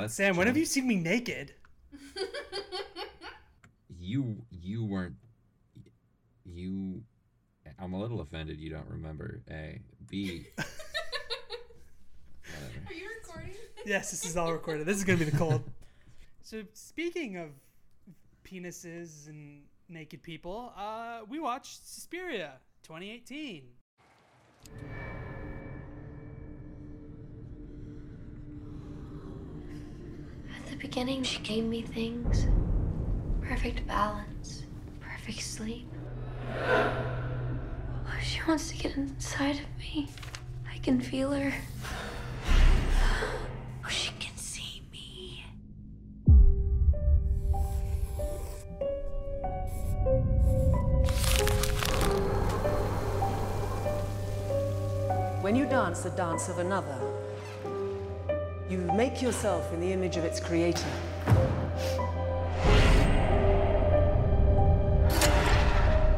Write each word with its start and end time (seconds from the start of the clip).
That's 0.00 0.14
Sam, 0.14 0.36
when 0.36 0.46
have 0.46 0.56
you 0.56 0.64
seen 0.64 0.86
me 0.86 0.96
naked? 0.96 1.52
you 3.98 4.36
you 4.50 4.84
weren't 4.84 5.16
you 6.44 7.02
I'm 7.78 7.92
a 7.92 8.00
little 8.00 8.20
offended 8.20 8.58
you 8.58 8.70
don't 8.70 8.88
remember. 8.88 9.42
A. 9.50 9.80
B. 10.08 10.46
Whatever. 10.56 10.72
Are 12.86 12.94
you 12.94 13.08
recording? 13.22 13.54
Yes, 13.84 14.10
this 14.10 14.24
is 14.24 14.36
all 14.36 14.52
recorded. 14.52 14.86
This 14.86 14.96
is 14.96 15.04
gonna 15.04 15.18
be 15.18 15.24
the 15.24 15.36
cold. 15.36 15.62
so 16.42 16.62
speaking 16.72 17.36
of 17.36 17.50
penises 18.44 19.28
and 19.28 19.62
naked 19.88 20.22
people, 20.22 20.72
uh, 20.76 21.20
we 21.28 21.38
watched 21.38 21.86
Suspiria 21.86 22.54
2018. 22.82 23.64
Beginning, 30.80 31.22
she 31.22 31.40
gave 31.40 31.64
me 31.64 31.82
things 31.82 32.46
perfect 33.42 33.86
balance, 33.86 34.62
perfect 35.00 35.42
sleep. 35.42 35.86
Oh, 36.56 38.18
she 38.22 38.40
wants 38.48 38.70
to 38.70 38.76
get 38.76 38.96
inside 38.96 39.56
of 39.56 39.78
me. 39.78 40.08
I 40.72 40.78
can 40.78 41.00
feel 41.00 41.32
her. 41.32 41.52
Oh, 43.84 43.88
she 43.88 44.12
can 44.20 44.36
see 44.36 44.82
me. 44.92 45.44
When 55.40 55.56
you 55.56 55.66
dance 55.66 56.02
the 56.02 56.10
dance 56.10 56.48
of 56.48 56.58
another, 56.58 56.98
you 58.70 58.78
make 58.94 59.20
yourself 59.20 59.72
in 59.72 59.80
the 59.80 59.92
image 59.92 60.16
of 60.16 60.24
its 60.24 60.38
creator. 60.38 60.86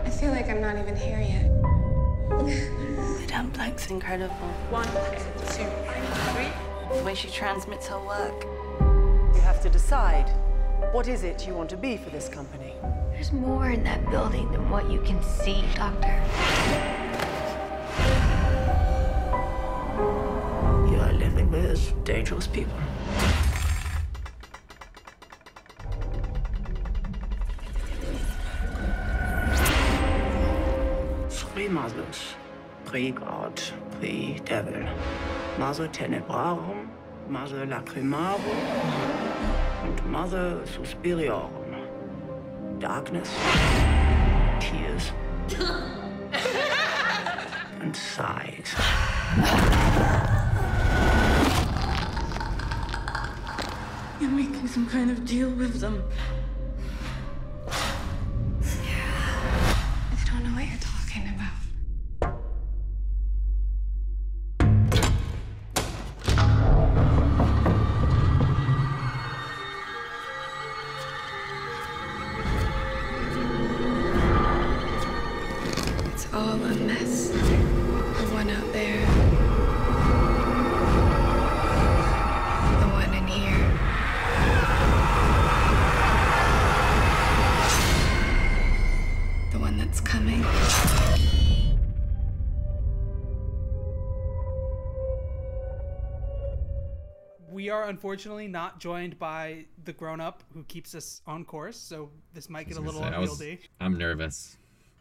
I 0.05 0.11
feel 0.11 0.31
like 0.31 0.51
I'm 0.51 0.61
not 0.61 0.77
even 0.77 0.95
here 0.95 1.19
yet. 1.19 1.51
Madame 3.21 3.49
Blanc's 3.53 3.91
incredible. 3.91 4.35
One, 4.69 4.85
two, 4.85 5.65
three. 6.35 6.99
The 6.99 7.03
way 7.03 7.15
she 7.15 7.31
transmits 7.31 7.87
her 7.87 7.99
work. 7.99 8.45
You 9.35 9.41
have 9.41 9.63
to 9.63 9.71
decide 9.71 10.31
what 10.93 11.09
is 11.09 11.23
it 11.23 11.47
you 11.47 11.55
want 11.55 11.71
to 11.71 11.79
be 11.79 11.97
for 11.97 12.11
this 12.11 12.29
company. 12.29 12.75
There's 13.13 13.33
more 13.33 13.71
in 13.71 13.83
that 13.85 14.11
building 14.11 14.53
than 14.53 14.69
what 14.69 14.91
you 14.91 15.01
can 15.01 15.23
see, 15.23 15.65
Doctor. 15.75 17.02
With 22.23 22.29
dangerous 22.29 22.47
people. 22.47 22.75
Three 31.29 31.69
mothers, 31.69 32.35
pre-God, 32.85 33.61
pre-devil. 33.99 34.89
Mother 35.59 35.89
Tenebrarum, 35.89 36.89
Mother 37.29 37.67
Lacrimarum, 37.67 38.41
and 39.85 40.05
Mother 40.07 40.63
Suspiriorum. 40.65 41.61
Darkness, 42.81 43.31
tears, 44.61 45.13
and 47.81 47.95
sighs. 47.95 49.82
Making 54.37 54.67
some 54.69 54.87
kind 54.89 55.11
of 55.11 55.25
deal 55.25 55.51
with 55.51 55.81
them. 55.81 56.03
Unfortunately 97.93 98.49
not 98.49 98.81
joined 98.81 99.19
by 99.19 99.65
the 99.85 99.93
grown-up 99.93 100.43
who 100.55 100.65
keeps 100.65 100.95
us 100.95 101.21
on 101.27 101.45
course, 101.45 101.77
so 101.79 102.11
this 102.33 102.49
might 102.51 102.67
get 102.69 102.77
a 102.79 102.81
little 102.81 103.01
gonna 103.01 103.13
say, 103.13 103.17
I 103.17 103.21
was- 103.21 103.33
unwieldy. 103.41 103.61
I'm 103.81 103.97
nervous. 103.99 104.57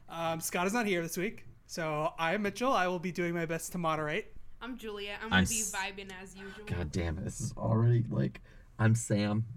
Um, 0.10 0.40
Scott 0.42 0.68
is 0.68 0.74
not 0.74 0.86
here 0.86 1.02
this 1.02 1.16
week, 1.18 1.46
so 1.68 2.14
I 2.20 2.34
am 2.34 2.42
Mitchell. 2.42 2.72
I 2.74 2.88
will 2.88 3.00
be 3.00 3.12
doing 3.14 3.34
my 3.34 3.46
best 3.46 3.72
to 3.72 3.78
moderate. 3.78 4.36
I'm 4.62 4.78
Julia. 4.78 5.14
I'm 5.22 5.26
I'm 5.34 5.44
gonna 5.44 5.48
be 5.48 5.62
s- 5.62 5.74
vibing 5.74 6.12
as 6.22 6.36
usual. 6.36 6.66
God 6.66 6.92
damn 6.92 7.18
it. 7.18 7.24
This 7.24 7.40
is 7.42 7.54
already 7.58 8.04
like 8.10 8.42
I'm 8.78 8.94
Sam. 8.96 9.46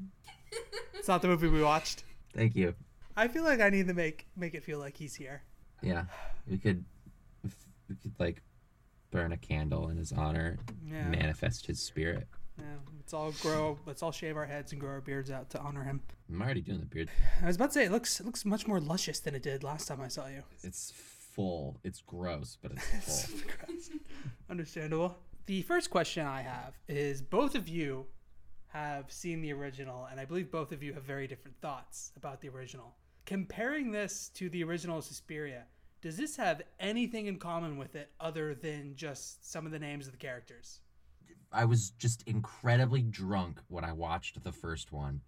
It's 0.95 1.09
not 1.09 1.21
the 1.21 1.29
movie 1.29 1.49
we 1.49 1.63
watched. 1.63 2.05
Thank 2.33 2.55
you. 2.57 2.75
I 3.17 3.29
feel 3.29 3.43
like 3.45 3.61
I 3.61 3.69
need 3.69 3.89
to 3.89 3.95
make 3.95 4.27
make 4.37 4.55
it 4.55 4.65
feel 4.65 4.79
like 4.79 4.97
he's 4.97 5.15
here. 5.15 5.43
Yeah. 5.83 6.05
We 6.49 6.57
could 6.57 6.85
we 7.43 7.97
could 7.97 8.15
like 8.19 8.41
burn 9.11 9.33
a 9.33 9.37
candle 9.37 9.89
in 9.91 9.97
his 9.99 10.13
honor, 10.13 10.57
Yeah. 10.87 11.09
manifest 11.09 11.67
his 11.67 11.81
spirit. 11.83 12.27
Let's 13.05 13.13
all 13.13 13.33
grow. 13.33 13.79
Let's 13.85 14.03
all 14.03 14.13
shave 14.13 14.35
our 14.35 14.47
heads 14.47 14.73
and 14.73 14.81
grow 14.81 14.93
our 14.93 15.03
beards 15.03 15.31
out 15.31 15.51
to 15.51 15.61
honor 15.61 15.85
him. 15.85 16.01
I'm 16.31 16.41
already 16.41 16.63
doing 16.63 16.81
the 16.81 16.87
beard. 16.87 17.11
I 17.43 17.47
was 17.47 17.57
about 17.57 17.67
to 17.67 17.73
say 17.75 17.85
it 17.85 17.93
looks 17.93 18.19
it 18.19 18.25
looks 18.25 18.47
much 18.47 18.67
more 18.67 18.81
luscious 18.81 19.21
than 19.21 19.35
it 19.35 19.43
did 19.43 19.63
last 19.63 19.89
time 19.89 20.01
I 20.01 20.09
saw 20.09 20.27
you. 20.27 20.43
It's 20.63 20.91
full. 21.35 21.77
It's 21.85 22.01
gross, 22.01 22.57
but 22.63 22.73
it's 22.73 23.27
full. 23.27 23.51
Understandable. 24.49 25.19
The 25.45 25.61
first 25.61 25.91
question 25.91 26.27
I 26.27 26.41
have 26.41 26.79
is 26.89 27.21
both 27.21 27.55
of 27.55 27.69
you 27.69 28.07
have 28.69 29.13
seen 29.13 29.43
the 29.43 29.53
original, 29.53 30.09
and 30.11 30.19
I 30.19 30.25
believe 30.25 30.51
both 30.51 30.73
of 30.73 30.83
you 30.83 30.95
have 30.95 31.03
very 31.03 31.27
different 31.27 31.61
thoughts 31.61 32.11
about 32.17 32.41
the 32.41 32.49
original. 32.49 32.95
Comparing 33.27 33.91
this 33.91 34.31
to 34.31 34.49
the 34.49 34.65
original 34.65 35.03
Suspiria, 35.03 35.65
does 36.01 36.17
this 36.17 36.37
have 36.37 36.63
anything 36.81 37.27
in 37.27 37.37
common 37.37 37.77
with 37.77 37.97
it 37.97 38.13
other 38.19 38.55
than 38.55 38.97
just 38.97 39.51
some 39.51 39.67
of 39.67 39.73
the 39.73 39.79
names 39.79 40.07
of 40.07 40.13
the 40.13 40.19
characters? 40.19 40.81
I 41.55 41.65
was 41.65 41.91
just 41.91 42.23
incredibly 42.27 43.03
drunk 43.03 43.61
when 43.69 43.85
I 43.85 43.93
watched 43.93 44.43
the 44.43 44.53
first 44.53 44.93
one. 44.93 45.21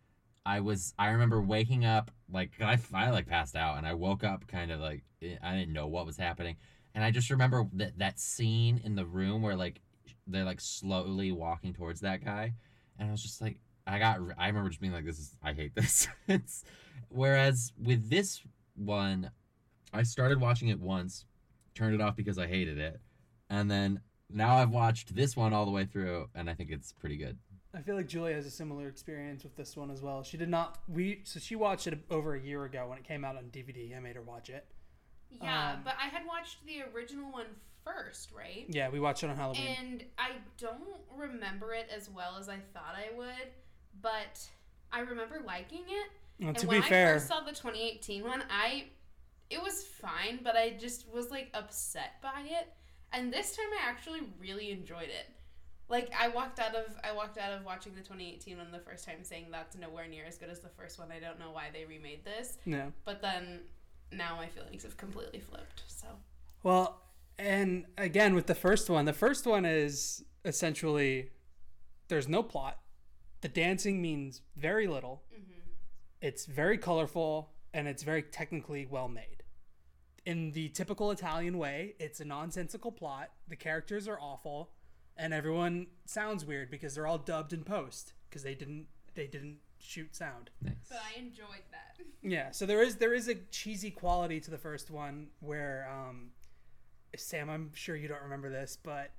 I 0.44 0.60
was 0.60 0.94
I 0.98 1.08
remember 1.08 1.40
waking 1.40 1.84
up 1.84 2.10
like 2.30 2.52
I, 2.60 2.78
I 2.94 3.10
like 3.10 3.26
passed 3.26 3.56
out 3.56 3.78
and 3.78 3.86
I 3.86 3.94
woke 3.94 4.24
up 4.24 4.46
kind 4.46 4.70
of 4.70 4.80
like 4.80 5.02
eh, 5.22 5.36
I 5.42 5.56
didn't 5.56 5.72
know 5.72 5.86
what 5.88 6.06
was 6.06 6.16
happening 6.16 6.56
and 6.94 7.04
I 7.04 7.10
just 7.10 7.30
remember 7.30 7.66
that 7.74 7.98
that 7.98 8.20
scene 8.20 8.80
in 8.84 8.94
the 8.94 9.04
room 9.04 9.42
where 9.42 9.56
like 9.56 9.80
they're 10.26 10.44
like 10.44 10.60
slowly 10.60 11.32
walking 11.32 11.72
towards 11.72 12.00
that 12.02 12.24
guy 12.24 12.54
and 12.98 13.08
I 13.08 13.10
was 13.10 13.22
just 13.22 13.40
like 13.40 13.58
I 13.88 13.98
got 13.98 14.20
I 14.38 14.46
remember 14.46 14.68
just 14.68 14.80
being 14.80 14.92
like 14.92 15.04
this 15.04 15.18
is 15.18 15.36
I 15.42 15.52
hate 15.52 15.74
this. 15.74 16.06
whereas 17.08 17.72
with 17.82 18.08
this 18.08 18.40
one 18.76 19.30
I 19.92 20.02
started 20.02 20.40
watching 20.40 20.68
it 20.68 20.78
once, 20.78 21.24
turned 21.74 21.94
it 21.94 22.00
off 22.00 22.16
because 22.16 22.38
I 22.38 22.46
hated 22.46 22.78
it, 22.78 23.00
and 23.48 23.70
then 23.70 24.00
now 24.30 24.56
I've 24.56 24.70
watched 24.70 25.14
this 25.14 25.36
one 25.36 25.52
all 25.52 25.64
the 25.64 25.70
way 25.70 25.84
through, 25.84 26.28
and 26.34 26.48
I 26.50 26.54
think 26.54 26.70
it's 26.70 26.92
pretty 26.92 27.16
good. 27.16 27.38
I 27.74 27.80
feel 27.82 27.94
like 27.96 28.08
Julia 28.08 28.34
has 28.34 28.46
a 28.46 28.50
similar 28.50 28.88
experience 28.88 29.42
with 29.42 29.54
this 29.54 29.76
one 29.76 29.90
as 29.90 30.00
well. 30.00 30.22
She 30.22 30.36
did 30.38 30.48
not 30.48 30.78
we 30.88 31.20
so 31.24 31.38
she 31.38 31.56
watched 31.56 31.86
it 31.86 31.98
over 32.10 32.34
a 32.34 32.40
year 32.40 32.64
ago 32.64 32.86
when 32.88 32.96
it 32.96 33.04
came 33.04 33.24
out 33.24 33.36
on 33.36 33.44
DVD. 33.52 33.94
I 33.94 34.00
made 34.00 34.16
her 34.16 34.22
watch 34.22 34.48
it. 34.48 34.66
Yeah, 35.42 35.72
Um, 35.72 35.80
but 35.84 35.94
I 36.02 36.06
had 36.08 36.26
watched 36.26 36.64
the 36.64 36.82
original 36.94 37.30
one 37.30 37.46
first, 37.84 38.30
right? 38.32 38.64
Yeah, 38.68 38.88
we 38.88 38.98
watched 38.98 39.22
it 39.24 39.28
on 39.30 39.36
Halloween. 39.36 39.76
And 39.78 40.04
I 40.16 40.30
don't 40.56 40.80
remember 41.14 41.74
it 41.74 41.88
as 41.94 42.08
well 42.08 42.36
as 42.38 42.48
I 42.48 42.56
thought 42.72 42.94
I 42.96 43.14
would, 43.14 43.50
but 44.00 44.40
I 44.90 45.00
remember 45.00 45.42
liking 45.44 45.84
it. 45.86 46.10
Well, 46.40 46.48
and 46.50 46.58
to 46.58 46.66
when 46.66 46.80
be 46.80 46.86
I 46.86 46.88
fair, 46.88 47.14
first 47.14 47.28
saw 47.28 47.40
the 47.40 47.50
2018 47.52 48.24
one, 48.24 48.42
I 48.48 48.84
it 49.50 49.62
was 49.62 49.84
fine, 49.84 50.40
but 50.42 50.56
I 50.56 50.70
just 50.70 51.06
was 51.12 51.30
like 51.30 51.50
upset 51.52 52.22
by 52.22 52.42
it. 52.46 52.72
And 53.16 53.32
this 53.32 53.56
time 53.56 53.66
I 53.82 53.88
actually 53.88 54.20
really 54.38 54.70
enjoyed 54.70 55.08
it. 55.08 55.30
Like 55.88 56.12
I 56.18 56.28
walked 56.28 56.58
out 56.58 56.74
of 56.74 56.84
I 57.02 57.12
walked 57.12 57.38
out 57.38 57.52
of 57.52 57.64
watching 57.64 57.94
the 57.94 58.02
2018 58.02 58.58
one 58.58 58.70
the 58.70 58.78
first 58.78 59.06
time 59.06 59.22
saying 59.22 59.46
that's 59.50 59.76
nowhere 59.76 60.06
near 60.06 60.24
as 60.26 60.36
good 60.36 60.50
as 60.50 60.60
the 60.60 60.68
first 60.68 60.98
one. 60.98 61.10
I 61.10 61.18
don't 61.18 61.38
know 61.38 61.50
why 61.50 61.70
they 61.72 61.84
remade 61.84 62.24
this. 62.24 62.58
no. 62.66 62.92
But 63.04 63.22
then 63.22 63.60
now 64.12 64.36
my 64.36 64.48
feelings 64.48 64.82
have 64.82 64.96
completely 64.96 65.40
flipped. 65.40 65.84
So 65.86 66.06
Well, 66.62 67.00
and 67.38 67.86
again 67.96 68.34
with 68.34 68.46
the 68.46 68.54
first 68.54 68.90
one, 68.90 69.06
the 69.06 69.12
first 69.12 69.46
one 69.46 69.64
is 69.64 70.22
essentially 70.44 71.30
there's 72.08 72.28
no 72.28 72.42
plot. 72.42 72.80
The 73.40 73.48
dancing 73.48 74.02
means 74.02 74.42
very 74.56 74.88
little. 74.88 75.22
Mm-hmm. 75.32 75.60
It's 76.20 76.44
very 76.44 76.76
colorful 76.76 77.50
and 77.72 77.88
it's 77.88 78.02
very 78.02 78.22
technically 78.22 78.86
well 78.86 79.08
made. 79.08 79.35
In 80.26 80.50
the 80.50 80.68
typical 80.70 81.12
Italian 81.12 81.56
way, 81.56 81.94
it's 81.98 82.20
a 82.20 82.24
nonsensical 82.24 82.90
plot. 82.90 83.30
The 83.48 83.56
characters 83.56 84.08
are 84.08 84.18
awful, 84.20 84.70
and 85.16 85.32
everyone 85.32 85.86
sounds 86.04 86.44
weird 86.44 86.70
because 86.70 86.94
they're 86.94 87.06
all 87.06 87.18
dubbed 87.18 87.52
in 87.52 87.62
post 87.62 88.12
because 88.28 88.42
they 88.42 88.54
didn't 88.54 88.86
they 89.14 89.28
didn't 89.28 89.58
shoot 89.78 90.14
sound. 90.14 90.50
Nice. 90.60 90.74
But 90.88 90.98
I 90.98 91.18
enjoyed 91.18 91.64
that. 91.70 91.82
Yeah, 92.22 92.50
so 92.50 92.66
there 92.66 92.82
is 92.82 92.96
there 92.96 93.14
is 93.14 93.28
a 93.28 93.36
cheesy 93.52 93.92
quality 93.92 94.40
to 94.40 94.50
the 94.50 94.58
first 94.58 94.90
one 94.90 95.28
where 95.38 95.88
um, 95.88 96.30
Sam, 97.16 97.48
I'm 97.48 97.70
sure 97.74 97.94
you 97.94 98.08
don't 98.08 98.22
remember 98.22 98.50
this, 98.50 98.76
but 98.82 99.12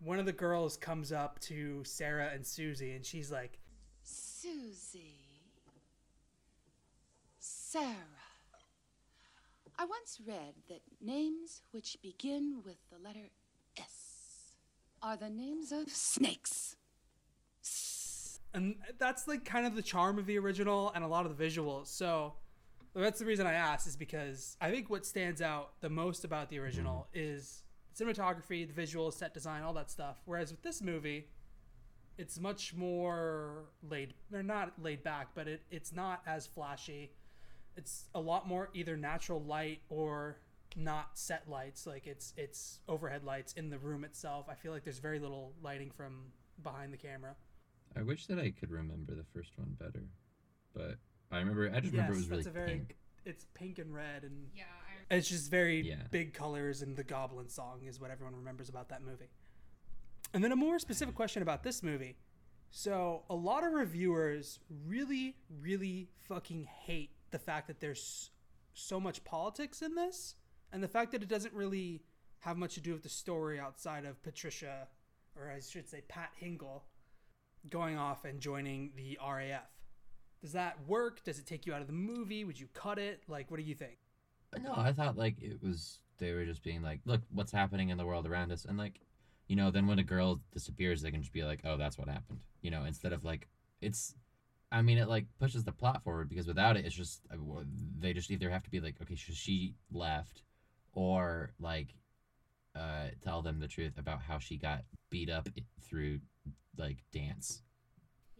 one 0.00 0.18
of 0.18 0.26
the 0.26 0.32
girls 0.32 0.76
comes 0.76 1.12
up 1.12 1.38
to 1.40 1.84
Sarah 1.84 2.30
and 2.34 2.44
Susie, 2.44 2.92
and 2.92 3.04
she's 3.04 3.30
like, 3.30 3.58
Susie. 4.02 5.14
Sarah. 7.38 8.17
I 9.78 9.84
once 9.84 10.18
read 10.26 10.54
that 10.68 10.80
names 11.00 11.62
which 11.70 11.96
begin 12.02 12.62
with 12.64 12.78
the 12.90 12.98
letter 12.98 13.30
S 13.78 14.50
are 15.00 15.16
the 15.16 15.30
names 15.30 15.70
of 15.70 15.88
snakes. 15.88 16.74
and 18.52 18.74
that's 18.98 19.28
like 19.28 19.44
kind 19.44 19.66
of 19.66 19.76
the 19.76 19.82
charm 19.82 20.18
of 20.18 20.26
the 20.26 20.36
original 20.36 20.90
and 20.96 21.04
a 21.04 21.06
lot 21.06 21.26
of 21.26 21.36
the 21.36 21.44
visuals. 21.44 21.86
So 21.86 22.34
that's 22.92 23.20
the 23.20 23.24
reason 23.24 23.46
I 23.46 23.52
asked 23.52 23.86
is 23.86 23.96
because 23.96 24.56
I 24.60 24.72
think 24.72 24.90
what 24.90 25.06
stands 25.06 25.40
out 25.40 25.80
the 25.80 25.90
most 25.90 26.24
about 26.24 26.50
the 26.50 26.58
original 26.58 27.06
mm-hmm. 27.14 27.34
is 27.34 27.62
cinematography, 27.96 28.66
the 28.66 28.82
visuals, 28.82 29.12
set 29.12 29.32
design, 29.32 29.62
all 29.62 29.74
that 29.74 29.92
stuff. 29.92 30.22
Whereas 30.24 30.50
with 30.50 30.62
this 30.62 30.82
movie, 30.82 31.28
it's 32.16 32.40
much 32.40 32.74
more 32.74 33.66
laid. 33.88 34.14
They're 34.28 34.42
not 34.42 34.72
laid 34.82 35.04
back, 35.04 35.28
but 35.36 35.46
it, 35.46 35.62
it's 35.70 35.92
not 35.92 36.22
as 36.26 36.48
flashy. 36.48 37.12
It's 37.76 38.06
a 38.14 38.20
lot 38.20 38.48
more 38.48 38.70
either 38.74 38.96
natural 38.96 39.42
light 39.42 39.80
or 39.88 40.38
not 40.76 41.18
set 41.18 41.48
lights. 41.48 41.86
Like 41.86 42.06
it's 42.06 42.34
it's 42.36 42.80
overhead 42.88 43.24
lights 43.24 43.52
in 43.54 43.70
the 43.70 43.78
room 43.78 44.04
itself. 44.04 44.46
I 44.50 44.54
feel 44.54 44.72
like 44.72 44.84
there's 44.84 44.98
very 44.98 45.18
little 45.18 45.54
lighting 45.62 45.90
from 45.90 46.32
behind 46.62 46.92
the 46.92 46.96
camera. 46.96 47.36
I 47.96 48.02
wish 48.02 48.26
that 48.26 48.38
I 48.38 48.50
could 48.50 48.70
remember 48.70 49.14
the 49.14 49.24
first 49.32 49.52
one 49.56 49.76
better, 49.78 50.04
but 50.74 50.98
I 51.30 51.38
remember. 51.38 51.70
I 51.74 51.80
just 51.80 51.92
remember 51.92 52.12
it 52.14 52.16
was 52.16 52.28
really 52.28 52.44
a 52.46 52.50
very. 52.50 52.68
pink. 52.70 52.96
It's 53.24 53.46
pink 53.54 53.78
and 53.78 53.94
red, 53.94 54.24
and 54.24 54.48
Yeah, 54.54 54.64
it's 55.10 55.28
just 55.28 55.50
very 55.50 55.80
Yeah. 55.86 56.04
big 56.10 56.32
colors. 56.34 56.82
And 56.82 56.96
the 56.96 57.04
Goblin 57.04 57.48
song 57.48 57.84
is 57.84 58.00
what 58.00 58.10
everyone 58.10 58.34
remembers 58.36 58.68
about 58.68 58.88
that 58.88 59.02
movie. 59.02 59.28
And 60.34 60.42
then 60.44 60.52
a 60.52 60.56
more 60.56 60.78
specific 60.78 61.14
question 61.14 61.42
about 61.42 61.62
this 61.62 61.82
movie. 61.82 62.16
So 62.70 63.24
a 63.30 63.34
lot 63.34 63.64
of 63.64 63.72
reviewers 63.72 64.60
really, 64.86 65.36
really 65.60 66.10
fucking 66.28 66.64
hate 66.64 67.12
the 67.30 67.38
fact 67.38 67.66
that 67.66 67.80
there's 67.80 68.30
so 68.74 69.00
much 69.00 69.24
politics 69.24 69.82
in 69.82 69.94
this, 69.94 70.34
and 70.72 70.82
the 70.82 70.88
fact 70.88 71.12
that 71.12 71.22
it 71.22 71.28
doesn't 71.28 71.54
really 71.54 72.02
have 72.40 72.56
much 72.56 72.74
to 72.74 72.80
do 72.80 72.92
with 72.92 73.02
the 73.02 73.08
story 73.08 73.58
outside 73.58 74.04
of 74.04 74.22
Patricia, 74.22 74.88
or 75.36 75.50
I 75.50 75.60
should 75.60 75.88
say 75.88 76.02
Pat 76.08 76.30
Hingle, 76.40 76.82
going 77.68 77.98
off 77.98 78.24
and 78.24 78.40
joining 78.40 78.92
the 78.96 79.18
RAF. 79.20 79.68
Does 80.40 80.52
that 80.52 80.78
work? 80.86 81.24
Does 81.24 81.38
it 81.38 81.46
take 81.46 81.66
you 81.66 81.74
out 81.74 81.80
of 81.80 81.88
the 81.88 81.92
movie? 81.92 82.44
Would 82.44 82.60
you 82.60 82.68
cut 82.72 82.98
it? 82.98 83.24
Like, 83.28 83.50
what 83.50 83.58
do 83.58 83.64
you 83.64 83.74
think? 83.74 83.98
No, 84.62 84.72
I 84.76 84.92
thought 84.92 85.16
like 85.16 85.42
it 85.42 85.60
was 85.62 85.98
they 86.18 86.32
were 86.32 86.44
just 86.44 86.62
being 86.62 86.82
like, 86.82 87.00
look, 87.04 87.22
what's 87.32 87.52
happening 87.52 87.90
in 87.90 87.98
the 87.98 88.06
world 88.06 88.26
around 88.26 88.52
us, 88.52 88.64
and 88.64 88.78
like, 88.78 89.00
you 89.48 89.56
know, 89.56 89.70
then 89.70 89.86
when 89.86 89.98
a 89.98 90.04
girl 90.04 90.40
disappears, 90.52 91.02
they 91.02 91.10
can 91.10 91.22
just 91.22 91.32
be 91.32 91.42
like, 91.42 91.60
oh, 91.64 91.76
that's 91.76 91.98
what 91.98 92.08
happened, 92.08 92.40
you 92.60 92.70
know, 92.70 92.84
instead 92.84 93.12
of 93.12 93.24
like, 93.24 93.48
it's, 93.80 94.14
I 94.70 94.82
mean, 94.82 94.98
it 94.98 95.08
like 95.08 95.26
pushes 95.38 95.64
the 95.64 95.72
plot 95.72 96.02
forward 96.04 96.28
because 96.28 96.46
without 96.46 96.76
it, 96.76 96.84
it's 96.84 96.94
just 96.94 97.22
uh, 97.32 97.36
they 97.98 98.12
just 98.12 98.30
either 98.30 98.50
have 98.50 98.62
to 98.64 98.70
be 98.70 98.80
like, 98.80 98.96
okay, 99.02 99.14
so 99.16 99.32
she 99.32 99.74
left, 99.90 100.42
or 100.92 101.52
like, 101.58 101.88
uh, 102.76 103.06
tell 103.24 103.40
them 103.42 103.60
the 103.60 103.68
truth 103.68 103.98
about 103.98 104.20
how 104.20 104.38
she 104.38 104.56
got 104.58 104.82
beat 105.10 105.30
up 105.30 105.48
through 105.88 106.20
like 106.76 106.98
dance. 107.12 107.62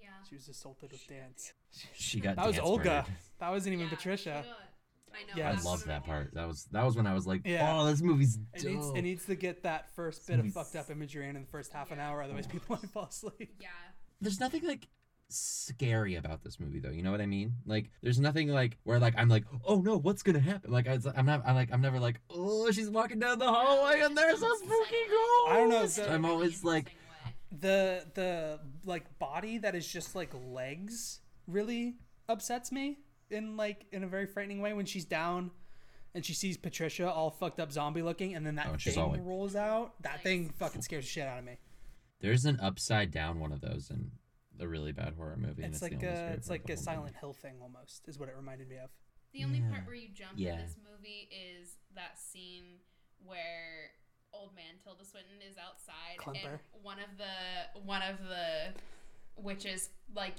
yeah. 0.01 0.09
She 0.29 0.35
was 0.35 0.49
assaulted 0.49 0.93
with 0.93 1.07
dance. 1.09 1.53
She 1.95 2.21
got 2.21 2.37
That 2.37 2.47
was 2.47 2.57
dance 2.57 2.69
Olga. 2.69 2.85
murdered. 2.85 3.05
That 3.41 3.51
wasn't 3.51 3.75
even 3.75 3.87
Yeah, 3.87 3.91
Patricia. 3.95 4.45
I 5.13 5.21
know. 5.23 5.33
Yeah, 5.37 5.49
I 5.49 5.53
Yes. 5.55 5.65
loved 5.65 5.87
that 5.87 6.05
part. 6.05 6.33
That 6.35 6.47
was 6.47 6.65
that 6.73 6.85
was 6.85 6.97
when 6.97 7.07
I 7.07 7.15
was 7.15 7.27
like, 7.27 7.43
Yeah. 7.45 7.79
oh, 7.79 7.87
this 7.87 8.01
movie's 8.03 8.39
It 8.55 8.65
needs, 8.65 8.87
it 8.95 9.03
needs 9.03 9.25
to 9.27 9.35
get 9.35 9.63
that 9.65 9.91
first 9.95 10.27
This 10.27 10.37
bit 10.37 10.45
of 10.47 10.53
fucked 10.53 10.77
up 10.77 10.91
imagery 10.91 11.29
in 11.29 11.37
in 11.37 11.43
the 11.43 11.49
first 11.49 11.73
half 11.73 11.91
an 11.91 11.99
hour, 12.01 12.23
otherwise 12.23 12.47
people 12.47 12.77
might 12.83 12.91
fall 12.91 13.05
asleep. 13.07 13.55
Yeah. 13.61 13.69
there's 14.21 14.41
nothing 14.41 14.67
like 14.67 14.89
scary 15.31 16.15
about 16.17 16.43
this 16.43 16.59
movie 16.59 16.81
though. 16.81 16.91
You 16.91 17.03
know 17.03 17.11
what 17.11 17.21
i 17.21 17.27
mean? 17.27 17.53
Like 17.67 17.91
there's 18.03 18.19
nothing 18.19 18.49
like 18.49 18.79
where 18.85 18.99
like 18.99 19.15
i'm 19.19 19.29
like 19.29 19.45
oh 19.67 19.81
no 19.81 19.99
what's 19.99 20.23
gonna 20.23 20.41
happen? 20.41 20.71
Like 20.71 20.89
I, 20.89 20.99
i'm 21.17 21.27
not 21.27 21.43
i'm 21.47 21.55
like 21.55 21.69
i'm 21.73 21.81
never 21.81 22.01
like 22.01 22.21
oh 22.31 22.71
she's 22.71 22.89
walking 22.91 23.19
down 23.19 23.39
the 23.39 23.47
hallway 23.47 24.01
and 24.01 24.17
there's 24.17 24.43
a 24.43 24.57
spooky 24.57 24.71
ghost. 24.71 25.49
I 25.49 25.55
don't 25.59 25.69
know, 25.71 25.87
the- 25.87 26.11
i'm 26.13 26.25
always 26.25 26.65
like 26.65 26.95
The 27.51 28.05
the 28.15 28.61
like 28.85 29.19
body 29.19 29.59
that 29.59 29.75
is 29.75 29.87
just 29.87 30.15
like 30.15 30.31
legs 30.51 31.21
really 31.47 31.97
upsets 32.29 32.71
me 32.73 32.99
in 33.31 33.57
like 33.57 33.87
in 33.93 34.05
a 34.05 34.07
very 34.07 34.27
frightening 34.27 34.61
way 34.61 34.73
when 34.73 34.87
she's 34.87 35.05
down 35.05 35.51
and 36.15 36.25
she 36.25 36.33
sees 36.35 36.57
Patricia 36.57 37.11
all 37.11 37.31
fucked 37.31 37.61
up 37.61 37.71
zombie 37.71 38.03
looking 38.03 38.35
and 38.35 38.47
then 38.47 38.55
that 38.57 38.69
Oh, 38.73 38.77
thing 38.79 38.99
all 38.99 39.11
like- 39.11 39.21
rolls 39.23 39.55
out. 39.57 39.93
That 40.03 40.23
thing 40.23 40.51
fucking 40.59 40.81
scares 40.83 41.05
the 41.05 41.11
shit 41.11 41.27
out 41.29 41.39
of 41.39 41.45
me. 41.45 41.59
there's 42.21 42.45
an 42.47 42.59
upside 42.61 43.11
down 43.11 43.39
one 43.41 43.53
of 43.53 43.61
those 43.61 43.91
in 43.91 44.11
a 44.61 44.67
really 44.67 44.93
bad 44.93 45.15
horror 45.17 45.37
movie 45.37 45.63
and 45.63 45.75
It's 45.75 45.83
it's, 45.83 45.93
like 45.93 46.03
a 46.03 46.33
it's 46.33 46.51
like 46.51 46.69
a 46.71 46.77
Silent 46.77 47.05
movie. 47.15 47.17
Hill 47.21 47.33
thing 47.33 47.55
almost 47.63 48.09
is 48.09 48.19
what 48.19 48.29
it 48.29 48.37
reminded 48.37 48.69
me 48.69 48.77
of. 48.77 48.91
The 49.33 49.45
only 49.45 49.59
Yeah. 49.59 49.71
part 49.71 49.87
where 49.87 49.95
you 49.95 50.09
jump 50.09 50.33
Yeah. 50.37 50.55
in 50.55 50.59
this 50.67 50.77
movie 50.91 51.29
is 51.31 51.77
that 51.95 52.19
scene 52.19 52.79
where 53.25 53.91
old 54.33 54.55
man 54.55 54.75
Tilda 54.83 55.05
Swinton 55.05 55.41
is 55.49 55.57
outside 55.59 56.19
Klemper. 56.19 56.61
and 56.75 56.83
one 56.83 56.99
of 56.99 57.17
the 57.17 57.81
one 57.81 58.03
of 58.03 58.19
the 58.27 58.75
witches 59.37 59.91
like 60.15 60.35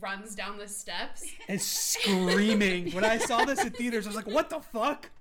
runs 0.00 0.34
down 0.34 0.58
the 0.58 0.68
steps. 0.68 1.24
And 1.48 1.60
screaming. 1.60 2.92
when 2.92 3.04
I 3.04 3.18
saw 3.18 3.44
this 3.44 3.62
in 3.64 3.70
theaters, 3.70 4.06
I 4.06 4.10
was 4.10 4.16
like, 4.16 4.26
"What 4.26 4.50
the 4.50 4.60
fuck?" 4.60 5.10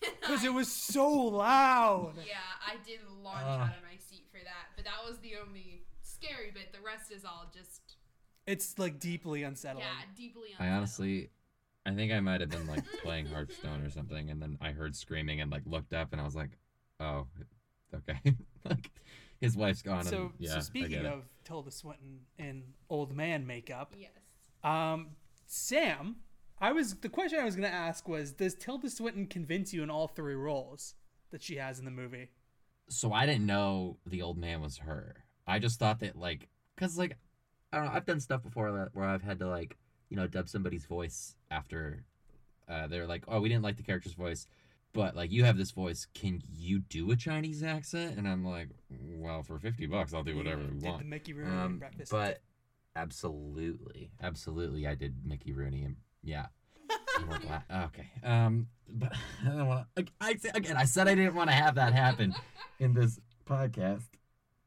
Because 0.00 0.44
it 0.44 0.54
was 0.54 0.72
so 0.72 1.06
loud. 1.10 2.14
yeah, 2.26 2.38
I 2.66 2.76
did 2.86 3.00
launch 3.22 3.44
Ugh. 3.44 3.60
out 3.68 3.76
of 3.76 3.82
my 3.82 3.98
seat 3.98 4.24
for 4.32 4.38
that, 4.42 4.68
but 4.74 4.86
that 4.86 5.04
was 5.06 5.18
the 5.18 5.34
only 5.36 5.82
scary 6.22 6.50
bit. 6.52 6.72
The 6.72 6.80
rest 6.84 7.10
is 7.12 7.24
all 7.24 7.50
just 7.54 7.96
It's 8.46 8.78
like 8.78 8.98
deeply 8.98 9.42
unsettling. 9.42 9.84
yeah, 9.84 10.04
deeply. 10.16 10.48
i 10.58 10.68
honestly 10.68 11.30
i 11.86 11.90
think 11.94 12.12
i 12.12 12.20
might 12.20 12.40
have 12.40 12.50
been 12.50 12.66
like 12.66 12.84
playing 13.02 13.26
hearthstone 13.26 13.82
or 13.82 13.90
something 13.90 14.30
and 14.30 14.40
then 14.42 14.58
i 14.60 14.70
heard 14.70 14.94
screaming 14.94 15.40
and 15.40 15.50
like 15.50 15.62
looked 15.66 15.92
up 15.94 16.08
and 16.12 16.20
i 16.20 16.24
was 16.24 16.34
like 16.36 16.50
oh 17.00 17.26
okay 17.94 18.18
like 18.64 18.90
his 19.40 19.56
wife's 19.56 19.80
gone 19.82 20.04
So, 20.04 20.20
and, 20.22 20.30
yeah 20.38 20.54
so 20.54 20.60
speaking 20.60 20.90
get 20.90 21.04
it. 21.06 21.12
of 21.12 21.22
Tilda 21.44 21.70
Swinton 21.70 22.20
in 22.38 22.62
old 22.90 23.16
man 23.16 23.46
makeup, 23.46 23.94
yes. 23.98 24.10
um, 24.62 25.08
Sam, 25.46 26.16
I 26.60 26.72
was 26.72 26.94
the 26.96 27.08
question 27.08 27.38
I 27.40 27.44
was 27.44 27.56
gonna 27.56 27.68
ask 27.68 28.06
was, 28.06 28.32
does 28.32 28.54
Tilda 28.54 28.90
Swinton 28.90 29.26
convince 29.26 29.72
you 29.72 29.82
in 29.82 29.88
all 29.90 30.06
three 30.08 30.34
roles 30.34 30.94
that 31.30 31.42
she 31.42 31.56
has 31.56 31.78
in 31.78 31.86
the 31.86 31.90
movie? 31.90 32.28
so 32.90 33.12
I 33.14 33.24
didn't 33.24 33.46
know 33.46 33.96
the 34.04 34.20
old 34.20 34.36
man 34.36 34.60
was 34.60 34.76
her. 34.78 35.24
I 35.46 35.58
just 35.58 35.78
thought 35.78 36.00
that 36.00 36.16
like, 36.16 36.48
cause 36.76 36.96
like, 36.98 37.16
I 37.72 37.76
don't 37.78 37.86
know. 37.86 37.92
I've 37.92 38.06
done 38.06 38.20
stuff 38.20 38.42
before 38.42 38.70
that 38.72 38.88
where 38.92 39.06
I've 39.06 39.22
had 39.22 39.38
to 39.40 39.48
like, 39.48 39.76
you 40.08 40.16
know, 40.16 40.26
dub 40.26 40.48
somebody's 40.48 40.84
voice 40.84 41.34
after 41.50 42.04
uh, 42.68 42.86
they're 42.86 43.06
like, 43.06 43.24
oh, 43.28 43.40
we 43.40 43.48
didn't 43.48 43.62
like 43.64 43.76
the 43.76 43.82
character's 43.82 44.14
voice, 44.14 44.46
but 44.92 45.14
like 45.16 45.30
you 45.32 45.44
have 45.44 45.56
this 45.56 45.70
voice. 45.72 46.06
Can 46.14 46.42
you 46.52 46.80
do 46.80 47.10
a 47.10 47.16
Chinese 47.16 47.62
accent? 47.62 48.16
And 48.18 48.28
I'm 48.28 48.44
like, 48.44 48.68
well, 48.90 49.42
for 49.42 49.58
fifty 49.58 49.86
bucks, 49.86 50.12
I'll 50.14 50.22
do 50.24 50.36
whatever 50.36 50.62
we 50.62 50.78
Did 50.78 50.82
want. 50.84 50.98
the 51.00 51.04
Mickey 51.04 51.32
Rooney 51.32 51.50
Um, 51.56 51.78
breakfast? 51.78 52.10
but 52.12 52.40
absolutely, 53.14 54.10
absolutely, 54.22 54.86
I 54.86 54.94
did 54.94 55.14
Mickey 55.24 55.52
Rooney. 55.52 55.82
And 55.84 55.96
yeah. 56.22 56.46
You 57.18 57.26
okay. 57.86 58.10
Um, 58.24 58.66
but 58.88 59.12
I 59.44 59.48
don't 59.48 59.66
want. 59.66 59.86
Like, 59.96 60.10
I 60.20 60.36
again, 60.54 60.76
I 60.76 60.84
said 60.84 61.06
I 61.08 61.14
didn't 61.14 61.34
want 61.34 61.50
to 61.50 61.56
have 61.56 61.74
that 61.74 61.92
happen 61.92 62.34
in 62.78 62.94
this 62.94 63.20
podcast. 63.48 64.02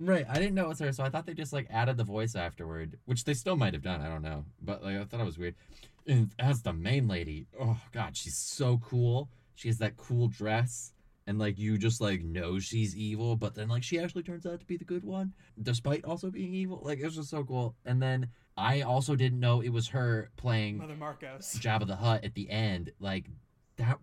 Right, 0.05 0.25
I 0.29 0.36
didn't 0.36 0.55
know 0.55 0.65
it 0.65 0.69
was 0.69 0.79
her, 0.79 0.91
so 0.91 1.03
I 1.03 1.10
thought 1.10 1.25
they 1.25 1.33
just 1.33 1.53
like 1.53 1.67
added 1.69 1.98
the 1.98 2.03
voice 2.03 2.36
afterward, 2.36 3.00
which 3.05 3.24
they 3.24 3.33
still 3.33 3.55
might 3.55 3.74
have 3.74 3.83
done. 3.83 4.01
I 4.01 4.10
don't 4.10 4.22
know, 4.22 4.45
but 4.62 4.83
like 4.83 4.98
I 4.98 5.03
thought 5.05 5.22
it 5.22 5.25
was 5.25 5.38
weird. 5.38 5.55
And 6.05 6.31
as 6.39 6.62
the 6.62 6.74
main 6.74 7.07
lady, 7.07 7.48
oh 7.60 7.79
god, 7.93 8.17
she's 8.17 8.38
so 8.38 8.79
cool. 8.83 9.29
She 9.55 9.69
has 9.69 9.77
that 9.77 9.95
cool 9.95 10.27
dress, 10.27 10.91
and 11.25 11.39
like 11.39 11.57
you 11.57 11.77
just 11.77 12.01
like 12.01 12.22
know 12.22 12.60
she's 12.60 12.95
evil, 12.98 13.36
but 13.36 13.55
then 13.55 13.69
like 13.69 13.83
she 13.83 14.00
actually 14.00 14.24
turns 14.24 14.45
out 14.45 14.60
to 14.60 14.65
be 14.65 14.77
the 14.77 14.83
good 14.83 15.05
one, 15.05 15.33
despite 15.62 16.03
also 16.03 16.29
being 16.29 16.53
evil. 16.53 16.81
Like 16.83 17.00
it 17.00 17.05
was 17.05 17.15
just 17.15 17.29
so 17.29 17.43
cool. 17.43 17.75
And 17.86 18.01
then 18.01 18.27
I 18.57 18.81
also 18.81 19.15
didn't 19.15 19.39
know 19.39 19.62
it 19.62 19.69
was 19.69 19.88
her 19.89 20.31
playing 20.36 20.79
Mother 20.79 20.95
Markos. 20.95 21.57
Jabba 21.60 21.88
the 21.88 21.95
Hutt 21.95 22.25
at 22.25 22.33
the 22.33 22.50
end. 22.50 22.91
Like 23.00 23.25
that 23.77 24.00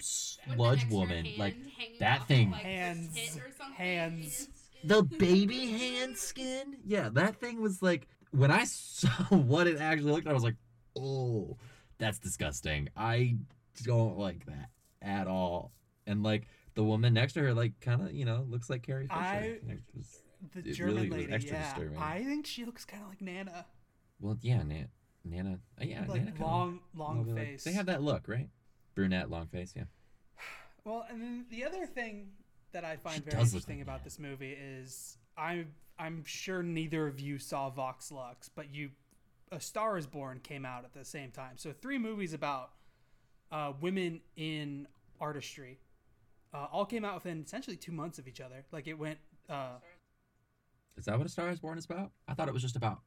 sludge 0.00 0.88
woman, 0.90 1.26
like 1.38 1.56
that 2.00 2.26
thing. 2.26 2.52
Hands. 2.52 3.14
tit 3.14 3.30
or 3.36 3.50
something. 3.56 3.76
Hands. 3.76 4.48
The 4.86 5.02
baby 5.02 5.66
hand 5.72 6.16
skin. 6.16 6.76
Yeah, 6.84 7.08
that 7.12 7.36
thing 7.40 7.60
was 7.60 7.82
like 7.82 8.08
when 8.30 8.50
I 8.50 8.64
saw 8.66 9.08
what 9.30 9.66
it 9.66 9.80
actually 9.80 10.12
looked, 10.12 10.26
like, 10.26 10.32
I 10.32 10.34
was 10.34 10.44
like, 10.44 10.56
oh, 10.98 11.56
that's 11.98 12.18
disgusting. 12.18 12.88
I 12.96 13.36
don't 13.84 14.18
like 14.18 14.46
that 14.46 14.70
at 15.02 15.26
all. 15.26 15.72
And 16.06 16.22
like 16.22 16.46
the 16.74 16.84
woman 16.84 17.14
next 17.14 17.32
to 17.34 17.40
her, 17.40 17.54
like 17.54 17.78
kind 17.80 18.02
of 18.02 18.12
you 18.12 18.24
know 18.24 18.46
looks 18.48 18.68
like 18.70 18.82
Carrie 18.82 19.06
Fisher. 19.08 19.18
I- 19.18 19.58
was- 19.96 20.22
The 20.54 20.62
German 20.72 20.94
really 20.96 21.10
lady, 21.10 21.32
extra 21.32 21.56
yeah. 21.56 21.64
disturbing. 21.74 21.98
I 21.98 22.22
think 22.22 22.46
she 22.46 22.64
looks 22.64 22.84
kind 22.84 23.02
of 23.02 23.08
like 23.08 23.20
Nana, 23.22 23.66
well, 24.20 24.36
yeah, 24.42 24.62
Nana. 24.62 24.88
Nana. 25.24 25.58
uh, 25.80 25.84
yeah, 25.84 26.00
Nana 26.02 26.12
like 26.12 26.24
kinda 26.26 26.42
long, 26.44 26.80
long 26.94 27.24
look 27.26 27.34
like- 27.36 27.46
face. 27.46 27.64
they 27.64 27.72
have 27.72 27.86
that 27.86 28.02
look, 28.02 28.28
right? 28.28 28.48
Brunette, 28.94 29.28
long 29.30 29.46
face. 29.48 29.72
Yeah. 29.76 29.84
Well, 30.84 31.04
and 31.10 31.20
then 31.20 31.46
the 31.50 31.64
other 31.64 31.84
thing 31.84 32.28
that 32.76 32.84
I 32.84 32.96
find 32.96 33.24
She 33.24 33.30
very 33.30 33.42
interesting 33.42 33.80
about 33.80 34.04
this 34.04 34.18
movie 34.18 34.52
is 34.52 35.16
I'm 35.36 35.68
I'm 35.98 36.24
sure 36.26 36.62
neither 36.62 37.06
of 37.06 37.18
you 37.18 37.38
saw 37.38 37.70
Vox 37.70 38.12
Lux, 38.12 38.50
but 38.50 38.66
you 38.70 38.90
A 39.50 39.58
Star 39.58 39.96
Is 39.96 40.06
Born 40.06 40.40
came 40.42 40.66
out 40.66 40.84
at 40.84 40.92
the 40.92 41.02
same 41.02 41.30
time. 41.30 41.52
So 41.56 41.72
three 41.72 41.96
movies 41.96 42.34
about 42.34 42.72
uh, 43.50 43.72
women 43.80 44.20
in 44.36 44.88
artistry 45.18 45.78
uh, 46.52 46.66
all 46.70 46.84
came 46.84 47.02
out 47.02 47.14
within 47.14 47.42
essentially 47.46 47.76
two 47.78 47.92
months 47.92 48.18
of 48.18 48.28
each 48.28 48.42
other. 48.42 48.66
Like 48.72 48.86
it 48.86 48.98
went. 48.98 49.18
Uh, 49.48 49.78
Is 50.98 51.06
that 51.06 51.16
what 51.16 51.26
A 51.26 51.30
Star 51.30 51.48
Is 51.48 51.60
Born 51.60 51.78
is 51.78 51.86
about? 51.86 52.10
I 52.28 52.34
thought 52.34 52.48
it 52.48 52.52
was 52.52 52.62
just 52.62 52.76
about. 52.76 53.00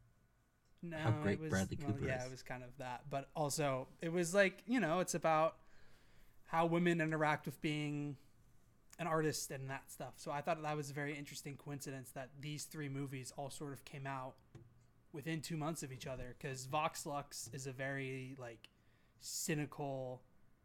no, 0.82 0.98
How 0.98 1.12
great 1.12 1.40
was, 1.40 1.52
Bradley 1.52 1.78
well, 1.80 1.94
Cooper 1.94 2.08
yeah, 2.08 2.22
is. 2.22 2.26
it 2.26 2.32
was 2.32 2.42
kind 2.42 2.64
of 2.64 2.70
that, 2.80 3.02
but 3.12 3.30
also 3.36 3.88
it 4.02 4.12
was 4.12 4.34
like 4.34 4.64
you 4.66 4.80
know 4.80 5.00
it's 5.00 5.14
about 5.14 5.58
how 6.48 6.66
women 6.66 7.02
interact 7.02 7.46
with 7.46 7.62
being 7.62 8.18
an 9.00 9.08
artist 9.08 9.50
and 9.50 9.70
that 9.70 9.90
stuff. 9.90 10.14
So 10.18 10.32
I 10.32 10.42
thought 10.42 10.62
that 10.62 10.76
was 10.78 10.90
a 10.90 10.94
very 10.94 11.18
interesting 11.18 11.56
coincidence 11.56 12.12
that 12.12 12.30
these 12.40 12.66
three 12.66 12.90
movies 12.90 13.32
all 13.38 13.50
sort 13.50 13.74
of 13.74 13.84
came 13.86 14.06
out 14.06 14.36
within 15.14 15.42
two 15.42 15.58
months 15.58 15.82
of 15.82 15.92
each 15.92 16.06
other 16.06 16.36
because 16.38 16.66
Vox 16.66 17.06
Lux 17.06 17.50
is 17.54 17.66
a 17.66 17.72
very 17.72 18.36
like 18.40 18.70
cynical, 19.22 20.22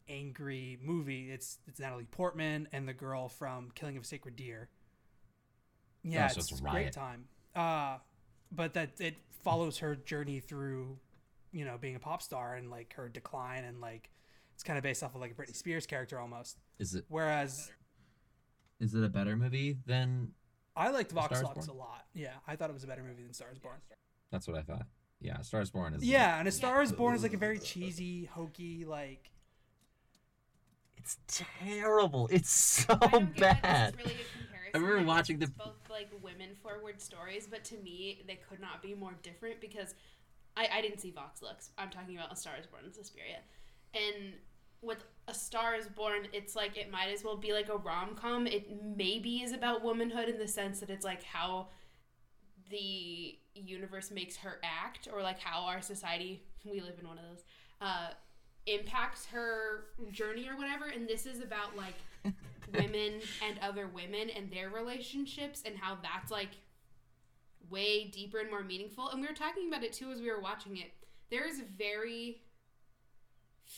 angry 0.08 0.78
movie. 0.82 1.30
It's 1.30 1.58
it's 1.66 1.78
Natalie 1.78 2.06
Portman 2.10 2.68
and 2.72 2.88
the 2.88 2.92
girl 2.92 3.28
from 3.28 3.70
Killing 3.74 3.96
of 3.96 4.02
a 4.02 4.06
Sacred 4.06 4.36
Deer. 4.36 4.68
Yeah, 6.02 6.26
Oh, 6.26 6.34
so 6.34 6.40
it's, 6.40 6.50
it's 6.52 6.60
a 6.60 6.64
a 6.64 6.70
great 6.70 6.92
time. 6.92 7.24
Uh, 7.54 7.98
but 8.50 8.74
that 8.74 8.90
it 9.00 9.14
follows 9.42 9.78
her 9.78 9.94
journey 9.94 10.40
through, 10.40 10.98
you 11.52 11.64
know, 11.64 11.78
being 11.80 11.94
a 11.94 12.00
pop 12.00 12.20
star 12.20 12.56
and 12.56 12.70
like 12.70 12.94
her 12.94 13.08
decline 13.08 13.64
and 13.64 13.80
like 13.80 14.10
it's 14.54 14.62
kind 14.62 14.76
of 14.76 14.82
based 14.82 15.02
off 15.02 15.14
of 15.14 15.20
like 15.20 15.30
a 15.30 15.34
Britney 15.34 15.56
Spears 15.56 15.86
character 15.86 16.18
almost. 16.18 16.58
Is 16.78 16.94
it? 16.94 17.04
Whereas 17.08 17.70
Is 18.80 18.94
it 18.94 19.02
a 19.04 19.08
better 19.08 19.36
movie 19.36 19.78
than? 19.86 20.32
I 20.76 20.90
liked 20.90 21.12
A 21.12 21.14
Vox 21.14 21.38
Star 21.38 21.54
Lux 21.54 21.68
a 21.68 21.72
lot. 21.72 22.04
Yeah, 22.14 22.30
I 22.46 22.56
thought 22.56 22.70
it 22.70 22.72
was 22.72 22.84
a 22.84 22.86
better 22.88 23.02
movie 23.02 23.22
than 23.22 23.32
Stars 23.32 23.58
Born. 23.58 23.76
That's 24.30 24.48
what 24.48 24.56
I 24.56 24.62
thought. 24.62 24.86
Yeah, 25.20 25.40
Stars 25.42 25.70
Born 25.70 25.94
is. 25.94 26.04
Yeah, 26.04 26.38
and 26.38 26.48
A 26.48 26.52
Star 26.52 26.82
Is 26.82 26.92
Born 26.92 27.14
is 27.14 27.22
like 27.22 27.32
a 27.34 27.38
very 27.38 27.58
cheesy, 27.58 28.24
hokey, 28.24 28.84
like 28.84 29.30
It's 30.96 31.18
terrible. 31.28 32.28
It's 32.32 32.50
so 32.50 32.98
I 33.00 33.06
don't 33.08 33.34
get 33.34 33.62
bad. 33.62 33.94
That 33.94 33.98
this 34.04 34.06
is 34.12 34.12
really 34.12 34.22
a. 34.22 34.76
I 34.76 34.78
remember 34.78 34.98
Like, 34.98 35.06
watching 35.06 35.38
the- 35.38 35.46
both 35.46 35.76
like 35.88 36.10
women 36.22 36.50
forward 36.62 37.00
stories, 37.00 37.46
but 37.48 37.62
to 37.66 37.76
me 37.76 38.22
they 38.26 38.40
could 38.48 38.60
not 38.60 38.82
be 38.82 38.94
more 38.94 39.14
different 39.22 39.60
because 39.60 39.94
I, 40.56 40.68
I 40.72 40.80
didn't 40.82 41.00
see 41.00 41.10
Vox 41.12 41.42
Lux. 41.42 41.70
I'm 41.78 41.90
talking 41.90 42.16
about 42.16 42.32
A 42.32 42.36
Star 42.36 42.54
Is 42.60 42.66
Born 42.66 42.84
and 42.84 42.94
Suspiria, 42.94 43.38
and 43.94 44.34
with 44.84 45.04
A 45.28 45.34
Star 45.34 45.74
Is 45.74 45.88
Born, 45.88 46.28
it's 46.32 46.54
like 46.54 46.76
it 46.76 46.90
might 46.90 47.08
as 47.12 47.24
well 47.24 47.36
be 47.36 47.52
like 47.52 47.68
a 47.68 47.76
rom 47.76 48.14
com. 48.14 48.46
It 48.46 48.68
maybe 48.96 49.42
is 49.42 49.52
about 49.52 49.82
womanhood 49.82 50.28
in 50.28 50.38
the 50.38 50.48
sense 50.48 50.80
that 50.80 50.90
it's 50.90 51.04
like 51.04 51.22
how 51.22 51.68
the 52.70 53.38
universe 53.54 54.10
makes 54.10 54.36
her 54.38 54.60
act, 54.62 55.08
or 55.12 55.22
like 55.22 55.38
how 55.38 55.64
our 55.64 55.80
society 55.80 56.42
we 56.64 56.80
live 56.80 56.98
in 57.00 57.08
one 57.08 57.18
of 57.18 57.24
those. 57.24 57.44
Uh, 57.80 58.10
impacts 58.66 59.26
her 59.26 59.86
journey 60.10 60.48
or 60.48 60.56
whatever 60.56 60.86
and 60.86 61.06
this 61.06 61.26
is 61.26 61.40
about 61.40 61.76
like 61.76 61.94
women 62.72 63.20
and 63.46 63.58
other 63.60 63.88
women 63.88 64.30
and 64.30 64.50
their 64.50 64.70
relationships 64.70 65.62
and 65.66 65.76
how 65.76 65.98
that's 66.02 66.30
like 66.30 66.48
way 67.70 68.04
deeper 68.04 68.38
and 68.38 68.50
more 68.50 68.62
meaningful 68.62 69.10
and 69.10 69.20
we 69.20 69.26
were 69.26 69.34
talking 69.34 69.68
about 69.68 69.84
it 69.84 69.92
too 69.92 70.10
as 70.10 70.20
we 70.20 70.30
were 70.30 70.40
watching 70.40 70.78
it 70.78 70.92
there's 71.30 71.60
very 71.76 72.40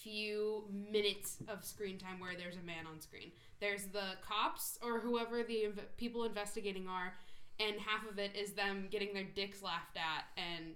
few 0.02 0.64
minutes 0.92 1.38
of 1.48 1.64
screen 1.64 1.98
time 1.98 2.18
where 2.20 2.36
there's 2.36 2.56
a 2.56 2.62
man 2.66 2.86
on 2.90 3.00
screen 3.00 3.30
there's 3.60 3.84
the 3.86 4.12
cops 4.26 4.78
or 4.82 5.00
whoever 5.00 5.42
the 5.42 5.54
inv- 5.66 5.96
people 5.96 6.24
investigating 6.24 6.86
are 6.88 7.14
and 7.58 7.76
half 7.80 8.08
of 8.10 8.18
it 8.18 8.34
is 8.36 8.52
them 8.52 8.86
getting 8.90 9.12
their 9.14 9.24
dicks 9.24 9.62
laughed 9.62 9.96
at 9.96 10.24
and 10.36 10.74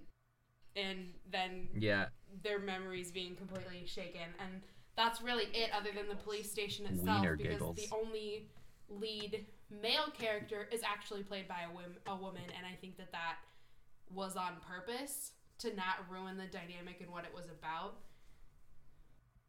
and 0.75 1.13
then 1.31 1.67
Yeah. 1.77 2.05
their 2.43 2.59
memories 2.59 3.11
being 3.11 3.35
completely 3.35 3.85
shaken 3.85 4.29
and 4.39 4.61
that's 4.95 5.21
really 5.21 5.45
it 5.53 5.69
other 5.73 5.89
than 5.95 6.07
the 6.07 6.15
police 6.15 6.49
station 6.51 6.85
itself 6.85 7.21
Wiener 7.21 7.35
because 7.37 7.53
giggles. 7.53 7.75
the 7.77 7.87
only 7.95 8.47
lead 8.89 9.45
male 9.69 10.09
character 10.17 10.67
is 10.71 10.81
actually 10.83 11.23
played 11.23 11.47
by 11.47 11.61
a, 11.69 11.73
wom- 11.73 11.97
a 12.07 12.15
woman 12.21 12.43
and 12.57 12.65
i 12.65 12.75
think 12.81 12.97
that 12.97 13.11
that 13.11 13.35
was 14.13 14.35
on 14.35 14.53
purpose 14.67 15.31
to 15.59 15.73
not 15.75 15.95
ruin 16.09 16.37
the 16.37 16.47
dynamic 16.47 16.99
and 17.01 17.09
what 17.09 17.23
it 17.23 17.33
was 17.33 17.45
about 17.49 17.95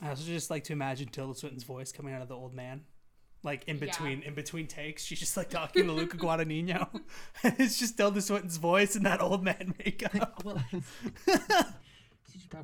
I 0.03 0.09
also 0.11 0.25
just 0.25 0.51
like 0.51 0.65
to 0.65 0.73
imagine 0.73 1.09
Tilda 1.09 1.35
Swinton's 1.39 1.63
voice 1.65 1.93
coming 1.93 2.13
out 2.13 2.23
of 2.23 2.29
the 2.29 2.35
old 2.35 2.53
man. 2.55 2.83
Like 3.45 3.65
in 3.69 3.77
Yeah. 3.77 3.87
between 3.87 4.23
in 4.23 4.35
between 4.35 4.67
takes, 4.67 5.05
she's 5.05 5.21
just 5.21 5.37
like 5.37 5.49
talking 5.51 5.87
to 5.87 5.93
Luca 5.93 6.17
Guadagnino. 6.19 6.89
and 7.43 7.55
it's 7.59 7.79
just 7.79 7.97
Tilda 7.97 8.21
Swinton's 8.21 8.57
voice 8.57 8.97
and 8.97 9.07
that 9.07 9.21
old 9.21 9.43
man 9.45 9.75
makeup. 9.79 10.43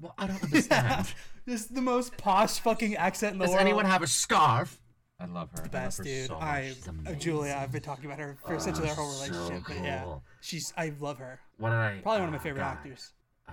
Well, 0.02 0.14
I 0.18 0.26
don't 0.26 0.42
understand. 0.42 1.14
Just 1.48 1.74
the 1.74 1.80
most 1.80 2.16
posh 2.18 2.58
fucking 2.60 2.96
accent 2.96 3.32
in 3.32 3.38
the 3.38 3.46
Does 3.46 3.54
world. 3.54 3.60
anyone 3.66 3.84
have 3.86 4.02
a 4.02 4.06
scarf? 4.06 4.78
I 5.18 5.24
love 5.24 5.50
her. 5.56 5.62
the 5.62 5.68
best 5.70 6.02
dude? 6.02 6.30
I 6.30 6.74
uh, 7.06 7.12
Julia, 7.14 7.58
I've 7.60 7.72
been 7.72 7.80
talking 7.82 8.04
about 8.04 8.18
her 8.18 8.36
for 8.46 8.54
essentially 8.54 8.86
their 8.86 8.94
whole 8.94 9.10
so 9.10 9.24
relationship. 9.26 9.64
But 9.66 9.82
yeah, 9.82 10.04
she's 10.42 10.72
I 10.76 10.92
love 11.00 11.18
her. 11.18 11.40
What 11.56 11.70
did 11.70 11.76
I? 11.78 11.98
Probably 12.02 12.20
one 12.20 12.28
of 12.28 12.32
my 12.32 12.38
oh, 12.38 12.42
favorite 12.42 12.60
God. 12.60 12.76
actors. 12.76 13.12
Uh, 13.48 13.52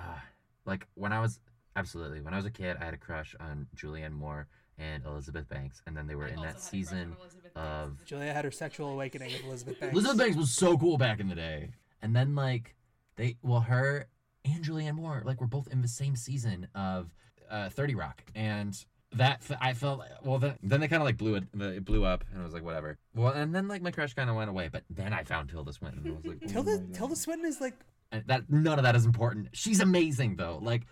like 0.65 0.86
when 0.96 1.13
I 1.13 1.22
was 1.22 1.39
absolutely 1.75 2.22
when 2.22 2.34
I 2.34 2.38
was 2.38 2.46
a 2.46 2.51
kid, 2.51 2.77
I 2.79 2.86
had 2.86 2.94
a 2.94 2.98
crush 2.98 3.36
on 3.39 3.67
Julianne 3.75 4.13
Moore 4.13 4.48
and 4.77 5.05
Elizabeth 5.05 5.48
Banks, 5.48 5.82
and 5.88 5.96
then 5.96 6.08
they 6.08 6.15
were 6.15 6.25
I 6.25 6.29
in 6.29 6.36
that 6.38 6.41
had 6.46 6.50
a 6.50 6.53
crush 6.53 6.63
season 6.70 7.00
on 7.12 7.17
Elizabeth 7.22 7.53
Banks. 7.53 7.70
of 7.70 8.05
Julia 8.05 8.34
had 8.34 8.46
her 8.46 8.51
sexual 8.51 8.89
awakening 8.89 9.32
with 9.34 9.44
Elizabeth 9.46 9.79
Banks. 9.79 9.94
Elizabeth 9.94 10.17
Banks 10.17 10.38
was 10.38 10.51
so 10.51 10.77
cool 10.77 10.98
back 10.98 11.20
in 11.20 11.29
the 11.29 11.36
day, 11.36 11.70
and 12.01 12.15
then 12.15 12.36
like 12.36 12.75
they 13.15 13.38
well 13.41 13.62
her 13.62 14.08
and 14.44 14.63
Julianne 14.63 14.96
Moore 14.96 15.24
like 15.25 15.39
we 15.39 15.46
were 15.46 15.50
both 15.50 15.67
in 15.72 15.82
the 15.82 15.88
same 15.88 16.15
season 16.15 16.67
of 16.75 17.13
uh, 17.50 17.70
Thirty 17.70 17.96
Rock, 17.96 18.24
and 18.36 18.75
that 19.13 19.41
f- 19.50 19.58
I 19.62 19.74
felt 19.74 20.01
well 20.24 20.39
then 20.39 20.55
then 20.62 20.82
they 20.82 20.88
kind 20.89 21.01
of 21.01 21.05
like 21.05 21.17
blew 21.17 21.36
it 21.36 21.46
it 21.53 21.86
blew 21.86 22.03
up, 22.03 22.25
and 22.32 22.41
I 22.41 22.44
was 22.44 22.53
like 22.53 22.63
whatever. 22.63 22.98
Well, 23.15 23.32
and 23.32 23.55
then 23.55 23.67
like 23.70 23.82
my 23.82 23.91
crush 23.91 24.13
kind 24.13 24.29
of 24.29 24.36
went 24.36 24.50
away, 24.50 24.70
but 24.70 24.84
then 24.89 25.13
I 25.13 25.24
found 25.24 25.50
Tilda 25.50 25.72
Swinton, 25.72 26.01
and 26.03 26.13
I 26.13 26.15
was 26.17 26.25
like 26.25 26.38
oh 26.44 26.48
Tilda. 26.48 26.84
Tilda 26.94 27.15
Swinton 27.15 27.46
is 27.48 27.62
like 27.62 27.75
And 28.12 28.24
that 28.27 28.50
none 28.50 28.77
of 28.77 28.84
that 28.84 28.96
is 28.96 29.05
important. 29.05 29.50
She's 29.53 29.79
amazing 29.79 30.36
though. 30.36 30.60
Like 30.62 30.84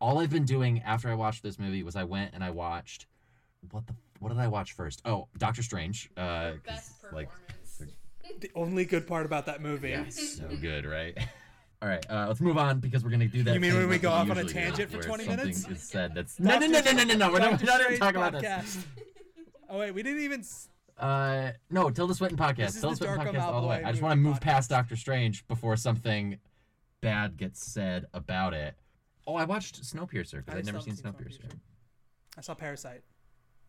all 0.00 0.18
I've 0.18 0.30
been 0.30 0.44
doing 0.44 0.80
after 0.82 1.08
I 1.08 1.14
watched 1.14 1.42
this 1.42 1.58
movie 1.58 1.82
was 1.82 1.96
I 1.96 2.04
went 2.04 2.32
and 2.34 2.42
I 2.44 2.50
watched 2.50 3.06
what 3.70 3.86
the 3.86 3.94
what 4.20 4.30
did 4.30 4.38
I 4.38 4.48
watch 4.48 4.72
first? 4.72 5.00
Oh, 5.04 5.28
Doctor 5.38 5.62
Strange. 5.62 6.10
Uh, 6.16 6.52
'cause, 6.52 6.60
best 6.64 6.92
like 7.12 7.28
the 8.40 8.50
only 8.54 8.84
good 8.84 9.06
part 9.06 9.26
about 9.26 9.46
that 9.46 9.62
movie. 9.62 9.90
yeah, 9.90 10.04
so 10.08 10.44
good, 10.60 10.84
right? 10.84 11.16
All 11.82 11.88
right, 11.88 12.04
uh, 12.10 12.26
let's 12.26 12.40
move 12.40 12.58
on 12.58 12.80
because 12.80 13.04
we're 13.04 13.10
gonna 13.10 13.28
do 13.28 13.44
that. 13.44 13.54
You 13.54 13.60
mean 13.60 13.74
when 13.74 13.88
we 13.88 13.98
go 13.98 14.10
off 14.10 14.28
on 14.30 14.38
a 14.38 14.44
tangent 14.44 14.90
for 14.90 14.96
where 14.98 15.06
20 15.06 15.24
something 15.24 15.46
minutes? 15.46 15.68
Is 15.68 15.82
said 15.82 16.12
that's 16.14 16.40
no, 16.40 16.58
no, 16.58 16.66
no, 16.66 16.80
no, 16.80 16.90
no, 16.92 17.04
no, 17.04 17.14
no. 17.14 17.32
We're 17.32 17.38
not, 17.38 17.50
Doctor 17.52 17.66
we're 17.66 17.72
not 17.72 17.80
even 17.82 17.98
talking 17.98 18.16
about 18.20 18.40
this. 18.42 18.78
Oh 19.70 19.78
wait, 19.80 19.90
we 19.92 20.02
didn't 20.02 20.22
even. 20.22 20.42
Uh, 20.96 21.50
no, 21.70 21.90
Tilda 21.90 22.14
Swinton 22.14 22.38
podcast. 22.38 22.80
Tilda 22.80 22.96
Swinton 22.96 23.18
Darko 23.18 23.32
podcast 23.34 23.42
all 23.42 23.60
the 23.60 23.66
way. 23.68 23.82
I 23.84 23.90
just 23.90 24.02
want 24.02 24.12
to 24.12 24.16
move 24.16 24.38
podcast. 24.38 24.40
past 24.40 24.70
Doctor 24.70 24.96
Strange 24.96 25.46
before 25.46 25.76
something 25.76 26.38
bad 27.02 27.36
gets 27.36 27.62
said 27.62 28.06
about 28.14 28.54
it. 28.54 28.74
Oh, 29.28 29.34
I 29.36 29.44
watched 29.44 29.82
Snowpiercer 29.82 30.38
because 30.44 30.54
I 30.54 30.58
I'd 30.58 30.66
never 30.66 30.80
still 30.80 30.94
seen 30.94 31.04
Snowpiercer. 31.04 31.42
Snowpiercer. 31.42 31.58
I 32.38 32.40
saw 32.40 32.54
Parasite. 32.54 33.02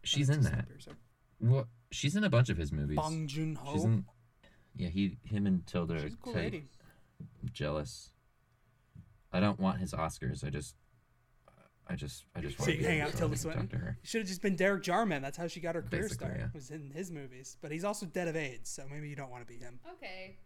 She's 0.03 0.29
in 0.29 0.41
that. 0.43 0.65
seen 0.79 0.95
Well, 1.41 1.67
she's 1.91 2.15
in 2.15 2.23
a 2.23 2.29
bunch 2.29 2.47
of 2.49 2.55
his 2.57 2.71
movies. 2.71 2.95
Bong 2.95 3.27
Joon 3.27 3.55
Ho. 3.55 3.73
She's 3.73 3.83
in. 3.83 4.05
Yeah, 4.75 4.87
he, 4.87 5.17
him, 5.23 5.45
and 5.45 5.67
Tilda. 5.67 5.95
are 5.95 5.99
She's 5.99 6.13
a 6.13 6.17
cool 6.17 6.33
tight. 6.33 6.39
lady. 6.43 6.63
I'm 7.43 7.49
jealous. 7.51 8.11
I 9.33 9.41
don't 9.41 9.59
want 9.59 9.79
his 9.79 9.91
Oscars. 9.93 10.45
I 10.45 10.49
just, 10.49 10.75
I 11.89 11.95
just, 11.95 12.23
I 12.33 12.39
just 12.39 12.57
So 12.59 12.63
want 12.63 12.75
you 12.77 12.83
to 12.83 12.87
hang 12.89 13.01
out 13.01 13.07
with 13.07 13.17
Tilda 13.17 13.35
talk 13.35 13.41
Swinton? 13.41 13.67
to 13.67 13.77
her. 13.77 13.97
Should 14.03 14.21
have 14.21 14.27
just 14.29 14.41
been 14.41 14.55
Derek 14.55 14.83
Jarman. 14.83 15.21
That's 15.21 15.37
how 15.37 15.47
she 15.47 15.59
got 15.59 15.75
her 15.75 15.81
career 15.81 16.03
Basically, 16.03 16.27
start. 16.27 16.37
yeah. 16.39 16.47
Was 16.53 16.69
in 16.71 16.91
his 16.91 17.11
movies, 17.11 17.57
but 17.61 17.71
he's 17.73 17.83
also 17.83 18.05
dead 18.05 18.29
of 18.29 18.37
AIDS, 18.37 18.69
so 18.69 18.83
maybe 18.89 19.09
you 19.09 19.15
don't 19.17 19.29
want 19.29 19.45
to 19.45 19.53
be 19.53 19.59
him. 19.59 19.79
okay 19.95 20.37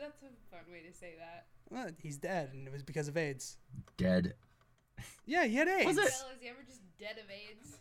that's 0.00 0.22
a 0.22 0.26
fun 0.50 0.60
way 0.72 0.80
to 0.88 0.96
say 0.96 1.12
that 1.18 1.46
Well, 1.68 1.88
he's 1.98 2.16
dead, 2.16 2.50
and 2.54 2.66
it 2.66 2.72
was 2.72 2.82
because 2.82 3.08
of 3.08 3.16
AIDS. 3.18 3.58
Dead. 3.98 4.32
Yeah, 5.26 5.44
he 5.44 5.54
had 5.56 5.68
AIDS. 5.68 5.86
Was 5.86 5.96
it? 5.98 6.00
Bill, 6.04 6.10
is 6.34 6.40
he 6.40 6.48
ever 6.48 6.58
just 6.66 6.80
dead 6.98 7.16
of 7.22 7.30
aids 7.30 7.76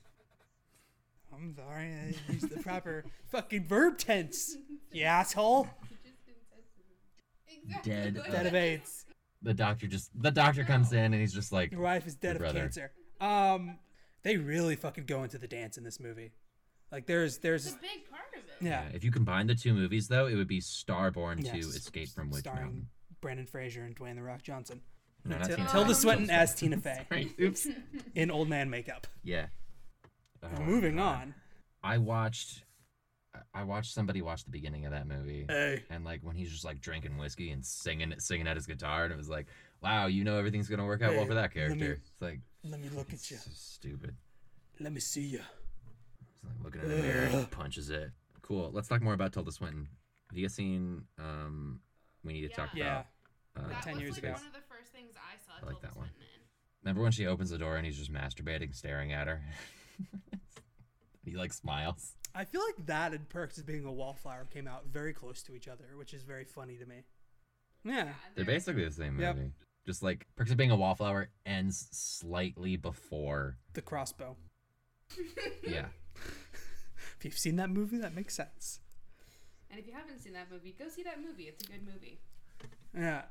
I'm 1.33 1.53
sorry, 1.55 1.93
I 1.93 2.31
used 2.33 2.49
the 2.49 2.61
proper 2.61 3.05
fucking 3.31 3.65
verb 3.65 3.97
tense. 3.97 4.57
You 4.91 5.03
asshole. 5.05 5.67
Exactly 7.63 7.91
Dead 7.91 8.21
Dead 8.31 8.45
of. 8.47 8.55
AIDS. 8.55 9.05
the 9.41 9.53
doctor 9.53 9.87
just 9.87 10.09
the 10.19 10.31
doctor 10.31 10.63
comes 10.63 10.91
in 10.91 11.13
and 11.13 11.15
he's 11.15 11.33
just 11.33 11.51
like 11.51 11.71
Your 11.71 11.81
wife 11.81 12.07
is 12.07 12.15
dead 12.15 12.37
Your 12.37 12.45
of 12.47 12.53
brother. 12.53 12.59
cancer. 12.61 12.91
Um, 13.21 13.77
they 14.23 14.37
really 14.37 14.75
fucking 14.75 15.05
go 15.05 15.23
into 15.23 15.37
the 15.37 15.47
dance 15.47 15.77
in 15.77 15.83
this 15.83 15.99
movie. 15.99 16.31
Like 16.91 17.05
there's 17.05 17.35
It's 17.35 17.43
there's 17.43 17.67
a 17.73 17.77
big 17.77 18.09
part 18.09 18.23
of 18.35 18.43
it. 18.43 18.65
yeah, 18.65 18.85
If 18.93 19.03
you 19.03 19.11
combine 19.11 19.47
the 19.47 19.55
two 19.55 19.73
movies, 19.73 20.07
though, 20.07 20.25
it 20.25 20.35
would 20.35 20.47
be 20.47 20.59
Starborn 20.59 21.43
to 21.51 21.57
Escape 21.57 22.09
from 22.09 22.29
Witch 22.31 22.39
starring 22.41 22.61
Mountain. 22.63 22.87
Brandon 23.21 23.45
Fraser 23.45 23.83
and 23.83 23.95
Dwayne 23.95 24.15
the 24.15 24.23
Rock 24.23 24.41
Johnson. 24.41 24.81
No, 25.25 25.37
not 25.37 25.47
Til- 25.47 25.55
Tina 25.57 25.69
Tilda 25.69 25.95
Swinton 25.95 26.29
as 26.29 26.55
Tina 26.55 26.77
Fey 26.77 27.05
Right. 27.11 27.31
Oops. 27.39 27.67
in 28.15 28.31
old 28.31 28.47
man 28.49 28.69
makeup. 28.69 29.05
Yeah. 29.23 29.47
Oh, 30.41 30.61
Moving 30.63 30.95
God. 30.97 31.21
on. 31.21 31.33
I 31.83 31.97
watched. 31.97 32.63
I 33.53 33.63
watched 33.63 33.93
somebody 33.93 34.21
watch 34.21 34.43
the 34.43 34.49
beginning 34.51 34.85
of 34.85 34.91
that 34.91 35.07
movie, 35.07 35.45
Hey. 35.47 35.83
and 35.89 36.03
like 36.03 36.21
when 36.23 36.35
he's 36.35 36.51
just 36.51 36.65
like 36.65 36.81
drinking 36.81 37.17
whiskey 37.17 37.51
and 37.51 37.63
singing, 37.65 38.13
singing 38.17 38.47
at 38.47 38.55
his 38.57 38.65
guitar, 38.65 39.03
and 39.03 39.13
it 39.13 39.17
was 39.17 39.29
like, 39.29 39.45
wow, 39.81 40.07
you 40.07 40.23
know 40.23 40.37
everything's 40.37 40.67
gonna 40.67 40.85
work 40.85 41.01
out 41.01 41.13
well 41.15 41.25
for 41.25 41.35
that 41.35 41.41
let 41.55 41.55
me- 41.55 41.61
character. 41.77 42.01
It's 42.01 42.21
like 42.21 42.39
Let 42.63 42.79
me 42.81 42.89
look 42.89 43.13
at 43.13 43.29
you. 43.31 43.37
so 43.37 43.49
stupid. 43.53 44.15
Let 44.79 44.91
me 44.93 44.99
see 44.99 45.21
you. 45.21 45.41
It's 46.33 46.43
like 46.43 46.63
looking 46.63 46.81
in 46.81 46.89
the 46.89 46.95
mirror, 47.03 47.21
and 47.25 47.39
he 47.39 47.45
punches 47.45 47.89
it. 47.89 48.09
Cool. 48.41 48.71
Let's 48.73 48.87
talk 48.87 49.01
more 49.01 49.13
about 49.13 49.31
Tilda 49.31 49.51
Swinton. 49.51 49.87
Have 50.29 50.37
you 50.37 50.45
guys 50.45 50.55
seen? 50.55 51.03
Um, 51.19 51.81
we 52.23 52.33
need 52.33 52.41
to 52.41 52.49
talk 52.49 52.69
Yeah. 52.73 53.03
about. 53.55 53.71
Uh, 53.71 53.81
10 53.81 53.99
years 53.99 54.15
like 54.15 54.23
ago. 54.23 54.35
I 55.61 55.65
like 55.65 55.81
that 55.81 55.95
one. 55.95 56.09
Remember 56.83 57.01
when 57.03 57.11
she 57.11 57.27
opens 57.27 57.49
the 57.49 57.57
door 57.57 57.75
and 57.77 57.85
he's 57.85 57.97
just 57.97 58.11
masturbating, 58.11 58.73
staring 58.75 59.11
at 59.13 59.27
her? 59.27 59.41
he 61.25 61.35
like 61.35 61.53
smiles. 61.53 62.13
I 62.33 62.45
feel 62.45 62.61
like 62.61 62.85
that 62.85 63.13
and 63.13 63.27
Perks 63.27 63.57
as 63.57 63.63
being 63.63 63.85
a 63.85 63.91
wallflower 63.91 64.47
came 64.51 64.67
out 64.67 64.85
very 64.87 65.13
close 65.13 65.41
to 65.43 65.55
each 65.55 65.67
other, 65.67 65.85
which 65.97 66.13
is 66.13 66.23
very 66.23 66.45
funny 66.45 66.77
to 66.77 66.85
me. 66.85 67.03
Yeah. 67.83 68.09
They're 68.35 68.45
basically 68.45 68.85
the 68.85 68.91
same 68.91 69.19
Yep. 69.19 69.35
movie. 69.35 69.51
Just 69.85 70.03
like 70.03 70.27
Perks 70.35 70.51
of 70.51 70.57
Being 70.57 70.71
a 70.71 70.75
Wallflower 70.75 71.29
ends 71.45 71.87
slightly 71.91 72.75
before. 72.77 73.57
The 73.73 73.81
crossbow. 73.81 74.37
Yeah. 75.67 75.87
If 77.17 77.25
you've 77.25 77.37
seen 77.37 77.57
that 77.57 77.69
movie, 77.69 77.97
that 77.97 78.15
makes 78.15 78.33
sense. 78.33 78.79
And 79.69 79.77
if 79.77 79.85
you 79.85 79.91
haven't 79.93 80.19
seen 80.21 80.31
that 80.33 80.49
movie, 80.49 80.73
go 80.79 80.87
see 80.87 81.03
that 81.03 81.17
movie. 81.21 81.43
It's 81.49 81.61
a 81.65 81.67
good 81.67 81.81
movie. 81.85 82.19
Yeah. 82.97 83.23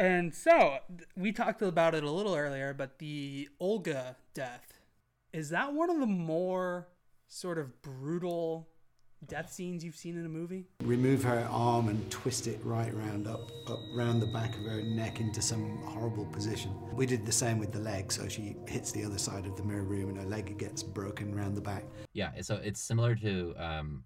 And 0.00 0.34
so 0.34 0.78
we 1.14 1.30
talked 1.30 1.60
about 1.60 1.94
it 1.94 2.04
a 2.04 2.10
little 2.10 2.34
earlier, 2.34 2.72
but 2.72 2.98
the 3.00 3.50
Olga 3.60 4.16
death 4.32 4.80
is 5.30 5.50
that 5.50 5.74
one 5.74 5.90
of 5.90 6.00
the 6.00 6.06
more 6.06 6.88
sort 7.28 7.58
of 7.58 7.82
brutal 7.82 8.70
death 9.26 9.52
scenes 9.52 9.84
you've 9.84 9.94
seen 9.94 10.16
in 10.16 10.24
a 10.24 10.28
movie? 10.30 10.64
remove 10.84 11.22
her 11.22 11.46
arm 11.50 11.90
and 11.90 12.10
twist 12.10 12.46
it 12.46 12.58
right 12.64 12.94
round 12.94 13.28
up 13.28 13.50
up 13.68 13.78
round 13.94 14.22
the 14.22 14.26
back 14.28 14.56
of 14.56 14.64
her 14.64 14.80
neck 14.80 15.20
into 15.20 15.42
some 15.42 15.76
horrible 15.84 16.24
position. 16.24 16.74
We 16.94 17.04
did 17.04 17.26
the 17.26 17.32
same 17.32 17.58
with 17.58 17.70
the 17.70 17.80
leg, 17.80 18.10
so 18.10 18.26
she 18.26 18.56
hits 18.66 18.92
the 18.92 19.04
other 19.04 19.18
side 19.18 19.44
of 19.44 19.54
the 19.58 19.62
mirror 19.62 19.84
room 19.84 20.08
and 20.08 20.16
her 20.16 20.24
leg 20.24 20.56
gets 20.56 20.82
broken 20.82 21.34
round 21.34 21.54
the 21.54 21.60
back. 21.60 21.84
Yeah. 22.14 22.30
So 22.40 22.54
it's 22.54 22.80
similar 22.80 23.14
to 23.16 23.54
um, 23.58 24.04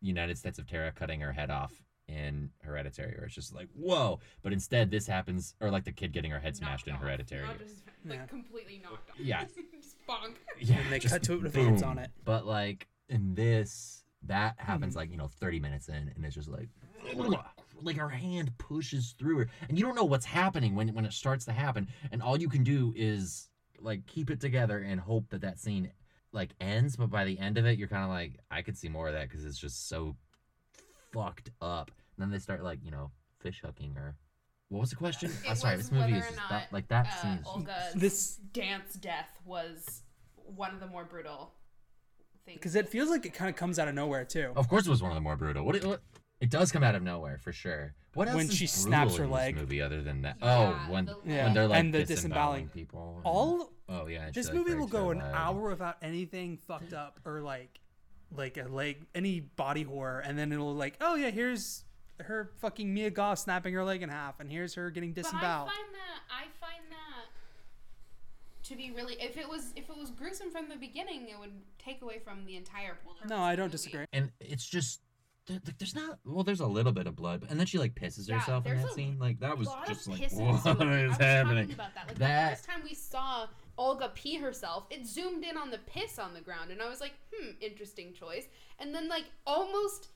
United 0.00 0.38
States 0.38 0.58
of 0.58 0.66
Tara 0.66 0.90
cutting 0.90 1.20
her 1.20 1.32
head 1.32 1.50
off 1.50 1.72
in 2.08 2.50
Hereditary, 2.62 3.14
where 3.16 3.26
it's 3.26 3.34
just 3.34 3.54
like, 3.54 3.68
whoa. 3.74 4.20
But 4.42 4.52
instead, 4.52 4.90
this 4.90 5.06
happens, 5.06 5.54
or 5.60 5.70
like 5.70 5.84
the 5.84 5.92
kid 5.92 6.12
getting 6.12 6.30
her 6.30 6.38
head 6.38 6.56
smashed 6.56 6.86
in 6.86 6.94
off, 6.94 7.00
Hereditary. 7.00 7.46
Not 7.46 7.58
just 7.58 7.82
like 8.04 8.18
Yeah. 8.18 8.26
completely 8.26 8.80
knocked 8.82 9.10
off. 9.10 9.18
Yeah. 9.18 9.44
just 9.80 9.96
bonk. 10.08 10.34
Yeah. 10.60 10.76
And 10.76 10.92
they 10.92 10.98
just 10.98 11.12
cut 11.12 11.22
to 11.24 11.34
it 11.34 11.42
with 11.42 11.54
hands 11.54 11.82
on 11.82 11.98
it. 11.98 12.10
But 12.24 12.46
like 12.46 12.86
in 13.08 13.34
this, 13.34 14.04
that 14.24 14.56
mm-hmm. 14.56 14.66
happens 14.66 14.96
like, 14.96 15.10
you 15.10 15.16
know, 15.16 15.28
30 15.28 15.60
minutes 15.60 15.88
in, 15.88 16.12
and 16.14 16.24
it's 16.24 16.34
just 16.34 16.48
like, 16.48 16.68
like 17.82 17.96
her 17.96 18.08
hand 18.08 18.56
pushes 18.58 19.14
through 19.18 19.38
her. 19.38 19.48
And 19.68 19.78
you 19.78 19.84
don't 19.84 19.96
know 19.96 20.04
what's 20.04 20.26
happening 20.26 20.74
when, 20.74 20.88
when 20.94 21.04
it 21.04 21.12
starts 21.12 21.44
to 21.46 21.52
happen. 21.52 21.88
And 22.12 22.22
all 22.22 22.38
you 22.38 22.48
can 22.48 22.62
do 22.62 22.92
is 22.96 23.48
like 23.80 24.06
keep 24.06 24.30
it 24.30 24.40
together 24.40 24.78
and 24.78 25.00
hope 25.00 25.28
that 25.30 25.42
that 25.42 25.58
scene 25.58 25.90
like 26.32 26.50
ends. 26.60 26.96
But 26.96 27.10
by 27.10 27.24
the 27.24 27.38
end 27.38 27.58
of 27.58 27.66
it, 27.66 27.78
you're 27.78 27.88
kind 27.88 28.04
of 28.04 28.10
like, 28.10 28.38
I 28.50 28.62
could 28.62 28.76
see 28.76 28.88
more 28.88 29.08
of 29.08 29.14
that 29.14 29.28
because 29.28 29.44
it's 29.44 29.58
just 29.58 29.88
so 29.88 30.16
fucked 31.16 31.50
up. 31.60 31.90
And 32.16 32.22
then 32.24 32.30
they 32.30 32.38
start 32.38 32.62
like, 32.62 32.78
you 32.84 32.90
know, 32.90 33.10
fish 33.40 33.60
hooking 33.64 33.96
or 33.96 34.16
What 34.68 34.80
was 34.80 34.90
the 34.90 34.96
question? 34.96 35.30
It 35.30 35.50
oh, 35.50 35.54
sorry, 35.54 35.76
this 35.76 35.92
movie 35.92 36.14
is 36.14 36.24
just 36.24 36.36
not, 36.36 36.50
that, 36.50 36.72
like 36.72 36.88
that 36.88 37.06
uh, 37.06 37.22
scene 37.22 37.38
Olga's 37.46 37.94
This- 37.94 38.36
dance 38.52 38.94
death 38.94 39.28
was 39.44 40.02
one 40.34 40.72
of 40.74 40.80
the 40.80 40.86
more 40.86 41.04
brutal 41.04 41.52
things. 42.44 42.56
Because 42.58 42.74
it 42.74 42.88
feels 42.88 43.10
like 43.10 43.26
it 43.26 43.34
kind 43.34 43.50
of 43.50 43.56
comes 43.56 43.78
out 43.78 43.88
of 43.88 43.94
nowhere 43.94 44.24
too. 44.24 44.52
Of 44.56 44.68
course, 44.68 44.86
it 44.86 44.90
was 44.90 45.02
one 45.02 45.10
of 45.10 45.14
the 45.16 45.20
more 45.20 45.36
brutal. 45.36 45.64
What? 45.64 45.76
It, 45.76 45.84
what 45.84 46.00
it 46.40 46.50
does 46.50 46.70
come 46.70 46.82
out 46.82 46.94
of 46.94 47.02
nowhere 47.02 47.38
for 47.38 47.52
sure. 47.52 47.94
What 48.14 48.28
else 48.28 48.36
When 48.36 48.46
is 48.46 48.54
she 48.54 48.66
snaps 48.66 49.16
her 49.16 49.24
in 49.24 49.30
leg. 49.30 49.56
movie 49.56 49.82
other 49.82 50.00
than 50.02 50.22
that? 50.22 50.36
Yeah, 50.42 50.84
oh, 50.88 50.92
when 50.92 51.04
the 51.06 51.16
Yeah, 51.26 51.44
when 51.44 51.54
they're 51.54 51.66
like 51.68 51.80
and 51.80 51.92
the 51.94 52.04
disemboweling 52.04 52.66
disemboweling. 52.66 52.68
people. 52.68 53.14
and- 53.16 53.24
All 53.26 53.72
oh 53.88 54.06
yeah, 54.06 54.30
this 54.30 54.52
movie 54.52 54.74
will 54.74 54.86
go 54.86 55.10
an 55.10 55.20
hour 55.20 55.68
without 55.68 55.96
anything 56.02 56.56
fucked 56.56 56.92
up 56.92 57.20
or 57.24 57.40
like 57.42 57.80
like 58.38 58.56
a 58.56 58.64
leg 58.68 59.06
any 59.14 59.40
body 59.40 59.82
horror 59.82 60.20
and 60.20 60.38
then 60.38 60.52
it'll 60.52 60.74
like 60.74 60.96
oh 61.00 61.14
yeah 61.14 61.30
here's 61.30 61.84
her 62.20 62.50
fucking 62.60 62.92
Mia 62.94 63.10
Goth 63.10 63.38
snapping 63.40 63.74
her 63.74 63.84
leg 63.84 64.02
in 64.02 64.08
half 64.08 64.40
and 64.40 64.50
here's 64.50 64.74
her 64.74 64.90
getting 64.90 65.12
But 65.12 65.20
I 65.20 65.22
disemboweled. 65.22 65.68
find 65.70 65.94
that 65.94 66.20
I 66.30 66.42
find 66.60 66.84
that 66.90 67.26
to 68.68 68.74
be 68.76 68.90
really 68.90 69.14
if 69.20 69.36
it 69.36 69.48
was 69.48 69.72
if 69.76 69.88
it 69.90 69.96
was 69.96 70.10
gruesome 70.10 70.50
from 70.50 70.68
the 70.68 70.76
beginning, 70.76 71.28
it 71.28 71.38
would 71.38 71.52
take 71.78 72.02
away 72.02 72.18
from 72.18 72.44
the 72.46 72.56
entire. 72.56 72.94
purpose 72.94 73.28
No, 73.28 73.38
I 73.38 73.54
don't 73.54 73.66
movie. 73.66 73.72
disagree. 73.72 74.06
And 74.12 74.32
it's 74.40 74.66
just 74.66 75.00
like, 75.48 75.78
there's 75.78 75.94
not 75.94 76.18
well, 76.24 76.42
there's 76.42 76.58
a 76.60 76.66
little 76.66 76.90
bit 76.90 77.06
of 77.06 77.14
blood, 77.14 77.46
and 77.48 77.60
then 77.60 77.66
she 77.66 77.78
like 77.78 77.94
pisses 77.94 78.28
Yeah, 78.28 78.38
herself 78.40 78.66
in 78.66 78.76
that 78.76 78.86
a 78.90 78.92
scene. 78.92 79.18
Like 79.20 79.38
that 79.40 79.56
was 79.56 79.68
just 79.86 80.08
like 80.08 80.18
what 80.32 80.32
is 80.32 80.38
in 80.38 80.52
this 80.52 80.64
movie. 80.64 80.84
I 80.84 81.02
is 81.04 81.08
was 81.10 81.16
happening? 81.18 81.72
about 81.72 81.94
that. 81.94 82.08
Like 82.08 82.18
That- 82.18 82.50
the 82.50 82.56
first 82.56 82.68
time 82.68 82.80
we 82.82 82.94
saw 82.94 83.46
Olga 83.78 84.10
pee 84.14 84.36
herself, 84.36 84.84
it 84.90 85.06
zoomed 85.06 85.44
in 85.44 85.56
on 85.56 85.70
the 85.70 85.78
piss 85.78 86.18
on 86.18 86.32
the 86.34 86.40
ground, 86.40 86.70
and 86.70 86.80
I 86.80 86.88
was 86.88 87.00
like, 87.00 87.12
hmm, 87.34 87.50
interesting 87.60 88.12
choice. 88.14 88.46
And 88.78 88.94
then 88.94 89.08
like 89.08 89.24
almost 89.46 90.08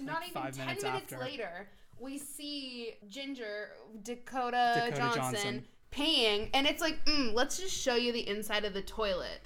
not 0.00 0.22
even 0.22 0.34
five 0.34 0.56
ten 0.56 0.66
minutes 0.66 0.84
minutes 0.84 1.12
after. 1.12 1.24
later, 1.24 1.68
we 1.98 2.18
see 2.18 2.94
Ginger 3.08 3.70
Dakota, 4.02 4.84
Dakota 4.90 4.96
Johnson, 4.96 5.20
Johnson. 5.20 5.64
peeing, 5.90 6.50
and 6.54 6.66
it's 6.66 6.80
like, 6.80 7.04
mm, 7.06 7.34
let's 7.34 7.58
just 7.58 7.76
show 7.76 7.94
you 7.96 8.12
the 8.12 8.28
inside 8.28 8.64
of 8.64 8.72
the 8.74 8.82
toilet, 8.82 9.40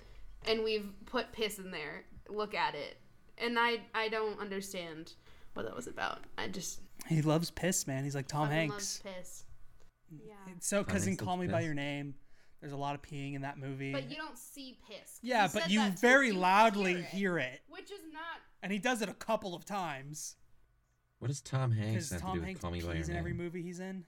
and 0.47 0.63
we've 0.63 0.91
put 1.07 1.33
piss 1.33 1.59
in 1.59 1.71
there. 1.71 2.05
Look 2.29 2.55
at 2.55 2.75
it, 2.75 2.97
and 3.39 3.59
I 3.59 3.81
I 3.95 4.09
don't 4.09 4.39
understand 4.41 5.13
what 5.55 5.65
that 5.67 5.75
was 5.77 5.87
about. 5.87 6.21
I 6.37 6.49
just 6.49 6.81
He 7.09 7.23
loves 7.23 7.51
piss, 7.51 7.87
man. 7.87 8.05
He's 8.05 8.15
like 8.15 8.29
Tom 8.29 8.49
Hanks. 8.49 8.73
loves 8.75 9.17
piss. 9.19 9.45
Yeah. 10.11 10.35
So 10.61 10.83
because 10.85 11.05
in 11.05 11.13
Hanks 11.13 11.23
Call 11.25 11.37
loves 11.37 11.49
Me 11.49 11.53
by. 11.53 11.61
Your 11.63 11.75
Name, 11.75 12.15
there's 12.65 12.73
a 12.73 12.79
lot 12.79 12.95
of 12.95 13.03
peeing 13.03 13.35
in 13.35 13.43
that 13.43 13.59
movie. 13.59 13.93
But 13.93 14.09
you 14.11 14.17
don't 14.17 14.39
see 14.39 14.79
piss. 14.89 15.19
yeah, 15.21 15.47
He 15.49 15.53
but 15.59 15.71
you 15.71 15.81
that 15.81 15.97
too. 15.97 15.99
very 16.01 16.33
loudly 16.33 16.95
hear 16.95 17.01
it, 17.03 17.05
hear 17.09 17.39
it, 17.39 17.61
which 17.69 17.91
is 17.93 18.01
not. 18.11 18.23
and 18.63 18.73
he 18.73 18.79
does 18.79 19.03
it 19.03 19.09
a 19.11 19.13
couple 19.15 19.55
of 19.55 19.67
times. 19.67 20.37
What 21.19 21.29
does 21.29 21.43
Tom 21.43 21.73
Hanks 21.73 22.09
Because 22.09 22.11
have 22.13 22.21
to 22.21 22.25
Tom 22.25 22.33
do 22.37 22.41
with 22.41 22.47
Hanks 22.47 22.61
Call 22.63 22.71
Me 22.71 22.81
by 22.81 22.87
Your 22.87 22.95
pees 22.95 23.09
in 23.11 23.17
every 23.17 23.35
movie 23.35 23.61
he's 23.61 23.81
in. 23.81 24.07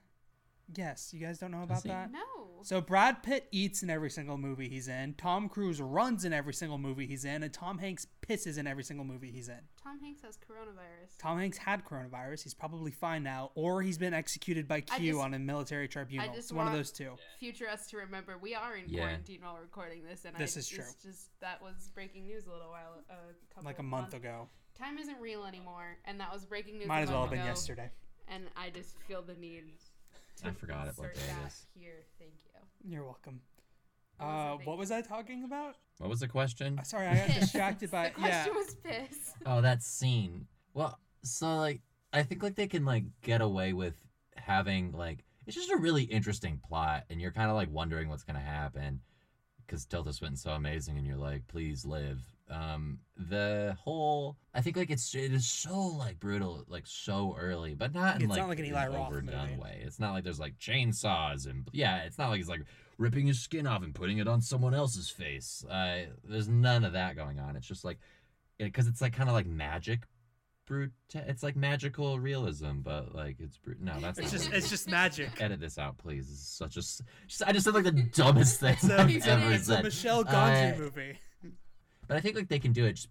Yes, 0.75 1.13
you 1.15 1.21
guys 1.21 1.39
don't 1.39 1.53
know 1.53 1.63
about 1.63 1.85
that. 1.85 2.11
No. 2.11 2.19
So 2.63 2.81
Brad 2.81 3.23
Pitt 3.23 3.47
eats 3.53 3.83
in 3.85 3.91
every 3.91 4.11
single 4.11 4.37
movie 4.37 4.69
he's 4.69 4.89
in. 4.89 5.15
Tom 5.15 5.49
Cruise 5.49 5.81
runs 5.81 6.25
in 6.25 6.33
every 6.33 6.53
single 6.55 6.79
movie 6.79 7.07
he's 7.07 7.25
in, 7.25 7.45
and 7.45 7.53
Tom 7.53 7.79
Hanks 7.79 8.07
pisses 8.27 8.59
in 8.59 8.67
every 8.67 8.83
single 8.83 9.05
movie 9.05 9.31
he's 9.31 9.49
in. 9.49 9.61
Tom 9.81 10.01
Hanks 10.01 10.23
has 10.23 10.37
coronavirus. 10.37 11.17
Tom 11.19 11.39
Hanks 11.39 11.59
had 11.59 11.85
coronavirus. 11.85 12.43
He's 12.43 12.55
probably 12.55 12.91
fine 12.91 13.23
now, 13.23 13.53
or 13.55 13.83
he's 13.83 13.99
been 13.99 14.13
executed 14.15 14.67
by 14.67 14.81
Q 14.81 15.13
just- 15.13 15.21
on 15.25 15.35
a 15.35 15.39
military 15.39 15.87
tribunal. 15.87 16.35
It's 16.35 16.51
one 16.53 16.67
of 16.67 16.73
those 16.73 16.91
two. 16.91 17.17
Future 17.39 17.69
us 17.69 17.87
to 17.91 17.99
remember 17.99 18.37
we 18.37 18.55
are 18.57 18.77
in 18.77 18.89
Yeah. 18.89 19.03
quarantine 19.03 19.43
while 19.43 19.59
recording 19.59 20.03
this, 20.05 20.25
and 20.25 20.35
This 20.37 20.57
I, 20.57 20.61
is 20.61 20.69
true. 20.69 20.85
it's 20.85 21.03
Just 21.05 21.39
that 21.41 21.63
was 21.63 21.91
breaking 21.95 22.27
news 22.27 22.47
a 22.47 22.51
little 22.51 22.71
while, 22.71 23.05
a 23.09 23.15
couple 23.55 23.65
Like 23.67 23.77
a 23.77 23.81
of 23.81 23.85
month 23.85 24.03
months- 24.13 24.15
ago. 24.17 24.49
Time 24.75 24.99
isn't 24.99 25.21
real 25.21 25.45
anymore, 25.45 25.99
and 26.05 26.19
that 26.21 26.33
was 26.33 26.45
breaking 26.45 26.79
news. 26.79 26.89
Might 26.89 27.01
a 27.01 27.03
as 27.03 27.09
well 27.11 27.21
have 27.21 27.31
month 27.31 27.33
been 27.33 27.41
ago, 27.43 27.49
yesterday. 27.49 27.91
And 28.29 28.51
I 28.57 28.71
just 28.71 28.99
feel 29.05 29.23
the 29.23 29.35
need. 29.35 29.63
To 30.43 30.49
I 30.49 30.51
forgot 30.53 30.89
it, 30.89 30.95
what 30.97 31.15
day 31.15 31.21
it 31.21 31.27
that 31.43 31.47
is. 31.49 31.67
Here, 31.75 32.05
thank 32.19 32.33
you. 32.45 32.91
You're 32.93 33.05
welcome. 33.05 33.41
What 34.19 34.27
was 34.29 34.35
Uh, 34.55 34.57
the 34.59 34.65
what 34.65 34.79
was 34.79 34.91
I 34.91 35.01
talking 35.03 35.45
about? 35.45 35.77
What 35.99 36.11
was 36.11 36.21
the 36.21 36.29
question? 36.29 36.79
Uh, 36.79 36.83
Sorry, 36.83 37.07
I 37.07 37.17
got 37.27 37.35
distracted 37.41 37.91
by 37.91 38.13
the 38.15 38.21
yeah. 38.21 38.45
question 38.45 38.55
was 38.55 38.75
piss. 38.77 39.33
Oh, 39.45 39.61
that 39.61 39.83
scene. 39.83 40.47
Well, 40.75 40.99
so 41.23 41.57
like 41.57 41.81
I 42.13 42.23
think 42.23 42.43
like 42.43 42.55
they 42.55 42.67
can 42.67 42.85
like 42.85 43.05
get 43.23 43.41
away 43.41 43.73
with 43.73 43.95
having 44.37 44.93
like 44.93 45.25
it's 45.47 45.57
just 45.57 45.71
a 45.71 45.77
really 45.77 46.03
interesting 46.05 46.61
plot, 46.67 47.05
and 47.11 47.21
you're 47.21 47.31
kind 47.33 47.51
of 47.51 47.57
like 47.57 47.71
wondering 47.71 48.09
what's 48.09 48.25
gonna 48.25 48.41
happen 48.41 49.01
because 49.67 49.85
Tilda 49.87 50.13
Swinton's 50.13 50.43
so 50.43 50.51
amazing, 50.53 50.97
and 50.99 51.07
you're 51.07 51.17
like, 51.17 51.47
please 51.49 51.85
live. 51.85 52.21
Um, 52.49 53.01
the 53.17 53.77
whole 53.83 54.37
I 54.55 54.61
think 54.61 54.77
like 54.77 54.91
it's 54.91 55.15
it 55.15 55.33
is 55.33 55.47
so 55.49 55.77
like 55.79 56.21
brutal, 56.21 56.65
like 56.69 56.87
so 56.87 57.35
early, 57.39 57.75
but 57.75 57.93
not 57.93 58.17
in 58.17 58.23
It's 58.23 58.31
like 58.31 58.39
not 58.39 58.49
like 58.49 58.59
an 58.61 58.67
Eli 58.67 58.87
Roth 58.87 59.09
overdone 59.09 59.49
movie. 59.51 59.61
way. 59.61 59.81
It's 59.85 59.99
not 59.99 60.13
like 60.13 60.23
there's 60.23 60.39
like 60.39 60.57
chainsaws 60.59 61.47
and 61.47 61.69
yeah, 61.73 62.03
it's 62.05 62.19
not 62.19 62.29
like 62.29 62.37
he's 62.37 62.49
like 62.49 62.63
ripping 62.99 63.27
his 63.27 63.41
skin 63.41 63.67
off 63.67 63.83
and 63.83 63.95
putting 63.95 64.19
it 64.19 64.29
on 64.29 64.41
someone 64.41 64.75
else's 64.75 65.11
face. 65.11 65.65
Uh, 65.69 66.03
there's 66.25 66.49
none 66.49 66.85
of 66.85 66.93
that 66.93 67.17
going 67.17 67.41
on. 67.41 67.57
It's 67.57 67.67
just 67.67 67.85
like 67.85 67.99
because 68.59 68.87
it's 68.87 69.01
like 69.01 69.13
kind 69.13 69.29
of 69.29 69.35
like 69.35 69.47
magic 69.47 70.03
brute. 70.67 70.93
It's 71.15 71.43
like 71.43 71.57
magical 71.57 72.19
realism, 72.21 72.79
but 72.81 73.13
like 73.15 73.37
it's 73.41 73.57
brute. 73.59 73.81
No, 73.81 73.99
that's 74.01 74.19
It's 74.21 74.31
just 74.31 74.53
it's 74.53 74.71
just 74.71 74.89
magic. 74.89 75.31
Edit 75.41 75.59
this 75.59 75.79
out, 75.79 75.99
please. 75.99 76.29
This 76.29 76.39
is 76.39 76.47
such 76.49 76.77
a. 76.77 76.81
Just, 76.81 77.03
I 77.45 77.51
just 77.53 77.65
said 77.65 77.75
like 77.75 77.85
the 77.85 77.91
dumbest 77.93 78.61
thing 78.61 78.75
It's 78.83 78.89
a, 78.89 79.01
I've 79.01 79.11
it's 79.11 79.27
a- 79.27 79.31
ever 79.33 79.53
it's 79.53 79.63
a 79.69 79.73
said. 79.75 79.85
Michel 79.85 80.25
Gondry 80.25 80.75
Uh, 80.75 80.79
movie. 80.79 81.19
But 82.07 82.17
I 82.17 82.21
think 82.21 82.37
like 82.37 82.49
they 82.49 82.59
can 82.59 82.73
do 82.73 82.85
it 82.85 82.95
just 82.95 83.09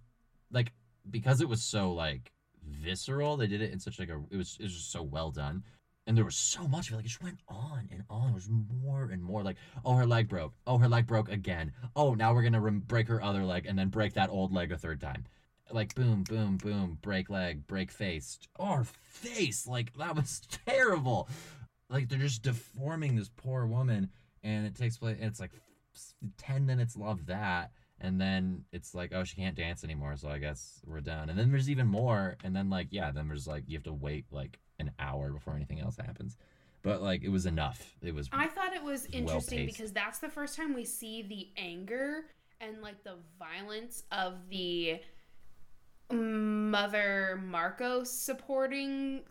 like 0.52 0.72
because 1.10 1.42
it 1.42 1.50
was 1.50 1.62
so 1.62 1.92
like 1.92 2.32
visceral. 2.64 3.38
They 3.38 3.48
did 3.48 3.62
it 3.62 3.72
in 3.72 3.80
such 3.80 4.00
like 4.00 4.10
a 4.10 4.22
it 4.32 4.38
was 4.38 4.58
it 4.60 4.64
was 4.64 4.74
just 4.74 4.92
so 4.92 5.04
well 5.04 5.32
done. 5.32 5.64
And 6.08 6.16
there 6.16 6.26
was 6.26 6.36
so 6.36 6.68
much 6.68 6.88
of 6.88 6.94
it. 6.94 6.96
Like 6.98 7.06
it 7.06 7.10
just 7.10 7.24
went 7.24 7.40
on 7.48 7.90
and 7.92 8.04
on. 8.10 8.26
There 8.26 8.36
was 8.36 8.50
more 8.50 9.10
and 9.12 9.24
more. 9.24 9.42
Like, 9.42 9.58
oh, 9.84 9.96
her 9.96 10.06
leg 10.06 10.30
broke. 10.30 10.54
Oh, 10.68 10.78
her 10.78 10.88
leg 10.88 11.08
broke 11.08 11.30
again. 11.30 11.72
Oh, 11.96 12.14
now 12.14 12.34
we're 12.34 12.44
gonna 12.44 12.62
rem- 12.62 12.84
break 12.86 13.08
her 13.08 13.24
other 13.24 13.44
leg 13.44 13.66
and 13.66 13.78
then 13.78 13.90
break 13.90 14.14
that 14.14 14.30
old 14.30 14.54
leg 14.54 14.72
a 14.72 14.78
third 14.78 15.02
time. 15.02 15.26
Like 15.72 15.96
boom, 15.96 16.24
boom, 16.24 16.58
boom, 16.58 17.00
break 17.02 17.30
leg, 17.30 17.66
break 17.66 17.90
face. 17.90 18.38
Oh, 18.60 18.74
her 18.76 18.84
face. 18.84 19.66
Like 19.66 19.98
that 19.98 20.16
was 20.16 20.42
terrible. 20.68 21.28
Like 21.90 22.08
they're 22.08 22.20
just 22.20 22.44
deforming 22.44 23.16
this 23.16 23.32
poor 23.36 23.66
woman, 23.66 24.10
and 24.44 24.68
it 24.68 24.76
takes 24.76 24.98
place. 24.98 25.18
And 25.20 25.28
it's 25.28 25.40
like 25.40 25.52
ten 26.38 26.66
minutes 26.68 26.96
of 27.02 27.26
that, 27.26 27.72
and 28.02 28.20
then 28.20 28.66
it's 28.72 28.94
like, 28.94 29.12
oh, 29.14 29.24
she 29.24 29.36
can't 29.36 29.56
dance 29.56 29.84
anymore, 29.84 30.16
so 30.18 30.28
I 30.28 30.38
guess 30.38 30.82
we're 30.86 31.02
done. 31.02 31.30
And 31.30 31.40
then 31.40 31.52
there's 31.52 31.70
even 31.70 31.88
more, 31.88 32.38
and 32.44 32.56
then 32.56 32.70
like, 32.70 32.88
yeah, 32.92 33.12
then 33.12 33.28
there's 33.28 33.48
like 33.48 33.64
you 33.68 33.78
have 33.78 33.84
to 33.84 33.94
wait 33.94 34.26
like 34.32 34.60
an 34.80 34.92
hour 35.00 35.32
before 35.32 35.56
anything 35.56 35.80
else 35.80 35.98
happens. 35.98 36.38
But 36.82 37.02
like, 37.02 37.24
it 37.24 37.30
was 37.30 37.46
enough. 37.46 37.96
It 38.02 38.14
was. 38.14 38.30
I 38.32 38.48
thought 38.48 38.74
it 38.76 38.84
was 38.84 39.06
interesting 39.08 39.26
well-paced. 39.60 39.78
because 39.78 39.92
that's 39.92 40.20
the 40.20 40.30
first 40.30 40.56
time 40.56 40.76
we 40.76 40.86
see 40.86 41.24
the 41.24 41.50
anger 41.58 42.26
and 42.62 42.82
like 42.82 43.04
the 43.04 43.16
violence 43.40 44.04
of 44.12 44.50
the 44.50 45.00
mother 46.12 47.42
Markos 47.44 48.08
supporting. 48.08 49.24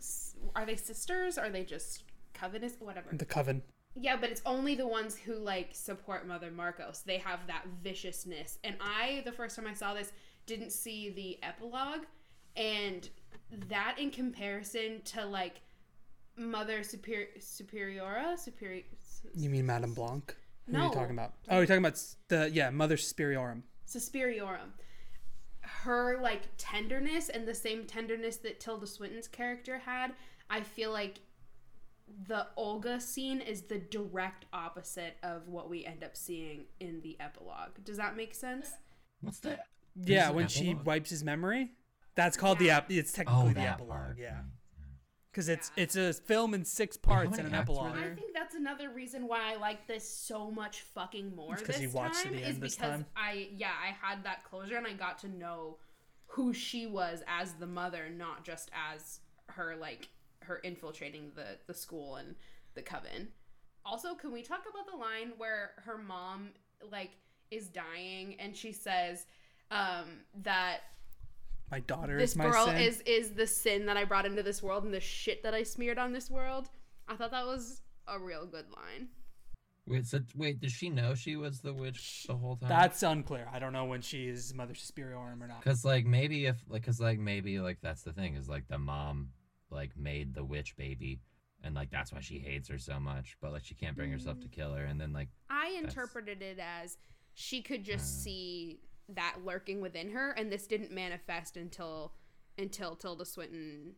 Are 0.55 0.65
they 0.65 0.75
sisters? 0.75 1.37
Are 1.37 1.49
they 1.49 1.63
just 1.63 2.03
covenants? 2.33 2.75
Whatever. 2.79 3.09
The 3.13 3.25
Coven. 3.25 3.61
Yeah, 3.95 4.17
but 4.17 4.29
it's 4.29 4.41
only 4.45 4.75
the 4.75 4.87
ones 4.87 5.15
who 5.15 5.35
like 5.35 5.69
support 5.73 6.27
Mother 6.27 6.51
Markos. 6.51 7.03
They 7.03 7.17
have 7.19 7.39
that 7.47 7.65
viciousness. 7.83 8.59
And 8.63 8.75
I, 8.81 9.21
the 9.25 9.31
first 9.31 9.55
time 9.55 9.67
I 9.67 9.73
saw 9.73 9.93
this, 9.93 10.11
didn't 10.45 10.71
see 10.71 11.09
the 11.11 11.39
epilogue. 11.41 12.05
And 12.55 13.09
that 13.69 13.97
in 13.97 14.11
comparison 14.11 15.01
to 15.05 15.25
like 15.25 15.61
Mother 16.37 16.83
Super- 16.83 17.29
Superiora? 17.39 18.37
Superior. 18.37 18.83
You 19.33 19.49
mean 19.49 19.65
Madame 19.65 19.93
Blanc? 19.93 20.35
Who 20.69 20.77
are 20.77 20.85
you 20.85 20.91
talking 20.91 21.11
about? 21.11 21.33
Oh, 21.49 21.57
you're 21.57 21.67
talking 21.67 21.85
about 21.85 22.01
the 22.27 22.49
yeah 22.51 22.69
Mother 22.71 22.97
Superiorum. 22.97 23.61
Suspiriorum. 23.87 24.71
Her 25.61 26.19
like 26.21 26.41
tenderness 26.57 27.29
and 27.29 27.47
the 27.47 27.53
same 27.53 27.85
tenderness 27.85 28.37
that 28.37 28.59
Tilda 28.59 28.87
Swinton's 28.87 29.27
character 29.27 29.77
had, 29.77 30.13
I 30.49 30.61
feel 30.61 30.91
like 30.91 31.19
the 32.27 32.47
Olga 32.55 32.99
scene 32.99 33.41
is 33.41 33.63
the 33.63 33.79
direct 33.79 34.45
opposite 34.53 35.17
of 35.23 35.47
what 35.47 35.69
we 35.69 35.85
end 35.85 36.03
up 36.03 36.15
seeing 36.15 36.65
in 36.79 37.01
the 37.01 37.17
epilogue. 37.19 37.83
Does 37.83 37.97
that 37.97 38.15
make 38.15 38.35
sense? 38.35 38.69
What's 39.21 39.39
that? 39.39 39.65
Yeah, 39.95 40.15
There's 40.25 40.29
an 40.29 40.35
when 40.35 40.47
she 40.47 40.69
epilogue? 40.69 40.85
wipes 40.85 41.09
his 41.09 41.23
memory. 41.23 41.71
That's 42.15 42.37
called 42.37 42.59
the 42.59 42.69
ep- 42.71 42.91
it's 42.91 43.13
oh, 43.13 43.17
technically 43.17 43.49
Oh, 43.51 43.53
the 43.53 43.59
epilogue. 43.61 43.89
part. 43.91 44.17
Yeah, 44.19 44.29
mm-hmm. 44.31 44.93
because 45.31 45.49
it's 45.49 45.71
it's 45.75 45.95
a 45.95 46.13
film 46.13 46.53
in 46.53 46.63
six 46.63 46.95
parts 46.95 47.31
many 47.31 47.43
and 47.43 47.53
an 47.53 47.59
epilogue. 47.59 47.97
I 47.97 48.13
think 48.15 48.33
that's 48.33 48.55
another 48.55 48.89
reason 48.89 49.27
why 49.27 49.51
I 49.53 49.57
like 49.57 49.87
this 49.87 50.07
so 50.09 50.49
much 50.51 50.81
fucking 50.93 51.35
more 51.35 51.53
It's 51.53 51.63
'cause 51.63 51.75
this 51.75 51.81
you 51.81 51.89
watched 51.89 52.17
to 52.19 52.23
time. 52.25 52.35
the 52.35 52.41
is 52.41 52.47
end 52.55 52.61
this 52.63 52.75
because 52.75 52.91
time? 52.91 53.05
I 53.17 53.49
yeah 53.57 53.71
I 53.83 53.87
had 54.07 54.23
that 54.23 54.43
closure 54.45 54.77
and 54.77 54.87
I 54.87 54.93
got 54.93 55.17
to 55.19 55.27
know 55.27 55.77
who 56.27 56.53
she 56.53 56.85
was 56.87 57.21
as 57.27 57.53
the 57.53 57.67
mother, 57.67 58.09
not 58.09 58.43
just 58.45 58.69
as 58.93 59.19
her 59.49 59.75
like 59.75 60.07
her 60.45 60.57
infiltrating 60.57 61.31
the 61.35 61.57
the 61.67 61.73
school 61.73 62.15
and 62.15 62.35
the 62.75 62.81
coven. 62.81 63.29
Also, 63.85 64.15
can 64.15 64.31
we 64.31 64.41
talk 64.41 64.63
about 64.69 64.91
the 64.91 64.97
line 64.97 65.33
where 65.37 65.71
her 65.77 65.97
mom 65.97 66.49
like 66.91 67.11
is 67.51 67.67
dying 67.67 68.35
and 68.39 68.55
she 68.55 68.71
says 68.71 69.25
um, 69.71 70.21
that 70.43 70.79
My 71.71 71.79
daughter 71.81 72.17
this 72.17 72.31
is 72.31 72.37
my 72.37 72.49
girl 72.49 72.67
sin. 72.67 72.77
is 72.77 73.01
is 73.01 73.31
the 73.31 73.47
sin 73.47 73.85
that 73.85 73.97
I 73.97 74.03
brought 74.03 74.25
into 74.25 74.43
this 74.43 74.61
world 74.63 74.83
and 74.83 74.93
the 74.93 74.99
shit 74.99 75.43
that 75.43 75.53
I 75.53 75.63
smeared 75.63 75.97
on 75.97 76.13
this 76.13 76.29
world. 76.29 76.69
I 77.07 77.15
thought 77.15 77.31
that 77.31 77.45
was 77.45 77.81
a 78.07 78.19
real 78.19 78.45
good 78.45 78.65
line. 78.75 79.09
Wait, 79.87 80.07
so 80.07 80.19
wait, 80.35 80.59
did 80.59 80.71
she 80.71 80.89
know 80.89 81.13
she 81.13 81.35
was 81.35 81.59
the 81.59 81.71
witch 81.71 82.25
the 82.27 82.35
whole 82.35 82.55
time? 82.55 82.69
That's 82.69 83.03
unclear. 83.03 83.47
I 83.53 83.59
don't 83.59 83.71
know 83.73 83.85
when 83.85 84.01
she 84.01 84.27
is 84.27 84.51
Mother 84.53 84.73
Superiorum 84.73 85.41
or 85.41 85.47
not. 85.47 85.63
Cause 85.63 85.85
like 85.85 86.05
maybe 86.07 86.47
if 86.47 86.57
like 86.67 86.83
cause 86.83 86.99
like 86.99 87.19
maybe 87.19 87.59
like 87.59 87.77
that's 87.81 88.01
the 88.01 88.11
thing 88.13 88.35
is 88.35 88.49
like 88.49 88.67
the 88.67 88.79
mom 88.79 89.29
like 89.69 89.91
made 89.97 90.33
the 90.33 90.43
witch 90.43 90.75
baby 90.77 91.19
and 91.63 91.73
like 91.75 91.89
that's 91.89 92.11
why 92.13 92.19
she 92.19 92.37
hates 92.39 92.69
her 92.69 92.77
so 92.77 92.99
much 92.99 93.35
but 93.41 93.51
like 93.51 93.63
she 93.63 93.75
can't 93.75 93.95
bring 93.95 94.11
herself 94.11 94.37
Mm. 94.37 94.41
to 94.43 94.47
kill 94.49 94.73
her 94.73 94.83
and 94.85 94.99
then 95.01 95.11
like 95.13 95.29
I 95.49 95.69
interpreted 95.81 96.41
it 96.41 96.59
as 96.59 96.97
she 97.33 97.61
could 97.61 97.83
just 97.83 98.05
Uh. 98.19 98.23
see 98.23 98.79
that 99.09 99.35
lurking 99.45 99.81
within 99.81 100.09
her, 100.11 100.31
and 100.31 100.51
this 100.51 100.65
didn't 100.65 100.91
manifest 100.91 101.57
until 101.57 102.13
until 102.57 102.95
Tilda 102.95 103.23
Swinton 103.25 103.95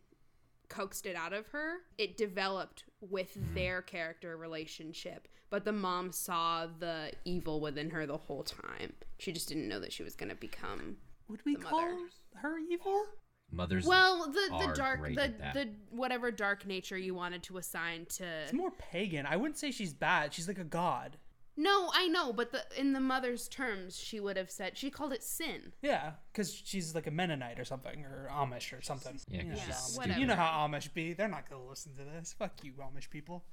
coaxed 0.68 1.06
it 1.06 1.16
out 1.16 1.32
of 1.32 1.46
her. 1.48 1.76
It 1.96 2.16
developed 2.18 2.84
with 3.00 3.34
Mm-hmm. 3.34 3.54
their 3.54 3.80
character 3.80 4.36
relationship, 4.36 5.28
but 5.48 5.64
the 5.64 5.72
mom 5.72 6.12
saw 6.12 6.66
the 6.66 7.12
evil 7.24 7.60
within 7.60 7.88
her 7.90 8.04
the 8.06 8.18
whole 8.18 8.42
time. 8.42 8.92
She 9.18 9.32
just 9.32 9.48
didn't 9.48 9.68
know 9.68 9.80
that 9.80 9.92
she 9.94 10.02
was 10.02 10.14
going 10.14 10.28
to 10.30 10.34
become. 10.36 10.96
Would 11.28 11.42
we 11.46 11.54
the 11.56 11.62
call 11.62 11.80
mother. 11.80 12.08
her 12.34 12.58
evil? 12.58 13.04
Mothers 13.50 13.86
Well, 13.86 14.26
the 14.26 14.66
the 14.66 14.72
dark 14.74 15.02
the 15.02 15.32
the 15.54 15.68
whatever 15.90 16.30
dark 16.30 16.66
nature 16.66 16.98
you 16.98 17.14
wanted 17.14 17.42
to 17.44 17.58
assign 17.58 18.06
to 18.16 18.24
It's 18.44 18.52
more 18.52 18.70
pagan. 18.70 19.26
I 19.26 19.36
wouldn't 19.36 19.58
say 19.58 19.70
she's 19.70 19.92
bad. 19.92 20.34
She's 20.34 20.48
like 20.48 20.58
a 20.58 20.64
god. 20.64 21.16
No, 21.60 21.90
I 21.92 22.06
know, 22.06 22.32
but 22.32 22.52
the 22.52 22.62
in 22.76 22.92
the 22.92 23.00
mother's 23.00 23.48
terms, 23.48 23.98
she 23.98 24.20
would 24.20 24.36
have 24.36 24.48
said 24.48 24.78
she 24.78 24.90
called 24.90 25.12
it 25.12 25.24
sin. 25.24 25.72
Yeah, 25.82 26.12
because 26.32 26.54
she's 26.54 26.94
like 26.94 27.08
a 27.08 27.10
Mennonite 27.10 27.58
or 27.58 27.64
something, 27.64 28.04
or 28.04 28.30
Amish 28.32 28.72
or 28.72 28.80
something. 28.80 29.18
yeah, 29.26 29.42
you, 29.42 29.48
know, 29.48 29.56
she's 29.66 29.98
how- 29.98 30.18
you 30.18 30.26
know 30.26 30.36
how 30.36 30.68
Amish 30.68 30.94
be. 30.94 31.14
They're 31.14 31.26
not 31.26 31.50
gonna 31.50 31.64
listen 31.68 31.96
to 31.96 32.04
this. 32.04 32.32
Fuck 32.38 32.62
you, 32.62 32.74
Amish 32.74 33.10
people. 33.10 33.44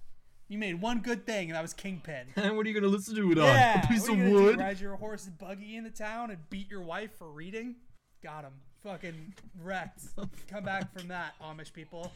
You 0.48 0.60
made 0.60 0.80
one 0.80 1.00
good 1.00 1.26
thing, 1.26 1.50
and 1.50 1.56
that 1.56 1.64
was 1.64 1.74
Kingpin. 1.74 2.28
And 2.36 2.56
what 2.56 2.68
are 2.68 2.70
you 2.70 2.76
gonna 2.80 2.94
listen 2.94 3.16
to 3.16 3.32
it 3.32 3.40
on 3.40 3.46
yeah, 3.46 3.84
a 3.84 3.88
piece 3.88 4.02
what 4.02 4.12
of 4.12 4.16
are 4.20 4.24
you 4.24 4.30
gonna 4.30 4.38
do, 4.38 4.46
wood 4.46 4.60
ride 4.60 4.80
your 4.80 4.96
horse 4.98 5.26
and 5.26 5.36
buggy 5.40 5.76
into 5.76 5.90
town 5.90 6.30
and 6.30 6.48
beat 6.52 6.70
your 6.70 6.84
wife 6.84 7.18
for 7.18 7.32
reading? 7.32 7.78
Got 8.22 8.44
him. 8.44 8.54
Fucking 8.86 9.34
wrecked. 9.63 10.04
Come 10.48 10.63
back 10.63 10.93
from 10.93 11.08
that, 11.08 11.34
Amish 11.41 11.74
people. 11.74 12.12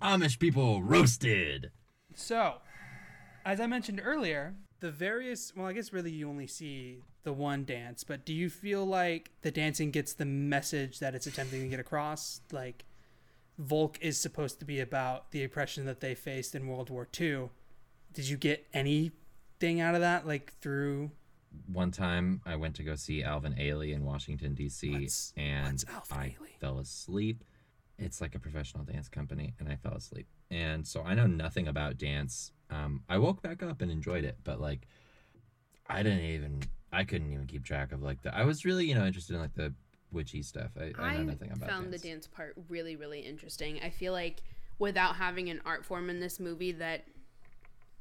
amish 0.00 0.38
people 0.38 0.82
roasted 0.82 1.70
So, 2.14 2.54
as 3.44 3.60
I 3.60 3.66
mentioned 3.66 4.00
earlier, 4.02 4.54
the 4.80 4.90
various 4.90 5.52
well, 5.54 5.66
I 5.66 5.74
guess 5.74 5.92
really 5.92 6.10
you 6.10 6.26
only 6.26 6.46
see 6.46 7.02
the 7.24 7.34
one 7.34 7.66
dance, 7.66 8.02
but 8.02 8.24
do 8.24 8.32
you 8.32 8.48
feel 8.48 8.86
like 8.86 9.32
the 9.42 9.50
dancing 9.50 9.90
gets 9.90 10.14
the 10.14 10.24
message 10.24 11.00
that 11.00 11.14
it's 11.14 11.26
attempting 11.26 11.60
to 11.60 11.68
get 11.68 11.80
across? 11.80 12.40
Like 12.50 12.86
Volk 13.58 13.98
is 14.00 14.16
supposed 14.16 14.58
to 14.60 14.64
be 14.64 14.80
about 14.80 15.32
the 15.32 15.44
oppression 15.44 15.84
that 15.84 16.00
they 16.00 16.14
faced 16.14 16.54
in 16.54 16.66
World 16.66 16.88
War 16.88 17.06
II. 17.20 17.50
Did 18.14 18.26
you 18.30 18.38
get 18.38 18.66
anything 18.72 19.82
out 19.82 19.94
of 19.94 20.00
that 20.00 20.26
like 20.26 20.54
through 20.62 21.10
one 21.72 21.90
time 21.90 22.40
I 22.46 22.56
went 22.56 22.74
to 22.76 22.82
go 22.82 22.94
see 22.96 23.22
Alvin 23.22 23.54
Ailey 23.54 23.92
in 23.94 24.04
Washington 24.04 24.54
D.C. 24.54 24.90
What's- 24.92 25.32
and 25.36 25.82
what's 25.92 26.12
I 26.12 26.36
Ailey? 26.40 26.58
fell 26.60 26.78
asleep. 26.78 27.44
It's 27.98 28.20
like 28.20 28.34
a 28.34 28.38
professional 28.38 28.84
dance 28.84 29.08
company, 29.08 29.54
and 29.58 29.68
I 29.68 29.76
fell 29.76 29.94
asleep. 29.94 30.26
And 30.50 30.86
so 30.86 31.02
I 31.02 31.14
know 31.14 31.26
nothing 31.26 31.66
about 31.66 31.96
dance. 31.96 32.52
Um, 32.70 33.02
I 33.08 33.16
woke 33.18 33.40
back 33.42 33.62
up 33.62 33.80
and 33.80 33.90
enjoyed 33.90 34.24
it, 34.24 34.36
but 34.44 34.60
like, 34.60 34.86
I 35.88 36.02
didn't 36.02 36.20
even, 36.24 36.62
I 36.92 37.04
couldn't 37.04 37.32
even 37.32 37.46
keep 37.46 37.64
track 37.64 37.92
of 37.92 38.02
like 38.02 38.20
the. 38.22 38.34
I 38.36 38.44
was 38.44 38.64
really, 38.64 38.84
you 38.86 38.94
know, 38.94 39.06
interested 39.06 39.34
in 39.34 39.40
like 39.40 39.54
the 39.54 39.72
witchy 40.12 40.42
stuff. 40.42 40.72
I, 40.78 40.92
I 41.02 41.16
know 41.18 41.24
nothing 41.24 41.52
about 41.52 41.68
found 41.70 41.90
dance. 41.90 42.02
the 42.02 42.08
dance 42.08 42.26
part 42.26 42.54
really, 42.68 42.96
really 42.96 43.20
interesting. 43.20 43.80
I 43.82 43.90
feel 43.90 44.12
like 44.12 44.42
without 44.78 45.16
having 45.16 45.48
an 45.48 45.60
art 45.64 45.84
form 45.84 46.10
in 46.10 46.20
this 46.20 46.38
movie 46.38 46.72
that 46.72 47.04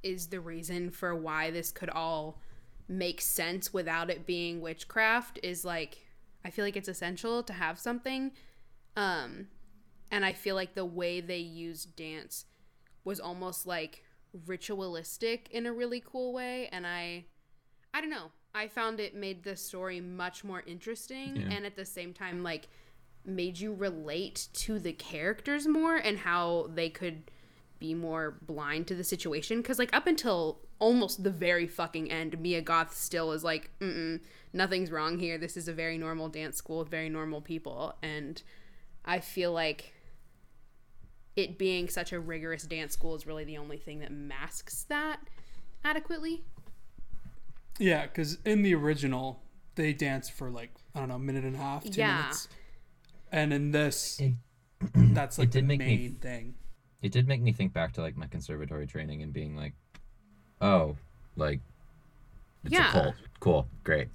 is 0.04 0.28
the 0.28 0.40
reason 0.40 0.92
for 0.92 1.16
why 1.16 1.52
this 1.52 1.72
could 1.72 1.90
all 1.90 2.40
make 2.88 3.20
sense 3.22 3.74
without 3.74 4.10
it 4.10 4.26
being 4.26 4.62
witchcraft 4.62 5.40
is 5.44 5.66
like 5.66 6.00
I 6.44 6.52
feel 6.52 6.64
like 6.64 6.78
it's 6.78 6.88
essential 6.90 7.42
to 7.44 7.54
have 7.54 7.80
something. 7.80 8.32
Um 8.96 9.48
and 10.12 10.24
I 10.24 10.34
feel 10.34 10.56
like 10.56 10.76
the 10.76 10.86
way 10.86 11.20
they 11.22 11.40
used 11.40 11.96
dance 11.96 12.46
was 13.04 13.20
almost 13.20 13.66
like 13.66 14.04
ritualistic 14.46 15.48
in 15.52 15.66
a 15.66 15.74
really 15.74 16.02
cool 16.06 16.34
way 16.34 16.68
and 16.72 16.86
I 16.86 17.26
I 17.94 18.02
don't 18.02 18.10
know. 18.10 18.32
I 18.54 18.68
found 18.68 19.00
it 19.00 19.16
made 19.16 19.44
the 19.44 19.56
story 19.56 20.00
much 20.00 20.44
more 20.44 20.64
interesting 20.66 21.36
Yeah. 21.38 21.56
and 21.56 21.66
at 21.66 21.76
the 21.76 21.86
same 21.86 22.14
time 22.14 22.44
like 22.44 22.68
made 23.26 23.58
you 23.60 23.74
relate 23.74 24.48
to 24.54 24.78
the 24.80 24.94
characters 24.94 25.68
more 25.68 25.96
and 25.96 26.20
how 26.20 26.70
they 26.74 26.90
could 26.90 27.32
be 27.80 27.94
more 27.94 28.38
blind 28.44 28.88
to 28.88 28.96
the 28.96 29.04
situation 29.04 29.64
cuz 29.64 29.80
like 29.80 29.94
up 29.94 30.08
until 30.08 30.62
almost 30.80 31.24
the 31.24 31.30
very 31.32 31.68
fucking 31.68 32.12
end 32.12 32.40
Mia 32.40 32.62
Goth 32.62 32.96
still 32.96 33.32
is 33.32 33.44
like 33.44 33.72
mm 33.80 34.20
nothing's 34.54 34.90
wrong 34.90 35.20
here. 35.20 35.38
This 35.38 35.58
is 35.58 35.68
a 35.68 35.74
very 35.74 35.98
normal 35.98 36.30
dance 36.30 36.56
school 36.56 36.80
with 36.80 36.90
very 36.90 37.10
normal 37.10 37.42
people 37.42 37.96
and 38.02 38.42
I 39.04 39.20
feel 39.20 39.52
like 39.52 39.94
it 41.36 41.58
being 41.58 41.90
such 41.90 42.14
a 42.14 42.20
rigorous 42.20 42.64
dance 42.64 42.94
school 42.94 43.16
is 43.16 43.28
really 43.28 43.44
the 43.44 43.58
only 43.58 43.78
thing 43.78 44.00
that 44.00 44.12
masks 44.12 44.84
that 44.84 45.20
adequately. 45.84 46.44
Yeah, 47.78 48.04
because 48.04 48.38
in 48.46 48.62
the 48.62 48.74
original, 48.74 49.42
they 49.76 49.92
dance 49.92 50.30
for 50.30 50.50
like 50.50 50.72
I 50.94 51.00
don't 51.00 51.10
know, 51.10 51.16
a 51.16 51.20
minute 51.20 51.44
and 51.44 51.56
a 51.56 51.60
half, 51.60 51.84
two 51.84 52.00
Yeah. 52.00 52.22
minutes, 52.22 52.48
and 53.32 53.52
in 53.54 53.72
this, 53.72 54.20
It- 54.22 54.34
that's 55.14 55.38
like 55.38 55.50
it 55.50 55.52
did 55.52 55.64
the 55.66 55.68
make 55.68 55.80
me- 55.80 55.86
main 55.98 56.16
thing. 56.16 56.56
It 57.02 57.12
did 57.12 57.28
make 57.28 57.42
me 57.42 57.52
think 57.52 57.74
back 57.74 57.92
to 57.94 58.02
like 58.02 58.16
my 58.16 58.28
conservatory 58.28 58.88
training 58.88 59.22
and 59.22 59.34
being 59.34 59.56
like, 59.58 59.74
oh, 60.62 60.96
like 61.36 61.60
it's 62.64 62.74
Yeah. 62.74 62.90
a 62.90 62.92
cult. 62.92 63.16
Cool, 63.40 63.68
great. 63.84 64.08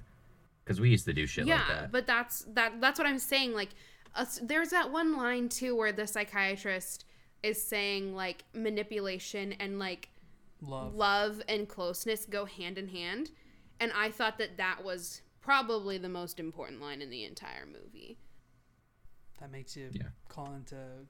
Because 0.63 0.79
we 0.81 0.89
used 0.89 1.05
to 1.05 1.13
do 1.13 1.25
shit 1.25 1.45
yeah, 1.47 1.57
like 1.59 1.67
that. 1.67 1.91
but 1.91 2.07
that's 2.07 2.45
that. 2.53 2.79
That's 2.81 2.99
what 2.99 3.07
I'm 3.07 3.19
saying. 3.19 3.53
Like, 3.53 3.69
uh, 4.15 4.25
there's 4.41 4.69
that 4.69 4.91
one 4.91 5.15
line 5.17 5.49
too 5.49 5.75
where 5.75 5.91
the 5.91 6.05
psychiatrist 6.07 7.05
is 7.43 7.61
saying 7.61 8.15
like 8.15 8.43
manipulation 8.53 9.53
and 9.53 9.79
like 9.79 10.09
Love. 10.61 10.93
love 10.93 11.41
and 11.49 11.67
closeness 11.67 12.25
go 12.25 12.45
hand 12.45 12.77
in 12.77 12.87
hand, 12.89 13.31
and 13.79 13.91
I 13.95 14.11
thought 14.11 14.37
that 14.37 14.57
that 14.57 14.83
was 14.83 15.21
probably 15.41 15.97
the 15.97 16.09
most 16.09 16.39
important 16.39 16.79
line 16.81 17.01
in 17.01 17.09
the 17.09 17.23
entire 17.23 17.65
movie. 17.65 18.19
That 19.39 19.51
makes 19.51 19.75
you 19.75 19.89
Yeah. 19.91 20.09
call 20.29 20.53
into 20.53 21.07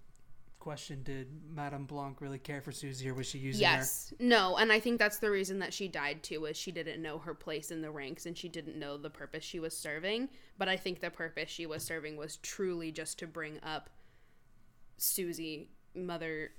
question: 0.62 1.04
Did 1.04 1.28
Madame 1.54 1.86
Blanc 1.86 2.22
really 2.22 2.40
care 2.40 2.62
for 2.62 2.72
Susie, 2.72 3.10
or 3.10 3.14
was 3.14 3.28
she 3.28 3.40
using 3.40 3.68
her? 3.68 3.74
Yes. 3.74 4.14
No, 4.20 4.56
and 4.56 4.72
I 4.72 4.80
think 4.80 5.00
that's 5.00 5.18
the 5.18 5.30
reason 5.30 5.60
that 5.60 5.74
she 5.74 5.90
died 5.90 6.24
too 6.24 6.42
was 6.42 6.56
she 6.56 6.72
didn't 6.72 7.02
know 7.02 7.18
her 7.18 7.34
place 7.34 7.72
in 7.72 7.82
the 7.82 7.92
ranks 7.92 8.26
and 8.26 8.38
she 8.38 8.48
didn't 8.48 8.80
know 8.80 8.98
the 8.98 9.10
purpose 9.10 9.44
she 9.44 9.60
was 9.60 9.76
serving, 9.76 10.30
but 10.58 10.70
I 10.70 10.78
think 10.78 11.02
the 11.02 11.10
purpose 11.10 11.50
she 11.50 11.66
was 11.66 11.84
serving 11.84 12.16
was 12.16 12.38
truly 12.38 12.92
just 12.92 13.20
to 13.20 13.28
bring 13.28 13.60
up 13.64 13.90
Susie 14.98 15.70
mother 15.94 16.52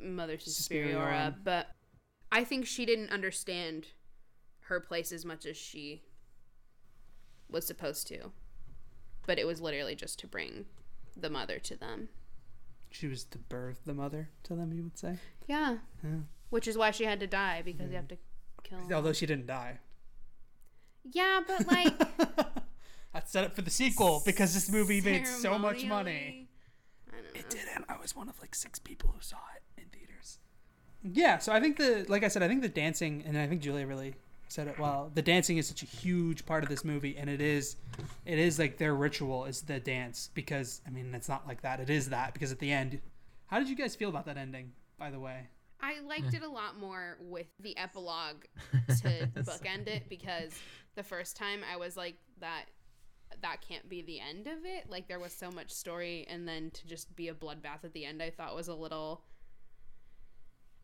mother 0.00 0.36
Superiora. 0.38 1.34
but 1.44 1.68
I 2.32 2.42
think 2.42 2.66
she 2.66 2.86
didn't 2.86 3.10
understand 3.10 3.88
her 4.62 4.80
place 4.80 5.12
as 5.12 5.24
much 5.24 5.46
as 5.46 5.56
she 5.56 6.02
was 7.50 7.66
supposed 7.66 8.06
to. 8.08 8.32
But 9.26 9.38
it 9.38 9.46
was 9.46 9.60
literally 9.60 9.94
just 9.94 10.18
to 10.20 10.26
bring 10.26 10.64
the 11.16 11.30
mother 11.30 11.58
to 11.58 11.76
them. 11.76 12.08
She 12.90 13.06
was 13.06 13.24
to 13.24 13.38
birth 13.38 13.80
the 13.84 13.94
mother 13.94 14.30
to 14.44 14.54
them. 14.54 14.72
You 14.72 14.82
would 14.84 14.98
say, 14.98 15.18
Yeah. 15.46 15.78
Yeah. 16.02 16.10
Which 16.50 16.66
is 16.66 16.76
why 16.76 16.90
she 16.90 17.04
had 17.04 17.20
to 17.20 17.26
die 17.26 17.62
because 17.64 17.90
you 17.90 17.96
have 17.96 18.08
to 18.08 18.16
kill 18.62 18.78
although 18.92 19.12
she 19.12 19.26
didn't 19.26 19.46
die. 19.46 19.78
Yeah, 21.04 21.40
but 21.46 21.66
like 21.66 21.94
That's 23.12 23.32
set 23.32 23.44
up 23.44 23.54
for 23.56 23.62
the 23.62 23.70
sequel 23.70 24.22
because 24.24 24.54
this 24.54 24.70
movie 24.70 25.00
made 25.00 25.26
so 25.26 25.58
much 25.58 25.84
money. 25.84 26.48
I 27.08 27.16
don't 27.16 27.24
know. 27.24 27.40
It 27.40 27.50
didn't. 27.50 27.84
I 27.88 27.96
was 28.00 28.14
one 28.14 28.28
of 28.28 28.38
like 28.40 28.54
six 28.54 28.78
people 28.78 29.10
who 29.14 29.20
saw 29.20 29.38
it 29.56 29.80
in 29.80 29.88
theaters. 29.88 30.38
Yeah, 31.02 31.38
so 31.38 31.52
I 31.52 31.60
think 31.60 31.76
the 31.76 32.04
like 32.08 32.22
I 32.22 32.28
said, 32.28 32.42
I 32.42 32.48
think 32.48 32.62
the 32.62 32.68
dancing, 32.68 33.24
and 33.26 33.36
I 33.36 33.46
think 33.48 33.62
Julia 33.62 33.86
really 33.86 34.14
said 34.50 34.68
it 34.68 34.78
well. 34.78 35.10
The 35.14 35.22
dancing 35.22 35.58
is 35.58 35.66
such 35.66 35.82
a 35.82 35.86
huge 35.86 36.44
part 36.44 36.62
of 36.62 36.68
this 36.68 36.84
movie, 36.84 37.16
and 37.16 37.30
it 37.30 37.40
is, 37.40 37.76
it 38.24 38.38
is 38.38 38.58
like 38.58 38.78
their 38.78 38.94
ritual 38.94 39.44
is 39.44 39.62
the 39.62 39.80
dance 39.80 40.30
because 40.34 40.80
I 40.86 40.90
mean 40.90 41.14
it's 41.14 41.28
not 41.28 41.46
like 41.46 41.62
that. 41.62 41.80
It 41.80 41.90
is 41.90 42.08
that 42.10 42.32
because 42.32 42.52
at 42.52 42.58
the 42.58 42.70
end, 42.70 43.00
how 43.46 43.58
did 43.58 43.68
you 43.68 43.76
guys 43.76 43.94
feel 43.94 44.08
about 44.08 44.26
that 44.26 44.36
ending? 44.36 44.72
By 44.98 45.10
the 45.10 45.20
way, 45.20 45.48
I 45.80 46.00
liked 46.00 46.34
it 46.34 46.42
a 46.42 46.48
lot 46.48 46.78
more 46.78 47.16
with 47.20 47.46
the 47.60 47.76
epilogue 47.78 48.44
to 48.88 49.28
bookend 49.34 49.86
it 49.88 50.08
because 50.08 50.52
the 50.94 51.02
first 51.02 51.36
time 51.36 51.60
I 51.70 51.76
was 51.76 51.96
like 51.96 52.16
that 52.40 52.66
that 53.42 53.60
can't 53.66 53.88
be 53.88 54.02
the 54.02 54.20
end 54.20 54.46
of 54.46 54.64
it. 54.64 54.90
Like 54.90 55.08
there 55.08 55.20
was 55.20 55.32
so 55.32 55.50
much 55.50 55.70
story 55.70 56.26
and 56.28 56.46
then 56.46 56.70
to 56.72 56.86
just 56.86 57.14
be 57.16 57.28
a 57.28 57.34
bloodbath 57.34 57.84
at 57.84 57.92
the 57.92 58.04
end 58.04 58.22
I 58.22 58.30
thought 58.30 58.54
was 58.54 58.68
a 58.68 58.74
little 58.74 59.22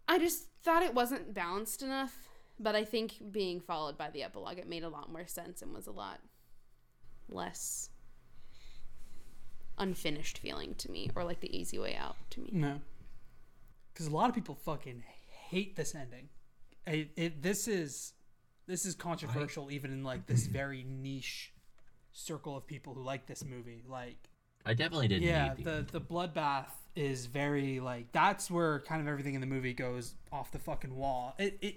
I 0.09 0.19
just 0.19 0.47
thought 0.63 0.83
it 0.83 0.95
wasn't 0.95 1.35
balanced 1.35 1.83
enough, 1.83 2.29
but 2.59 2.75
I 2.75 2.85
think 2.85 3.14
being 3.31 3.61
followed 3.61 3.99
by 3.99 4.11
the 4.11 4.23
epilogue 4.23 4.59
it 4.59 4.69
made 4.69 4.83
a 4.83 4.88
lot 4.88 5.11
more 5.11 5.27
sense 5.27 5.62
and 5.62 5.73
was 5.73 5.87
a 5.87 5.92
lot 5.92 6.21
less 7.29 7.90
unfinished 9.79 10.38
feeling 10.38 10.75
to 10.77 10.90
me 10.90 11.11
or 11.14 11.25
like 11.25 11.40
the 11.40 11.55
easy 11.57 11.79
way 11.79 11.97
out 11.97 12.16
to 12.31 12.40
me. 12.40 12.51
no, 12.53 12.81
because 13.92 14.07
a 14.07 14.14
lot 14.14 14.29
of 14.29 14.35
people 14.35 14.55
fucking 14.55 15.03
hate 15.49 15.77
this 15.77 15.95
ending. 15.95 16.29
It, 16.87 17.11
it 17.16 17.42
this 17.42 17.66
is 17.69 18.12
this 18.66 18.85
is 18.85 18.95
controversial 18.95 19.71
even 19.71 19.92
in 19.92 20.05
like 20.05 20.27
this 20.27 20.47
very 20.47 20.85
niche 20.85 21.53
circle 22.12 22.57
of 22.57 22.66
people 22.66 22.95
who 22.95 23.03
like 23.03 23.27
this 23.27 23.45
movie. 23.45 23.83
Like 23.88 24.31
I 24.64 24.75
definitely 24.75 25.09
didn't 25.09 25.25
yeah, 25.25 25.55
need 25.57 25.64
the, 25.64 25.87
the 25.90 25.99
the 25.99 26.01
bloodbath 26.01 26.71
is 26.95 27.27
very 27.27 27.79
like 27.81 28.11
that's 28.12 28.51
where 28.51 28.81
kind 28.81 29.01
of 29.01 29.09
everything 29.09 29.35
in 29.35 29.40
the 29.40 29.47
movie 29.47 29.75
goes 29.75 30.14
off 30.33 30.51
the 30.51 30.59
fucking 30.59 30.95
wall. 30.95 31.35
It 31.38 31.59
it 31.61 31.77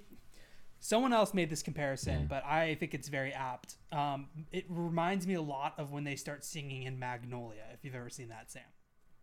someone 0.80 1.14
else 1.14 1.34
made 1.34 1.50
this 1.50 1.62
comparison, 1.62 2.22
Yeah. 2.22 2.26
but 2.28 2.46
I 2.46 2.76
think 2.76 2.94
it's 2.94 3.08
very 3.08 3.34
apt. 3.34 3.76
Um, 3.92 4.28
it 4.52 4.66
reminds 4.70 5.28
me 5.28 5.34
a 5.36 5.42
lot 5.42 5.76
of 5.78 5.92
when 5.92 6.04
they 6.04 6.16
start 6.16 6.44
singing 6.44 6.84
in 6.84 7.00
Magnolia. 7.00 7.64
If 7.74 7.84
you've 7.84 7.96
ever 7.96 8.10
seen 8.10 8.30
that, 8.30 8.52
Sam, 8.52 8.64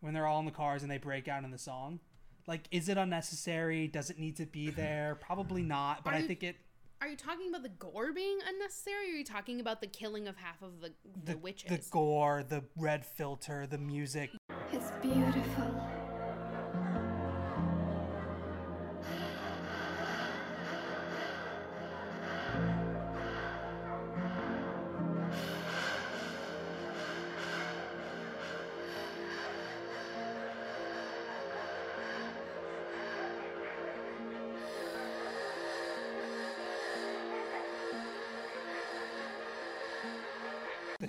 when 0.00 0.14
they're 0.14 0.26
all 0.26 0.40
in 0.40 0.46
the 0.46 0.52
cars 0.52 0.82
and 0.82 0.90
they 0.90 0.98
break 0.98 1.28
out 1.28 1.44
in 1.44 1.50
the 1.50 1.58
song. 1.58 2.00
Like, 2.46 2.68
is 2.70 2.88
it 2.88 2.96
unnecessary? 2.96 3.88
Does 3.88 4.08
it 4.10 4.18
need 4.18 4.36
to 4.36 4.46
be 4.46 4.68
mm-hmm. 4.68 4.76
there? 4.76 5.18
Probably 5.20 5.62
mm-hmm. 5.62 5.68
not. 5.68 6.04
But 6.04 6.12
Are 6.12 6.16
I 6.16 6.20
you- 6.20 6.26
think 6.28 6.42
it 6.42 6.56
Are 7.00 7.08
you 7.08 7.16
talking 7.16 7.48
about 7.48 7.62
the 7.62 7.70
gore 7.70 8.12
being 8.12 8.38
unnecessary? 8.46 9.10
Or 9.10 9.14
are 9.14 9.18
you 9.18 9.24
talking 9.24 9.60
about 9.60 9.80
the 9.80 9.86
killing 9.86 10.28
of 10.28 10.36
half 10.36 10.62
of 10.62 10.80
the 10.80 10.92
the, 11.24 11.32
the 11.32 11.38
witches? 11.38 11.70
the 11.70 11.90
gore, 11.90 12.44
the 12.48 12.62
red 12.76 13.04
filter, 13.04 13.66
the 13.66 13.78
music. 13.78 14.30
It's 14.72 14.90
beautiful. 15.02 16.05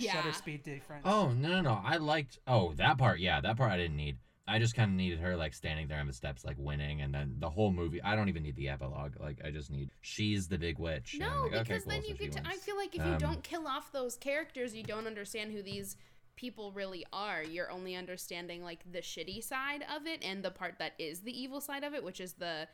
Yeah. 0.08 0.14
shutter 0.14 0.34
speed 0.34 0.64
difference. 0.64 1.04
Oh 1.06 1.30
no 1.30 1.50
no 1.50 1.62
no! 1.62 1.82
I 1.84 1.98
liked 1.98 2.40
oh 2.48 2.74
that 2.74 2.98
part 2.98 3.20
yeah 3.20 3.42
that 3.42 3.58
part 3.58 3.72
I 3.72 3.78
didn't 3.78 3.98
need. 3.98 4.18
I 4.50 4.60
just 4.60 4.76
kind 4.76 4.90
of 4.90 4.96
needed 4.96 5.20
her 5.20 5.36
like 5.36 5.54
standing 5.54 5.88
there 5.90 6.00
on 6.00 6.08
the 6.08 6.14
steps 6.14 6.46
like 6.46 6.56
winning, 6.58 7.02
and 7.02 7.14
then 7.14 7.36
the 7.40 7.50
whole 7.50 7.72
movie. 7.72 8.02
I 8.02 8.16
don't 8.16 8.30
even 8.30 8.44
need 8.44 8.56
the 8.56 8.70
epilogue. 8.70 9.16
Like 9.20 9.40
I 9.46 9.52
just 9.52 9.70
need 9.70 9.90
she's 10.02 10.48
the 10.48 10.58
big 10.58 10.80
witch. 10.80 11.16
I'm 11.16 11.20
No, 11.20 11.42
like, 11.44 11.54
okay, 11.54 11.64
because 11.64 11.84
cool, 11.84 11.92
then 11.92 12.02
so 12.04 12.08
you 12.10 12.16
she 12.16 12.24
get 12.28 12.32
to. 12.44 12.48
I 12.48 12.56
feel 12.56 12.78
like 12.78 12.96
if 12.96 13.06
you 13.06 13.12
Um, 13.14 13.18
don't 13.18 13.44
kill 13.44 13.68
off 13.68 13.92
those 13.92 14.16
characters, 14.16 14.74
you 14.74 14.84
don't 14.84 15.06
understand 15.06 15.52
who 15.52 15.62
these 15.62 15.98
people 16.38 16.72
really 16.72 17.06
are. 17.12 17.44
You're 17.44 17.72
only 17.72 17.96
understanding 17.96 18.64
like 18.64 18.90
the 18.90 19.00
shitty 19.00 19.44
side 19.44 19.84
of 19.94 20.08
it 20.08 20.24
and 20.24 20.44
the 20.44 20.52
part 20.52 20.76
that 20.80 20.94
is 20.98 21.22
the 21.22 21.38
evil 21.38 21.60
side 21.60 21.84
of 21.84 21.94
it, 21.94 22.04
which 22.04 22.22
is 22.22 22.34
the 22.34 22.68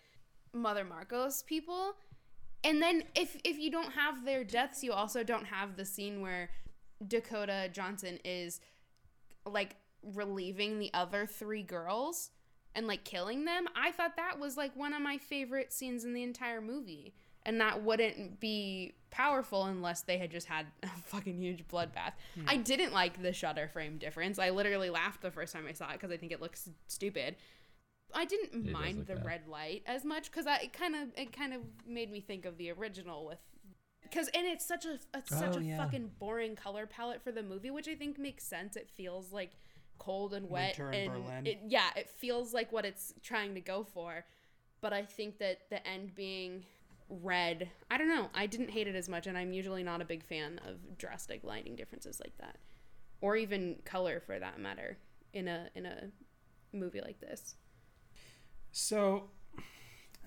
Mother 0.53 0.85
Markos 0.85 1.43
people. 1.45 1.93
And 2.63 2.81
then 2.81 3.03
if 3.15 3.35
if 3.43 3.57
you 3.57 3.71
don't 3.71 3.93
have 3.93 4.25
their 4.25 4.43
deaths, 4.43 4.83
you 4.83 4.93
also 4.93 5.23
don't 5.23 5.45
have 5.45 5.75
the 5.75 5.85
scene 5.85 6.21
where 6.21 6.49
Dakota 7.07 7.69
Johnson 7.71 8.19
is 8.23 8.59
like 9.45 9.75
relieving 10.03 10.79
the 10.79 10.91
other 10.93 11.25
three 11.25 11.63
girls 11.63 12.31
and 12.75 12.87
like 12.87 13.03
killing 13.03 13.45
them. 13.45 13.67
I 13.75 13.91
thought 13.91 14.15
that 14.17 14.39
was 14.39 14.57
like 14.57 14.75
one 14.75 14.93
of 14.93 15.01
my 15.01 15.17
favorite 15.17 15.71
scenes 15.71 16.05
in 16.05 16.13
the 16.13 16.23
entire 16.23 16.61
movie. 16.61 17.13
And 17.45 17.59
that 17.59 17.83
wouldn't 17.83 18.39
be 18.39 18.93
powerful 19.11 19.65
unless 19.65 20.01
they 20.01 20.17
had 20.17 20.31
just 20.31 20.47
had 20.47 20.65
a 20.83 20.87
fucking 20.87 21.37
huge 21.37 21.67
bloodbath. 21.67 22.13
I 22.47 22.55
didn't 22.55 22.93
like 22.93 23.21
the 23.21 23.33
shutter 23.33 23.67
frame 23.67 23.97
difference. 23.97 24.39
I 24.39 24.49
literally 24.51 24.89
laughed 24.89 25.21
the 25.21 25.31
first 25.31 25.51
time 25.51 25.65
I 25.67 25.73
saw 25.73 25.89
it 25.89 25.93
because 25.93 26.11
I 26.11 26.17
think 26.17 26.31
it 26.31 26.41
looks 26.41 26.69
stupid. 26.87 27.35
I 28.13 28.25
didn't 28.25 28.63
does 28.65 28.73
mind 28.73 29.07
the 29.07 29.17
red 29.17 29.47
light 29.47 29.83
as 29.85 30.05
much 30.05 30.31
because 30.31 30.45
it 30.45 30.71
kind 30.71 30.95
of 30.95 31.09
it 31.17 31.35
kind 31.35 31.53
of 31.53 31.61
made 31.85 32.11
me 32.11 32.21
think 32.21 32.45
of 32.45 32.57
the 32.57 32.71
original 32.71 33.25
with 33.25 33.39
because 34.13 34.27
and 34.29 34.45
it's 34.45 34.65
such 34.65 34.85
a 34.85 34.99
it's 35.13 35.29
such 35.37 35.55
Oh, 35.55 35.59
a 35.59 35.63
yeah. 35.63 35.77
fucking 35.77 36.11
boring 36.19 36.55
color 36.55 36.85
palette 36.85 37.21
for 37.23 37.31
the 37.31 37.43
movie, 37.43 37.71
which 37.71 37.87
I 37.87 37.95
think 37.95 38.19
makes 38.19 38.43
sense. 38.43 38.75
It 38.75 38.89
feels 38.89 39.31
like 39.31 39.51
cold 39.97 40.33
and 40.33 40.49
wet, 40.49 40.77
Winter 40.77 40.91
in 40.91 41.11
Berlin. 41.11 41.47
it, 41.47 41.59
yeah, 41.67 41.89
it 41.95 42.09
feels 42.09 42.53
like 42.53 42.71
what 42.71 42.85
it's 42.85 43.13
trying 43.23 43.55
to 43.55 43.61
go 43.61 43.83
for. 43.83 44.25
But 44.81 44.93
I 44.93 45.03
think 45.03 45.37
that 45.39 45.69
the 45.69 45.85
end 45.87 46.13
being 46.13 46.65
red, 47.09 47.69
I 47.89 47.97
don't 47.97 48.09
know. 48.09 48.29
I 48.33 48.47
didn't 48.47 48.69
hate 48.69 48.87
it 48.87 48.95
as 48.95 49.07
much, 49.07 49.27
and 49.27 49.37
I'm 49.37 49.53
usually 49.53 49.83
not 49.83 50.01
a 50.01 50.05
big 50.05 50.23
fan 50.23 50.59
of 50.67 50.97
drastic 50.97 51.43
lighting 51.43 51.75
differences 51.75 52.19
like 52.19 52.37
that, 52.39 52.57
or 53.21 53.35
even 53.37 53.77
color 53.85 54.19
for 54.19 54.37
that 54.39 54.59
matter 54.59 54.97
in 55.33 55.47
a 55.47 55.69
in 55.75 55.85
a 55.85 56.09
movie 56.73 57.01
like 57.01 57.19
this. 57.21 57.55
So, 58.71 59.29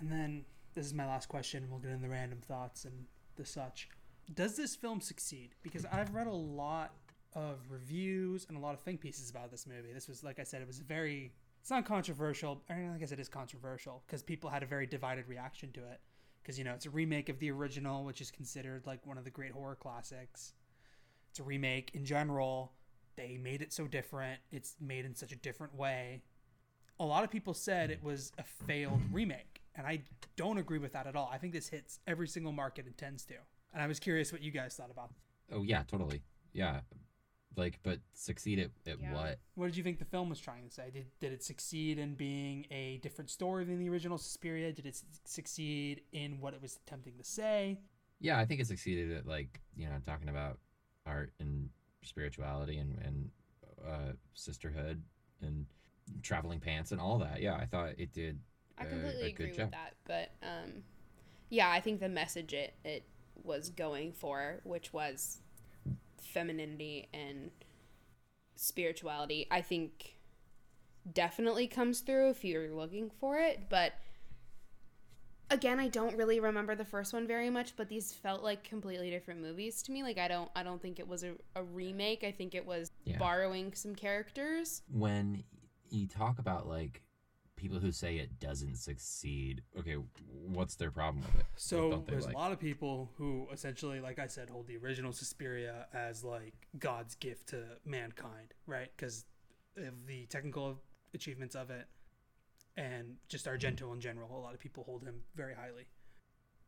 and 0.01 0.11
then 0.11 0.45
this 0.75 0.87
is 0.87 0.95
my 0.95 1.07
last 1.07 1.29
question. 1.29 1.67
We'll 1.71 1.81
get 1.81 1.91
into 1.91 2.03
the 2.05 2.09
random 2.09 2.39
thoughts 2.47 2.85
and 2.85 3.07
the 3.37 3.45
such. 3.45 3.89
Does 4.35 4.57
this 4.57 4.75
film 4.75 5.01
succeed? 5.01 5.51
Because 5.63 5.85
I've 5.87 6.15
read 6.15 6.27
a 6.27 6.33
lot 6.33 6.93
of 7.35 7.59
reviews 7.71 8.47
and 8.49 8.57
a 8.57 8.61
lot 8.61 8.75
of 8.75 8.81
think 8.81 9.01
pieces 9.01 9.31
about 9.31 9.51
this 9.51 9.67
movie. 9.67 9.93
This 9.93 10.09
was, 10.09 10.25
like 10.25 10.41
I 10.41 10.43
said, 10.43 10.63
it 10.63 10.67
was 10.67 10.79
very 10.79 11.33
it's 11.67 11.71
not 11.73 11.85
controversial. 11.85 12.63
I, 12.71 12.75
mean, 12.75 12.93
I 12.95 12.99
guess 12.99 13.11
it 13.11 13.19
is 13.19 13.29
controversial 13.29 14.05
because 14.07 14.23
people 14.23 14.49
had 14.49 14.63
a 14.63 14.67
very 14.67 14.87
divided 14.87 15.27
reaction 15.27 15.73
to 15.73 15.81
it. 15.81 16.01
Because 16.41 16.57
you 16.57 16.65
know 16.65 16.73
it's 16.75 16.87
a 16.87 16.91
remake 16.91 17.29
of 17.29 17.41
the 17.41 17.51
original, 17.51 18.05
which 18.05 18.21
is 18.21 18.31
considered 18.31 18.87
like 18.87 19.05
one 19.05 19.19
of 19.19 19.25
the 19.25 19.31
great 19.31 19.51
horror 19.51 19.75
classics. 19.75 20.53
It's 21.29 21.41
a 21.41 21.43
remake 21.43 21.91
in 21.93 22.05
general. 22.05 22.71
They 23.17 23.37
made 23.37 23.63
it 23.63 23.73
so 23.73 23.89
different. 23.89 24.39
It's 24.53 24.77
made 24.81 25.05
in 25.05 25.17
such 25.17 25.33
a 25.33 25.37
different 25.37 25.75
way. 25.75 26.23
A 27.01 27.05
lot 27.05 27.25
of 27.25 27.31
people 27.33 27.53
said 27.53 27.91
it 27.91 28.01
was 28.01 28.31
a 28.39 28.45
failed 28.45 29.03
remake, 29.13 29.56
and 29.77 29.87
I 29.87 30.03
don't 30.37 30.59
agree 30.59 30.79
with 30.79 30.93
that 30.95 31.07
at 31.07 31.15
all. 31.17 31.31
I 31.33 31.39
think 31.39 31.53
this 31.53 31.69
hits 31.69 32.01
every 32.07 32.29
single 32.29 32.53
market 32.53 32.87
it 32.87 32.97
tends 32.99 33.25
to. 33.27 33.35
And 33.73 33.83
I 33.83 33.87
was 33.87 33.99
curious 34.01 34.33
what 34.33 34.43
you 34.43 34.51
guys 34.51 34.75
thought 34.75 34.91
about. 34.91 35.11
Oh 35.53 35.63
yeah, 35.63 35.83
totally. 35.87 36.23
Yeah, 36.53 36.81
like, 37.57 37.79
but 37.83 38.01
succeed 38.15 38.59
at, 38.59 38.71
at 38.91 39.01
Yeah. 39.01 39.15
what? 39.15 39.39
What 39.55 39.67
did 39.67 39.77
you 39.77 39.83
think 39.83 39.99
the 39.99 40.05
film 40.05 40.29
was 40.29 40.41
trying 40.41 40.67
to 40.67 40.71
say? 40.75 40.91
Did, 40.93 41.07
did 41.21 41.33
it 41.33 41.43
succeed 41.43 41.99
in 41.99 42.15
being 42.15 42.67
a 42.71 42.99
different 42.99 43.31
story 43.31 43.65
than 43.65 43.79
the 43.79 43.89
original 43.89 44.19
Suspiria? 44.19 44.73
Did 44.73 44.87
it 44.87 45.01
succeed 45.25 46.03
in 46.13 46.41
what 46.41 46.55
it 46.55 46.63
was 46.63 46.79
attempting 46.87 47.17
to 47.19 47.25
say? 47.25 47.79
Yeah, 48.21 48.39
I 48.39 48.45
think 48.47 48.61
it 48.61 48.67
succeeded 48.67 49.13
at 49.13 49.27
like 49.27 49.61
you 49.77 49.87
know 49.87 49.97
talking 50.05 50.29
about 50.29 50.59
art 51.05 51.33
and 51.39 51.69
spirituality 52.03 52.79
and 52.79 52.99
and 53.05 53.31
uh, 53.87 54.13
sisterhood 54.35 55.03
and 55.43 55.67
traveling 56.23 56.61
pants 56.61 56.93
and 56.93 57.01
all 57.01 57.19
that. 57.19 57.41
Yeah, 57.43 57.55
I 57.55 57.67
thought 57.67 57.91
it 57.99 58.13
did. 58.13 58.39
I 58.79 58.85
uh, 58.85 58.89
completely 58.89 59.23
a 59.23 59.27
agree 59.31 59.47
good 59.49 59.57
job. 59.57 59.65
with 59.67 59.73
that, 59.73 59.95
but 60.07 60.31
um, 60.47 60.83
yeah, 61.51 61.71
I 61.71 61.81
think 61.81 62.01
the 62.01 62.09
message 62.09 62.53
it 62.53 62.75
it 62.85 63.05
was 63.43 63.71
going 63.71 64.13
for, 64.13 64.61
which 64.65 64.93
was 64.93 65.39
femininity 66.21 67.09
and 67.15 67.51
spirituality, 68.57 69.47
I 69.51 69.61
think 69.61 70.17
definitely 71.13 71.67
comes 71.69 72.01
through 72.01 72.31
if 72.31 72.45
you're 72.45 72.71
looking 72.75 73.11
for 73.21 73.39
it. 73.39 73.69
But 73.69 73.93
again, 75.51 75.79
I 75.79 75.89
don't 75.89 76.17
really 76.17 76.41
remember 76.41 76.75
the 76.75 76.85
first 76.85 77.13
one 77.13 77.27
very 77.27 77.51
much, 77.51 77.77
but 77.77 77.89
these 77.89 78.13
felt 78.13 78.43
like 78.43 78.65
completely 78.65 79.11
different 79.11 79.41
movies 79.41 79.83
to 79.85 79.93
me. 79.93 80.03
Like 80.03 80.19
I 80.19 80.29
don't 80.29 80.51
I 80.57 80.63
don't 80.63 80.81
think 80.83 80.99
it 80.99 81.07
was 81.07 81.23
a, 81.25 81.33
a 81.55 81.63
remake. 81.63 82.25
I 82.25 82.33
think 82.33 82.55
it 82.55 82.67
was 82.67 82.91
Yeah. 83.05 83.19
borrowing 83.19 83.73
some 83.75 83.95
characters. 83.95 84.83
when 84.91 85.45
you 85.91 86.09
talk 86.09 86.41
about 86.41 86.67
like 86.67 87.01
people 87.57 87.79
who 87.79 87.91
say 87.91 88.17
it 88.17 88.39
doesn't 88.39 88.77
succeed, 88.77 89.63
okay, 89.79 89.97
what's 90.31 90.77
their 90.77 90.91
problem 90.91 91.25
with 91.25 91.41
it? 91.41 91.47
So 91.57 92.05
there's 92.07 92.27
like? 92.27 92.35
a 92.35 92.39
lot 92.39 92.53
of 92.53 92.61
people 92.61 93.11
who 93.17 93.49
essentially, 93.53 94.01
like 94.01 94.19
I 94.19 94.27
said, 94.27 94.51
hold 94.51 94.67
the 94.67 94.77
original 94.77 95.13
Suspiria 95.13 95.87
as 95.93 96.23
like 96.23 96.55
God's 96.79 97.15
gift 97.15 97.49
to 97.49 97.63
mankind, 97.85 98.55
right? 98.67 98.91
Because 98.97 99.25
of 99.77 100.07
the 100.07 100.27
technical 100.27 100.81
achievements 101.15 101.55
of 101.55 101.71
it 101.71 101.87
and 102.77 103.17
just 103.29 103.47
Argento 103.47 103.83
mm-hmm. 103.83 103.95
in 103.95 104.01
general. 104.01 104.39
A 104.39 104.41
lot 104.41 104.55
of 104.55 104.61
people 104.61 104.85
hold 104.85 105.03
him 105.03 105.23
very 105.35 105.55
highly. 105.55 105.87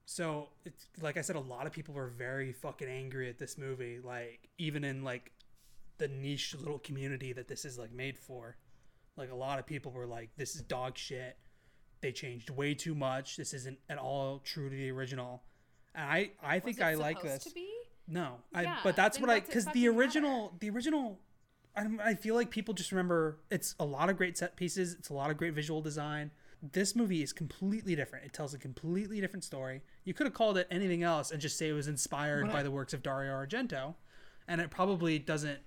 So 0.07 0.49
it's 0.65 0.89
like 1.03 1.19
I 1.19 1.21
said, 1.21 1.37
a 1.37 1.41
lot 1.41 1.67
of 1.67 1.73
people 1.73 1.95
were 1.95 2.09
very 2.09 2.53
fucking 2.53 2.89
angry 2.89 3.29
at 3.29 3.39
this 3.39 3.59
movie. 3.59 3.99
Like 4.03 4.49
even 4.57 4.85
in 4.85 5.05
like 5.05 5.33
the 5.99 6.09
niche 6.09 6.57
little 6.59 6.79
community 6.79 7.33
that 7.35 7.47
this 7.47 7.65
is 7.65 7.79
like 7.79 7.93
made 7.93 8.17
for, 8.17 8.57
like 9.19 9.31
a 9.31 9.37
lot 9.37 9.59
of 9.59 9.67
people 9.67 9.93
were 9.93 10.07
like, 10.07 10.31
"This 10.37 10.55
is 10.55 10.63
dog 10.63 10.97
shit." 10.97 11.37
they 12.01 12.13
changed 12.13 12.51
way 12.51 12.75
too 12.75 12.95
much. 12.95 13.37
This 13.37 13.53
isn't 13.55 13.79
at 13.89 13.99
all 13.99 14.41
true 14.45 14.69
to 14.69 14.75
the 14.75 14.91
original. 14.91 15.43
And 15.95 16.05
I, 16.05 16.31
I 16.43 16.61
think 16.61 16.79
Was 16.79 16.87
it 16.87 16.91
I 16.91 16.95
like 16.95 17.23
this. 17.23 17.45
To 17.45 17.51
be? 17.51 17.69
No, 18.07 18.37
I, 18.55 18.63
Yeah, 18.63 18.77
but 18.83 18.97
that's 18.97 19.21
what 19.21 19.29
I 19.29 19.41
because 19.41 19.65
the 19.67 19.71
fucking 19.71 19.89
original, 19.89 20.55
the 20.61 20.71
original, 20.71 21.21
I, 21.77 21.87
I 22.03 22.15
feel 22.15 22.35
like 22.35 22.51
people 22.51 22.73
just 22.73 22.93
remember 22.93 23.41
it's 23.51 23.75
a 23.79 23.85
lot 23.85 24.09
of 24.09 24.17
great 24.17 24.39
set 24.39 24.57
pieces. 24.57 24.95
It's 24.95 25.11
a 25.11 25.15
lot 25.15 25.31
of 25.31 25.37
great 25.37 25.55
visual 25.55 25.83
design. 25.83 26.31
This 26.73 26.97
movie 26.97 27.23
is 27.23 27.33
completely 27.33 27.95
different. 27.95 28.25
It 28.25 28.33
tells 28.33 28.55
a 28.55 28.59
completely 28.59 29.21
different 29.21 29.45
story. 29.45 29.83
You 30.05 30.15
could 30.15 30.27
have 30.27 30.35
called 30.35 30.59
it 30.59 30.67
anything 30.71 31.03
else 31.03 31.31
and 31.31 31.41
just 31.41 31.57
say 31.57 31.69
it 31.69 31.73
was 31.73 31.87
inspired 31.87 32.47
But 32.47 32.53
by 32.53 32.61
I- 32.61 32.63
the 32.65 32.71
works 32.71 32.95
of 32.95 33.03
Dario 33.03 33.33
Argento, 33.33 33.95
and 34.49 34.61
it 34.61 34.71
probably 34.71 35.19
doesn't 35.19 35.61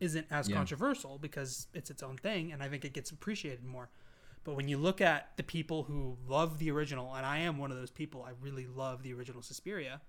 isn't 0.00 0.26
as 0.30 0.48
Yeah. 0.48 0.56
controversial 0.56 1.18
because 1.18 1.68
it's 1.72 1.90
its 1.90 2.02
own 2.02 2.16
thing, 2.18 2.52
and 2.52 2.62
I 2.62 2.68
think 2.68 2.84
it 2.84 2.92
gets 2.92 3.10
appreciated 3.10 3.64
more. 3.64 3.88
But 4.44 4.54
when 4.54 4.68
you 4.68 4.78
look 4.78 5.00
at 5.00 5.36
the 5.36 5.42
people 5.42 5.84
who 5.84 6.18
love 6.26 6.58
the 6.58 6.70
original, 6.70 7.14
and 7.14 7.26
I 7.26 7.38
am 7.38 7.58
one 7.58 7.70
of 7.72 7.76
those 7.78 7.90
people, 7.90 8.22
I 8.22 8.30
really 8.40 8.66
love 8.66 9.02
the 9.02 9.12
original 9.12 9.42
Suspiria, 9.42 10.00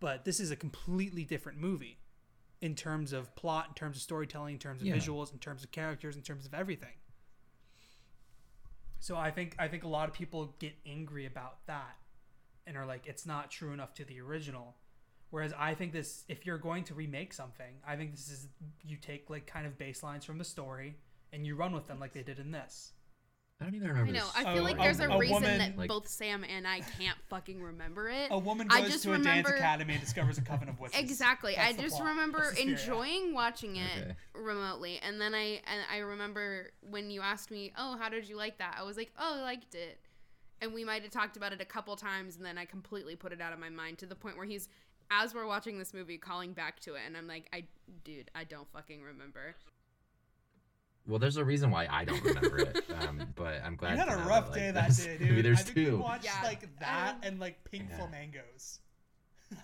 but 0.00 0.24
this 0.24 0.40
is 0.40 0.50
a 0.50 0.56
completely 0.56 1.24
different 1.24 1.58
movie 1.58 1.98
in 2.60 2.74
terms 2.74 3.12
of 3.12 3.34
plot, 3.34 3.68
in 3.68 3.74
terms 3.74 3.96
of 3.96 4.02
storytelling, 4.02 4.54
in 4.54 4.58
terms 4.58 4.80
of 4.82 4.88
Yeah. 4.88 4.96
visuals, 4.96 5.32
in 5.32 5.38
terms 5.38 5.64
of 5.64 5.70
characters, 5.72 6.16
in 6.16 6.22
terms 6.22 6.46
of 6.46 6.54
everything. 6.54 6.94
So 9.00 9.16
I 9.16 9.30
think 9.32 9.56
I 9.58 9.66
think 9.68 9.82
a 9.82 9.88
lot 9.88 10.08
of 10.08 10.14
people 10.14 10.54
get 10.60 10.74
angry 10.86 11.26
about 11.26 11.66
that 11.66 11.98
and 12.66 12.76
are 12.76 12.86
like 12.86 13.06
it's 13.06 13.26
not 13.26 13.50
true 13.50 13.72
enough 13.72 13.94
to 13.94 14.04
the 14.04 14.20
original. 14.20 14.76
Whereas 15.32 15.54
I 15.58 15.72
think 15.72 15.92
this 15.94 16.24
if 16.28 16.44
you're 16.44 16.58
going 16.58 16.84
to 16.84 16.94
remake 16.94 17.32
something, 17.32 17.74
I 17.88 17.96
think 17.96 18.10
this 18.10 18.28
is 18.30 18.48
you 18.84 18.98
take 18.98 19.30
like 19.30 19.46
kind 19.46 19.66
of 19.66 19.78
baselines 19.78 20.24
from 20.24 20.36
the 20.36 20.44
story 20.44 20.94
and 21.32 21.46
you 21.46 21.56
run 21.56 21.72
with 21.72 21.86
them 21.86 21.98
like 21.98 22.12
they 22.12 22.22
did 22.22 22.38
in 22.38 22.50
this. 22.50 22.92
I 23.58 23.64
don't 23.64 23.74
even 23.74 23.88
I 23.88 23.90
remember. 23.92 24.12
know. 24.12 24.26
I 24.36 24.52
feel 24.52 24.60
oh, 24.60 24.64
like 24.64 24.76
there's 24.76 25.00
a, 25.00 25.08
a 25.08 25.18
reason 25.18 25.34
woman- 25.36 25.58
that 25.58 25.78
Like- 25.78 25.88
both 25.88 26.06
Sam 26.06 26.44
and 26.44 26.68
I 26.68 26.80
can't 26.80 27.16
fucking 27.30 27.62
remember 27.62 28.10
it. 28.10 28.28
A 28.30 28.38
woman 28.38 28.66
I 28.70 28.82
goes 28.82 28.90
just 28.90 29.02
to 29.04 29.08
a 29.08 29.12
remember 29.12 29.50
dance 29.50 29.60
academy 29.60 29.94
and 29.94 30.02
discovers 30.02 30.36
a 30.36 30.42
coven 30.42 30.68
of 30.68 30.78
witches. 30.80 31.00
Exactly. 31.00 31.54
That's 31.56 31.78
I 31.78 31.80
just 31.80 31.96
plot 31.96 32.10
remember 32.10 32.52
enjoying 32.60 33.32
watching 33.32 33.76
it 33.76 34.02
Okay. 34.02 34.14
remotely, 34.34 34.98
and 35.02 35.18
then 35.18 35.34
I 35.34 35.62
and 35.66 35.80
I 35.90 35.98
remember 35.98 36.72
when 36.82 37.08
you 37.10 37.22
asked 37.22 37.50
me, 37.50 37.72
"Oh, 37.78 37.96
how 37.98 38.10
did 38.10 38.28
you 38.28 38.36
like 38.36 38.58
that?" 38.58 38.76
I 38.78 38.82
was 38.82 38.98
like, 38.98 39.12
"Oh, 39.18 39.38
I 39.38 39.42
liked 39.42 39.74
it," 39.74 39.98
and 40.60 40.74
we 40.74 40.84
might 40.84 41.02
have 41.04 41.10
talked 41.12 41.38
about 41.38 41.54
it 41.54 41.60
a 41.62 41.64
couple 41.64 41.96
times, 41.96 42.36
and 42.36 42.44
then 42.44 42.58
I 42.58 42.66
completely 42.66 43.16
put 43.16 43.32
it 43.32 43.40
out 43.40 43.54
of 43.54 43.58
my 43.58 43.70
mind 43.70 43.96
to 43.98 44.06
the 44.06 44.14
point 44.16 44.36
where 44.36 44.46
he's, 44.46 44.68
as 45.20 45.34
we're 45.34 45.46
watching 45.46 45.78
this 45.78 45.92
movie, 45.92 46.18
calling 46.18 46.52
back 46.52 46.80
to 46.80 46.94
it, 46.94 47.02
and 47.06 47.16
I'm 47.16 47.26
like, 47.26 47.48
"I, 47.52 47.64
dude, 48.04 48.30
I 48.34 48.44
don't 48.44 48.68
fucking 48.72 49.02
remember." 49.02 49.54
Well, 51.06 51.18
there's 51.18 51.36
a 51.36 51.44
reason 51.44 51.70
why 51.72 51.88
I 51.90 52.04
don't 52.04 52.22
remember 52.22 52.58
it, 52.60 52.84
um, 53.08 53.26
but 53.34 53.60
I'm 53.64 53.74
glad. 53.76 53.92
You 53.92 53.96
had 53.98 54.08
a 54.08 54.16
know 54.18 54.28
rough 54.28 54.46
like, 54.50 54.54
day 54.54 54.66
that 54.66 54.74
that's- 54.74 55.04
day, 55.04 55.16
Maybe 55.20 55.36
dude. 55.36 55.44
there's 55.44 55.58
I 55.60 55.62
think 55.62 55.76
we 55.76 55.84
two. 55.86 55.98
watched 55.98 56.24
Yeah. 56.24 56.40
like 56.44 56.78
that 56.78 57.14
Um, 57.16 57.20
and 57.24 57.40
like 57.40 57.62
Pink 57.64 57.86
Yeah. 57.90 57.98
Flamingos. 57.98 58.78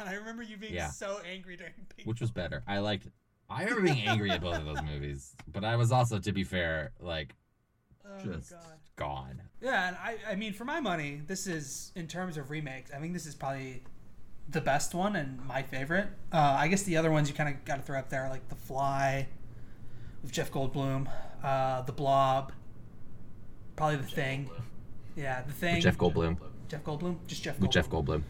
And 0.01 0.07
I 0.07 0.15
remember 0.15 0.43
you 0.43 0.59
being 0.59 0.75
Yeah. 0.75 0.91
so 0.91 1.21
angry 1.27 1.57
during 1.57 1.73
Pink 1.97 2.07
Which 2.07 2.21
was 2.21 2.31
better? 2.31 2.63
I 2.67 2.79
liked. 2.81 3.07
I 3.49 3.63
remember 3.63 3.83
being 3.85 4.07
angry 4.07 4.31
at 4.31 4.43
both 4.43 4.57
of 4.59 4.67
those 4.67 4.83
movies, 4.83 5.35
but 5.51 5.65
I 5.65 5.77
was 5.77 5.91
also, 5.93 6.19
to 6.19 6.33
be 6.33 6.45
fair, 6.45 6.93
like 7.01 7.35
Oh 8.05 8.19
just 8.25 8.51
god. 8.51 8.63
gone. 8.97 9.43
Yeah, 9.63 9.89
and 9.89 9.97
I 9.97 10.19
I 10.33 10.35
mean 10.35 10.53
for 10.53 10.65
my 10.67 10.81
money, 10.81 11.23
this 11.27 11.47
is 11.47 11.93
in 11.95 12.07
terms 12.09 12.37
of 12.37 12.51
remakes, 12.51 12.91
I 12.95 12.99
think 12.99 13.13
this 13.15 13.25
is 13.27 13.35
probably 13.35 13.83
the 14.51 14.61
best 14.61 14.95
one 14.95 15.17
and 15.17 15.45
my 15.47 15.63
favorite. 15.63 16.09
Uh, 16.33 16.57
I 16.59 16.69
guess 16.69 16.83
the 16.85 16.97
other 16.97 17.11
ones 17.11 17.29
you 17.29 17.35
kind 17.35 17.55
of 17.55 17.65
got 17.65 17.77
to 17.77 17.83
throw 17.83 17.99
up 17.99 18.09
there 18.09 18.29
like 18.29 18.49
The 18.49 18.55
Fly 18.55 19.29
with 20.23 20.33
Jeff 20.33 20.51
Goldblum, 20.51 21.09
uh, 21.43 21.83
The 21.83 21.93
Blob, 21.93 22.53
probably 23.77 23.97
The 23.97 24.03
Thing. 24.05 24.51
Yeah, 25.17 25.43
The 25.43 25.53
Thing. 25.53 25.75
With 25.77 25.85
Jeff 25.85 25.99
Goldblum. 25.99 26.39
Jeff 26.69 26.83
Goldblum, 26.85 27.17
just 27.27 27.43
Jeff 27.43 27.57
Goldblum. 27.57 27.61
With 27.61 27.71
Jeff 27.71 27.89
Goldblum. 27.91 28.23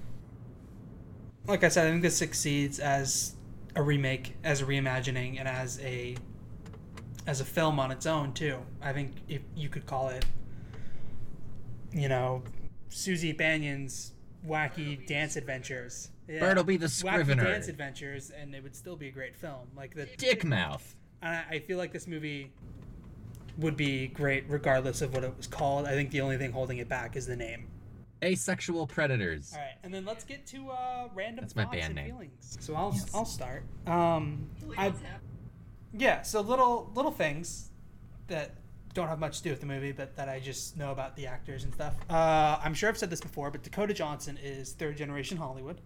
like 1.46 1.64
I 1.64 1.68
said, 1.68 1.86
I 1.86 1.90
think 1.90 2.02
this 2.02 2.16
succeeds 2.16 2.78
as 2.78 3.34
a 3.74 3.82
remake, 3.82 4.36
as 4.44 4.60
a 4.62 4.64
reimagining, 4.64 5.38
and 5.38 5.48
as 5.48 5.78
a 5.80 6.16
as 7.26 7.40
a 7.40 7.44
film 7.44 7.78
on 7.78 7.90
its 7.90 8.06
own 8.06 8.32
too. 8.32 8.58
I 8.80 8.92
think 8.92 9.12
if 9.28 9.42
you 9.54 9.68
could 9.68 9.86
call 9.86 10.08
it, 10.08 10.24
you 11.92 12.08
know, 12.08 12.42
Susie 12.88 13.32
Bannion's 13.32 14.12
wacky 14.46 15.06
dance 15.06 15.36
adventures. 15.36 16.10
Yeah. 16.28 16.40
Bartleby 16.40 16.76
the 16.76 16.86
Wacky 16.86 16.90
Scrivener. 16.90 17.44
dance 17.44 17.68
adventures, 17.68 18.30
and 18.30 18.54
it 18.54 18.62
would 18.62 18.76
still 18.76 18.96
be 18.96 19.08
a 19.08 19.10
great 19.10 19.34
film. 19.34 19.68
Like 19.76 19.94
the 19.94 20.06
Dick 20.18 20.44
mouth. 20.44 20.94
and 21.22 21.34
I, 21.34 21.54
I 21.56 21.58
feel 21.60 21.78
like 21.78 21.92
this 21.92 22.06
movie 22.06 22.52
would 23.58 23.76
be 23.76 24.08
great 24.08 24.44
regardless 24.48 25.02
of 25.02 25.14
what 25.14 25.24
it 25.24 25.36
was 25.36 25.46
called. 25.46 25.86
I 25.86 25.92
think 25.92 26.10
the 26.10 26.20
only 26.20 26.36
thing 26.36 26.52
holding 26.52 26.78
it 26.78 26.88
back 26.88 27.16
is 27.16 27.26
the 27.26 27.36
name. 27.36 27.66
Asexual 28.22 28.86
predators. 28.88 29.52
All 29.54 29.60
right, 29.60 29.74
and 29.82 29.94
then 29.94 30.04
let's 30.04 30.24
get 30.24 30.44
to 30.48 30.70
uh, 30.70 31.08
random 31.14 31.44
That's 31.44 31.54
my 31.56 31.64
thoughts 31.64 31.76
band 31.76 31.84
and 31.86 31.94
name. 31.96 32.06
feelings. 32.14 32.58
So 32.60 32.74
I'll 32.74 32.94
I'll 33.14 33.24
start. 33.24 33.62
Um, 33.86 34.50
I 34.76 34.92
yeah, 35.96 36.22
so 36.22 36.40
little 36.40 36.90
little 36.94 37.12
things 37.12 37.70
that 38.26 38.54
don't 38.94 39.08
have 39.08 39.18
much 39.18 39.38
to 39.38 39.44
do 39.44 39.50
with 39.50 39.60
the 39.60 39.66
movie, 39.66 39.92
but 39.92 40.16
that 40.16 40.28
I 40.28 40.40
just 40.40 40.76
know 40.76 40.92
about 40.92 41.16
the 41.16 41.26
actors 41.26 41.64
and 41.64 41.74
stuff. 41.74 41.94
Uh, 42.08 42.58
I'm 42.62 42.74
sure 42.74 42.88
I've 42.88 42.98
said 42.98 43.10
this 43.10 43.20
before, 43.20 43.50
but 43.50 43.62
Dakota 43.62 43.94
Johnson 43.94 44.38
is 44.42 44.72
third 44.72 44.96
generation 44.96 45.36
Hollywood. 45.36 45.80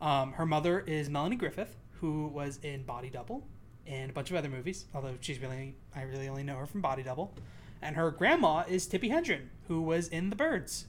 Um, 0.00 0.32
her 0.32 0.46
mother 0.46 0.80
is 0.80 1.08
Melanie 1.08 1.36
Griffith, 1.36 1.76
who 2.00 2.28
was 2.28 2.58
in 2.62 2.82
Body 2.84 3.10
Double 3.10 3.46
and 3.86 4.10
a 4.10 4.12
bunch 4.12 4.30
of 4.30 4.36
other 4.36 4.48
movies. 4.48 4.86
Although 4.94 5.14
she's 5.20 5.40
really, 5.40 5.74
I 5.94 6.02
really 6.02 6.28
only 6.28 6.42
know 6.42 6.56
her 6.56 6.66
from 6.66 6.80
Body 6.80 7.02
Double. 7.02 7.34
And 7.82 7.96
her 7.96 8.10
grandma 8.10 8.64
is 8.68 8.86
Tippi 8.86 9.10
Hedren, 9.10 9.48
who 9.68 9.82
was 9.82 10.08
in 10.08 10.30
The 10.30 10.36
Birds. 10.36 10.86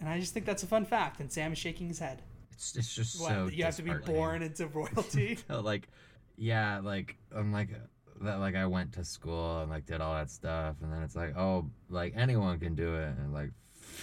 And 0.00 0.08
I 0.08 0.18
just 0.18 0.34
think 0.34 0.46
that's 0.46 0.62
a 0.62 0.66
fun 0.66 0.84
fact. 0.84 1.20
And 1.20 1.30
Sam 1.30 1.52
is 1.52 1.58
shaking 1.58 1.88
his 1.88 1.98
head. 1.98 2.22
It's, 2.52 2.76
it's 2.76 2.94
just 2.94 3.20
What, 3.20 3.30
so. 3.30 3.46
you 3.52 3.64
have 3.64 3.76
to 3.76 3.82
be 3.82 3.92
born 3.92 4.42
into 4.42 4.66
royalty. 4.66 5.38
like, 5.48 5.88
yeah, 6.36 6.80
like 6.82 7.16
I'm 7.34 7.52
like, 7.52 7.70
that 8.22 8.40
like 8.40 8.54
I 8.54 8.66
went 8.66 8.92
to 8.94 9.04
school 9.04 9.60
and 9.60 9.70
like 9.70 9.86
did 9.86 10.00
all 10.00 10.14
that 10.14 10.30
stuff, 10.30 10.76
and 10.82 10.92
then 10.92 11.02
it's 11.02 11.16
like, 11.16 11.36
oh, 11.36 11.70
like 11.88 12.14
anyone 12.16 12.58
can 12.58 12.74
do 12.74 12.94
it, 12.94 13.14
and 13.18 13.32
like, 13.32 13.50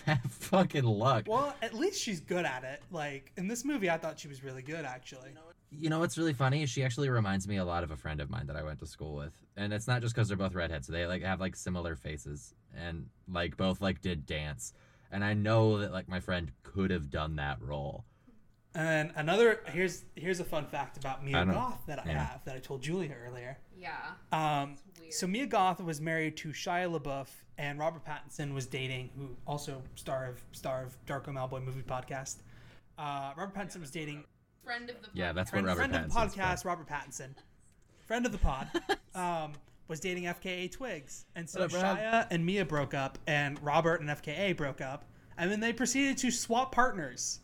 fucking 0.29 0.83
luck. 0.83 1.25
Well, 1.27 1.55
at 1.61 1.73
least 1.73 2.01
she's 2.01 2.19
good 2.19 2.45
at 2.45 2.63
it. 2.63 2.81
Like 2.91 3.31
in 3.37 3.47
this 3.47 3.65
movie, 3.65 3.89
I 3.89 3.97
thought 3.97 4.19
she 4.19 4.27
was 4.27 4.43
really 4.43 4.61
good 4.61 4.85
actually. 4.85 5.31
You 5.73 5.89
know 5.89 5.99
what's 5.99 6.17
really 6.17 6.33
funny? 6.33 6.65
She 6.65 6.83
actually 6.83 7.09
reminds 7.09 7.47
me 7.47 7.57
a 7.57 7.63
lot 7.63 7.83
of 7.83 7.91
a 7.91 7.95
friend 7.95 8.19
of 8.19 8.29
mine 8.29 8.47
that 8.47 8.57
I 8.57 8.63
went 8.63 8.79
to 8.79 8.85
school 8.87 9.15
with, 9.15 9.33
and 9.55 9.71
it's 9.71 9.87
not 9.87 10.01
just 10.01 10.13
because 10.13 10.27
they're 10.27 10.37
both 10.37 10.53
redheads. 10.53 10.87
They 10.87 11.05
like 11.05 11.23
have 11.23 11.39
like 11.39 11.55
similar 11.55 11.95
faces, 11.95 12.53
and 12.75 13.05
like 13.31 13.55
both 13.57 13.81
like 13.81 14.01
did 14.01 14.25
dance, 14.25 14.73
and 15.11 15.23
I 15.23 15.33
know 15.33 15.77
that 15.79 15.93
like 15.93 16.09
my 16.09 16.19
friend 16.19 16.51
could 16.63 16.91
have 16.91 17.09
done 17.09 17.37
that 17.37 17.61
role. 17.61 18.05
And 18.73 19.11
another 19.15 19.61
here's 19.67 20.03
here's 20.15 20.39
a 20.39 20.45
fun 20.45 20.65
fact 20.65 20.97
about 20.97 21.25
Mia 21.25 21.45
Goth 21.45 21.81
that 21.87 21.99
I 21.99 22.09
yeah. 22.09 22.25
have 22.25 22.45
that 22.45 22.55
I 22.55 22.59
told 22.59 22.81
Julia 22.81 23.13
earlier. 23.27 23.57
Yeah. 23.77 23.97
Um, 24.31 24.77
so 25.09 25.27
Mia 25.27 25.45
Goth 25.45 25.81
was 25.81 25.99
married 25.99 26.37
to 26.37 26.49
Shia 26.49 26.97
LaBeouf, 26.97 27.27
and 27.57 27.77
Robert 27.79 28.03
Pattinson 28.05 28.53
was 28.53 28.65
dating, 28.65 29.09
who 29.17 29.35
also 29.45 29.81
star 29.95 30.27
of 30.27 30.41
star 30.53 30.83
of 30.83 31.05
Darko 31.05 31.33
Malboy 31.33 31.63
movie 31.63 31.81
podcast. 31.81 32.37
Uh, 32.97 33.33
Robert 33.35 33.53
Pattinson 33.53 33.81
was 33.81 33.91
dating 33.91 34.23
Friend 34.63 34.89
of 34.89 35.01
the 35.01 35.07
Yeah, 35.13 35.33
that's 35.33 35.49
friend, 35.49 35.65
what 35.65 35.77
Robert 35.77 35.91
friend 35.91 36.05
of 36.05 36.13
the 36.13 36.19
Pattinson's 36.19 36.35
podcast, 36.35 36.65
Robert 36.65 36.87
Pattinson, 36.87 37.29
friend 38.05 38.25
of 38.25 38.31
the 38.31 38.37
pod, 38.37 38.69
um, 39.15 39.53
was 39.87 39.99
dating 39.99 40.25
FKA 40.25 40.71
Twigs, 40.71 41.25
and 41.35 41.49
so 41.49 41.61
What 41.61 41.73
up, 41.73 41.97
Shia 41.97 42.27
and 42.31 42.45
Mia 42.45 42.65
broke 42.65 42.93
up, 42.93 43.17
and 43.27 43.61
Robert 43.63 44.01
and 44.01 44.09
FKA 44.09 44.55
broke 44.55 44.81
up, 44.81 45.05
and 45.37 45.51
then 45.51 45.59
they 45.59 45.73
proceeded 45.73 46.17
to 46.19 46.31
swap 46.31 46.73
partners. 46.73 47.39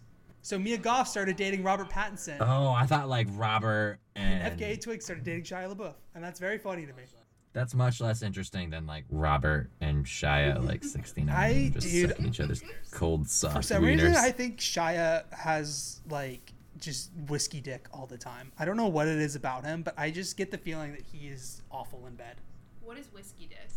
So 0.48 0.58
Mia 0.58 0.78
Goth 0.78 1.10
started 1.10 1.36
dating 1.36 1.62
Robert 1.62 1.89
Pattinson. 1.89 2.38
Oh, 2.39 2.70
I 2.72 2.86
thought 2.86 3.10
like 3.10 3.28
Robert 3.32 4.00
and 4.16 4.41
and 4.43 4.58
FKA 4.58 4.80
Twigs 4.80 5.04
started 5.04 5.26
dating 5.26 5.43
Shia 5.43 5.76
LaBeouf, 5.76 5.95
and 6.16 6.24
that's 6.24 6.39
very 6.39 6.58
funny 6.58 6.86
to 6.86 6.93
me. 6.93 7.04
that's 7.52 7.74
much 7.76 8.00
less 8.00 8.22
interesting 8.22 8.70
than 8.70 8.88
like 8.88 9.04
Robert 9.10 9.70
and 9.82 10.06
Shia 10.06 10.66
like 10.66 10.86
sixty 10.86 11.24
nine 11.26 11.38
I- 11.38 11.70
just 11.74 11.88
dude, 11.89 12.10
sucking 12.12 12.28
each 12.28 12.39
other's 12.39 12.64
cold 12.91 13.28
soft 13.28 13.58
For 13.58 13.62
some 13.62 13.84
wieners. 13.84 14.04
reason, 14.04 14.16
I 14.16 14.32
think 14.32 14.60
Shia 14.60 15.26
has 15.34 16.00
like 16.10 16.54
just 16.80 17.12
whiskey 17.28 17.60
dick 17.60 17.89
all 17.91 18.06
the 18.06 18.18
time. 18.18 18.54
I 18.58 18.64
don't 18.64 18.78
know 18.78 18.88
what 18.88 19.10
it 19.10 19.18
is 19.18 19.36
about 19.36 19.66
him, 19.66 19.82
but 19.82 19.95
I 20.00 20.12
just 20.12 20.38
get 20.38 20.50
the 20.52 20.58
feeling 20.58 20.93
that 20.93 21.02
he 21.02 21.28
is 21.28 21.62
awful 21.72 22.06
in 22.08 22.16
bed. 22.16 22.38
What 22.86 22.98
is 22.98 23.08
whiskey 23.12 23.50
dick? 23.50 23.68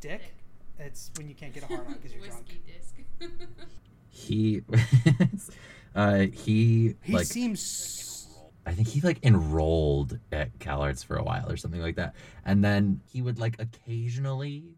Dick? 0.00 0.34
It's 0.78 1.10
when 1.16 1.26
you 1.26 1.34
can't 1.34 1.54
get 1.54 1.62
a 1.62 1.66
hard 1.68 1.86
on 1.86 1.94
because 1.94 2.12
you're 2.12 2.22
drunk. 2.26 2.44
whiskey 2.48 2.60
disc. 2.66 3.32
he 4.10 4.62
uh 5.94 6.26
he, 6.32 6.94
He 7.02 7.12
like 7.12 7.26
seems 7.26 8.08
I 8.68 8.72
think 8.72 8.88
he 8.88 9.00
like 9.00 9.24
enrolled 9.24 10.18
at 10.30 10.58
CalArts 10.58 11.02
for 11.02 11.16
a 11.16 11.22
while 11.22 11.50
or 11.50 11.56
something 11.56 11.80
like 11.80 11.96
that. 11.96 12.14
And 12.44 12.62
then 12.62 13.00
he 13.10 13.22
would 13.22 13.38
like 13.38 13.56
occasionally 13.58 14.76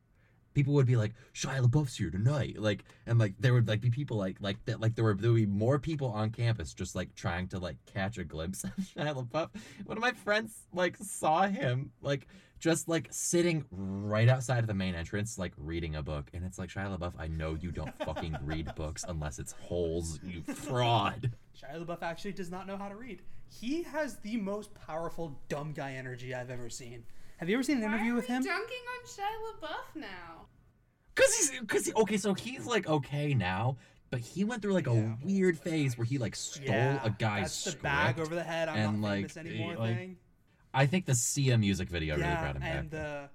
people 0.54 0.74
would 0.74 0.86
be 0.86 0.96
like, 0.96 1.12
Shia 1.34 1.60
LaBeouf's 1.60 1.96
here 1.96 2.10
tonight. 2.10 2.58
Like 2.58 2.84
and 3.06 3.18
like 3.18 3.34
there 3.38 3.54
would 3.54 3.68
like 3.68 3.80
be 3.80 3.90
people 3.90 4.16
like 4.16 4.36
like 4.40 4.64
that 4.66 4.80
like 4.80 4.94
there 4.94 5.04
were 5.04 5.14
there 5.14 5.30
would 5.32 5.36
be 5.36 5.46
more 5.46 5.78
people 5.78 6.08
on 6.08 6.30
campus 6.30 6.74
just 6.74 6.94
like 6.94 7.14
trying 7.14 7.48
to 7.48 7.58
like 7.58 7.76
catch 7.92 8.18
a 8.18 8.24
glimpse 8.24 8.64
of 8.64 8.70
Shia 8.78 9.14
LaBeouf. 9.14 9.50
One 9.84 9.96
of 9.96 10.02
my 10.02 10.12
friends 10.12 10.66
like 10.72 10.96
saw 10.98 11.46
him 11.46 11.92
like 12.02 12.26
just 12.60 12.88
like 12.88 13.08
sitting 13.10 13.64
right 13.70 14.28
outside 14.28 14.58
of 14.58 14.66
the 14.66 14.74
main 14.74 14.94
entrance, 14.94 15.38
like 15.38 15.52
reading 15.56 15.96
a 15.96 16.02
book. 16.02 16.30
And 16.34 16.44
it's 16.44 16.58
like, 16.58 16.68
Shia 16.68 16.96
LaBeouf, 16.96 17.14
I 17.18 17.26
know 17.26 17.56
you 17.60 17.72
don't 17.72 17.96
fucking 18.04 18.36
read 18.44 18.74
books 18.74 19.04
unless 19.08 19.38
it's 19.38 19.52
holes, 19.52 20.20
you 20.22 20.42
fraud. 20.42 21.32
Shia 21.58 21.84
LaBeouf 21.84 22.02
actually 22.02 22.32
does 22.32 22.50
not 22.50 22.66
know 22.66 22.76
how 22.76 22.88
to 22.88 22.96
read. 22.96 23.22
He 23.48 23.82
has 23.82 24.16
the 24.18 24.36
most 24.36 24.72
powerful 24.74 25.40
dumb 25.48 25.72
guy 25.72 25.94
energy 25.94 26.34
I've 26.34 26.50
ever 26.50 26.68
seen. 26.68 27.04
Have 27.40 27.48
you 27.48 27.56
ever 27.56 27.62
seen 27.62 27.78
an 27.78 27.84
interview 27.84 28.14
with 28.14 28.26
him? 28.26 28.42
Dunking 28.42 28.76
on 28.76 29.06
Shia 29.06 29.62
LaBeouf 29.62 30.00
now. 30.02 30.46
Cause 31.14 31.34
he's, 31.36 31.60
cause 31.66 31.86
he, 31.86 31.92
okay, 31.94 32.16
so 32.18 32.34
he's 32.34 32.66
like 32.66 32.86
okay 32.86 33.32
now, 33.32 33.76
but 34.10 34.20
he 34.20 34.44
went 34.44 34.60
through 34.60 34.74
like 34.74 34.86
a 34.86 35.16
weird 35.24 35.58
phase 35.58 35.96
where 35.96 36.04
he 36.04 36.18
like 36.18 36.36
stole 36.36 36.66
Yeah, 36.66 37.00
a 37.02 37.08
guy's 37.10 37.42
that's 37.44 37.64
the 37.64 37.70
script 37.70 37.82
bag 37.82 38.20
over 38.20 38.34
the 38.34 38.42
head. 38.42 38.68
I'm 38.68 38.76
and 38.76 39.00
not 39.00 39.08
like, 39.08 39.30
famous 39.30 39.36
anymore 39.38 39.76
like, 39.76 39.96
thing. 39.96 40.16
I 40.74 40.84
think 40.86 41.06
the 41.06 41.14
Sia 41.14 41.56
music 41.56 41.88
video 41.88 42.14
really 42.16 42.28
yeah, 42.28 42.40
brought 42.42 42.56
him 42.56 42.62
and 42.62 42.90
back. 42.90 43.00
uh, 43.00 43.26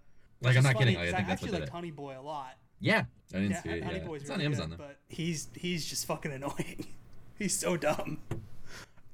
Like, 0.41 0.55
I'm 0.57 0.63
not 0.63 0.73
funny 0.73 0.93
kidding, 0.95 0.97
I 0.97 1.05
think 1.11 1.27
that's 1.27 1.27
what 1.27 1.31
actually 1.31 1.47
did 1.51 1.53
liked 1.61 1.67
it. 1.67 1.73
Honey 1.73 1.91
Boy 1.91 2.15
a 2.17 2.21
lot. 2.21 2.53
yeah, 2.79 3.05
I 3.33 3.37
didn't 3.37 3.51
yeah, 3.51 3.61
see 3.63 3.69
it. 3.69 3.83
Honey 3.83 3.97
Yeah. 3.97 4.03
Boy's 4.05 4.21
It's 4.21 4.29
really 4.29 4.41
on 4.41 4.45
Amazon 4.45 4.69
good, 4.69 4.79
though. 4.79 4.83
but 4.83 4.99
he's 5.09 5.47
he's 5.55 5.83
just 5.85 6.05
fucking 6.05 6.31
annoying. 6.31 6.85
he's 7.39 7.57
so 7.59 7.75
dumb. 7.75 8.19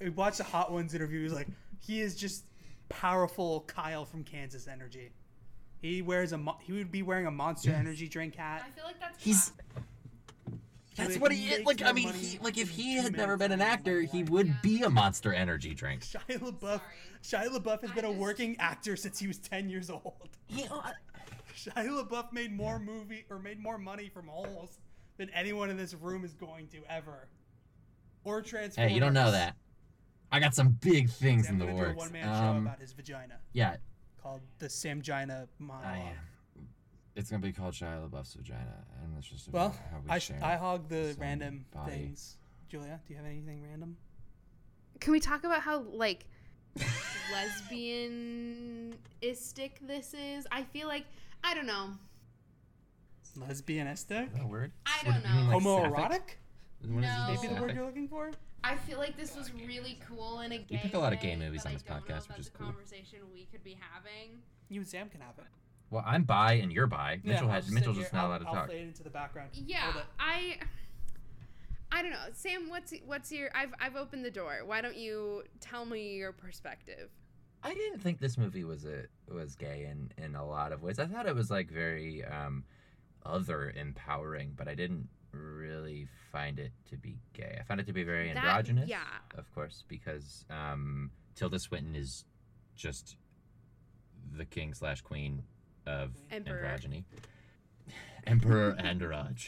We 0.02 0.10
watched 0.10 0.38
the 0.40 0.44
Hot 0.44 0.72
Ones 0.72 0.94
interview. 0.94 1.24
He's 1.24 1.34
like, 1.34 1.48
he 1.80 2.02
is 2.02 2.16
just 2.16 2.44
powerful 2.92 3.62
Kyle 3.62 4.06
from 4.06 4.24
Kansas 4.24 4.68
energy. 4.68 5.12
He 5.82 6.02
wears 6.02 6.32
a 6.32 6.38
mo- 6.38 6.58
he 6.62 6.74
would 6.74 6.92
be 6.92 7.02
wearing 7.02 7.26
a 7.26 7.32
Monster 7.32 7.72
Yeah. 7.72 7.78
Energy 7.78 8.08
drink 8.08 8.36
hat. 8.36 8.64
I 8.68 8.72
feel 8.72 8.86
like 8.86 9.00
that's 9.00 9.24
He's 9.24 9.52
that's 10.96 11.18
what 11.18 11.32
he 11.32 11.48
is. 11.48 11.66
Like 11.66 11.82
I 11.82 11.92
mean, 11.94 12.14
he 12.14 12.38
like 12.40 12.58
if 12.58 12.70
he 12.70 12.96
had 12.98 13.16
never 13.16 13.38
been 13.38 13.52
an 13.52 13.62
actor, 13.62 14.02
he 14.02 14.24
would 14.24 14.62
be 14.62 14.84
a 14.84 14.90
Monster 14.90 15.34
Energy 15.34 15.74
drink. 15.74 16.02
Shia 16.06 16.40
LaBeouf. 16.40 16.82
Shia 17.24 17.48
LaBeouf 17.48 17.82
has 17.82 17.92
been 17.92 18.06
a 18.06 18.12
working 18.12 18.56
actor 18.60 18.96
since 18.96 19.18
he 19.18 19.28
was 19.28 19.38
ten 19.38 19.70
years 19.70 19.90
old. 19.90 20.30
Uh, 20.54 20.92
Shia 21.56 21.88
LaBeouf 22.08 22.32
made 22.34 22.52
more 22.52 22.78
movie 22.78 23.26
or 23.30 23.40
made 23.40 23.60
more 23.60 23.78
money 23.78 24.10
from 24.10 24.28
holes 24.28 24.80
than 25.18 25.30
anyone 25.32 25.70
in 25.70 25.78
this 25.78 25.94
room 25.94 26.24
is 26.26 26.34
going 26.34 26.68
to 26.68 26.80
ever. 26.90 27.28
Or 28.24 28.42
Transformers. 28.42 28.90
Hey, 28.90 28.94
you 28.94 29.00
don't 29.00 29.14
know 29.14 29.32
that. 29.32 29.56
I 30.32 30.40
got 30.40 30.56
some 30.56 30.70
big 30.82 31.10
things 31.10 31.50
in 31.50 31.58
the 31.60 31.66
gonna 31.66 31.78
do 31.78 31.84
a 31.84 31.88
works. 31.88 31.98
one-man 31.98 32.24
show 32.24 32.30
Um, 32.32 32.68
about 32.68 32.80
his 32.80 32.94
vagina 32.94 33.36
yeah, 33.54 33.76
called 34.22 34.42
the 34.60 34.68
Samgina 34.68 35.48
monologue. 35.60 35.98
I, 35.98 36.14
it's 37.16 37.30
gonna 37.30 37.42
be 37.42 37.52
called 37.52 37.74
Shia 37.74 38.10
LaBeouf's 38.10 38.36
vagina, 38.36 38.86
and 39.04 39.18
it's 39.18 39.28
just 39.28 39.50
well, 39.52 39.68
about 39.68 39.78
how 39.92 39.98
we 40.04 40.10
I, 40.10 40.20
sh- 40.20 40.28
share 40.28 40.40
I 40.44 40.56
hog 40.56 40.88
the 40.88 40.96
the 40.96 41.16
random 41.20 41.66
body. 41.74 41.92
things. 41.92 42.38
Julia, 42.70 43.02
do 43.06 43.14
you 43.14 43.18
have 43.18 43.26
anything 43.26 43.62
random? 43.62 43.98
Can 45.02 45.12
we 45.12 45.20
talk 45.20 45.44
about 45.44 45.62
how 45.62 45.80
like 45.82 46.26
lesbianistic 47.34 49.72
this 49.82 50.14
is? 50.14 50.48
I 50.52 50.64
feel 50.64 50.88
like 50.88 51.06
I 51.44 51.54
don't 51.54 51.66
know. 51.66 51.90
Lesbianistic? 53.40 54.34
That 54.34 54.48
word? 54.48 54.72
I 54.86 55.04
don't 55.04 55.22
do 55.24 55.30
know. 55.30 55.54
like, 55.54 55.64
Homoerotic? 55.64 55.96
sapphic? 55.96 56.38
What 56.88 57.04
is 57.04 57.10
No. 57.10 57.28
Maybe 57.42 57.54
the 57.54 57.62
word 57.62 57.76
you're 57.76 57.86
looking 57.86 58.08
for? 58.08 58.32
I 58.64 58.76
feel 58.78 58.98
like 59.00 59.18
this 59.18 59.36
was 59.36 59.52
really 59.54 60.00
cool 60.08 60.42
in 60.42 60.52
a 60.52 60.58
gay 60.60 60.78
pick 60.84 60.94
a 60.94 61.00
lot 61.00 61.14
of 61.14 61.20
gay 61.20 61.36
movies 61.36 61.66
on 61.66 61.74
this 61.74 61.84
podcast, 61.84 62.28
which 62.30 62.40
is 62.40 62.48
a 62.48 62.52
cool. 62.52 62.68
conversation 62.68 63.20
we 63.34 63.46
could 63.46 63.64
be 63.64 63.78
having. 63.80 64.40
You 64.70 64.82
and 64.82 64.88
Sam 64.88 65.10
can 65.10 65.22
have 65.22 65.38
it. 65.40 65.46
Well, 65.90 66.04
I'm 66.06 66.24
bi 66.24 66.54
and 66.54 66.72
you're 66.72 66.88
bi. 66.88 67.20
Yeah, 67.24 67.34
Mitchell 67.34 67.48
I'll 67.48 67.54
has 67.56 67.66
sit 67.66 67.74
Mitchell's 67.74 67.96
here- 67.98 68.04
just 68.06 68.14
not 68.14 68.22
I'll- 68.24 68.28
allowed 68.30 68.38
to 68.40 68.48
I'll 68.48 68.54
talk. 68.54 68.68
fade 68.70 68.88
into 68.88 69.04
the 69.04 69.10
background. 69.10 69.50
Yeah, 69.54 69.92
I 70.20 70.58
I 71.92 72.02
don't 72.02 72.12
know. 72.12 72.28
Sam, 72.34 72.70
what's 72.70 72.94
what's 73.06 73.32
your 73.32 73.50
I've 73.54 73.74
I've 73.80 73.96
opened 73.96 74.24
the 74.24 74.32
door. 74.32 74.60
Why 74.66 74.80
don't 74.82 74.96
you 74.96 75.44
tell 75.60 75.86
me 75.86 76.16
your 76.16 76.32
perspective? 76.32 77.10
I 77.64 77.74
didn't 77.74 78.00
think 78.00 78.20
this 78.20 78.38
movie 78.38 78.64
was 78.64 78.86
a 78.86 79.06
was 79.28 79.56
gay 79.56 79.88
in 79.92 80.12
in 80.24 80.36
a 80.36 80.46
lot 80.46 80.72
of 80.72 80.82
ways. 80.82 81.00
I 81.00 81.06
thought 81.06 81.26
it 81.28 81.36
was 81.36 81.52
like 81.52 81.70
very 81.70 82.24
um 82.24 82.64
other 83.26 83.70
empowering, 83.72 84.54
but 84.56 84.68
I 84.70 84.76
didn't 84.76 85.10
really 85.34 86.08
find 86.32 86.60
it 86.60 86.72
to 86.90 86.98
be 86.98 87.20
gay. 87.34 87.58
I 87.60 87.64
found 87.64 87.80
it 87.80 87.88
to 87.88 87.94
be 87.94 88.04
very 88.04 88.28
That- 88.30 88.38
androgynous. 88.38 88.90
yeah. 88.90 89.04
Of 89.38 89.54
course, 89.54 89.84
because 89.88 90.46
um 90.50 91.12
Tilda 91.36 91.60
Swinton 91.60 91.96
is 91.96 92.26
just 92.76 93.18
the 94.38 94.46
king 94.46 94.74
slash 94.74 95.02
queen 95.02 95.44
of 95.86 96.12
Emperor. 96.32 96.64
androgyny. 96.64 97.04
Emperor 98.28 98.76
Androg. 98.80 99.48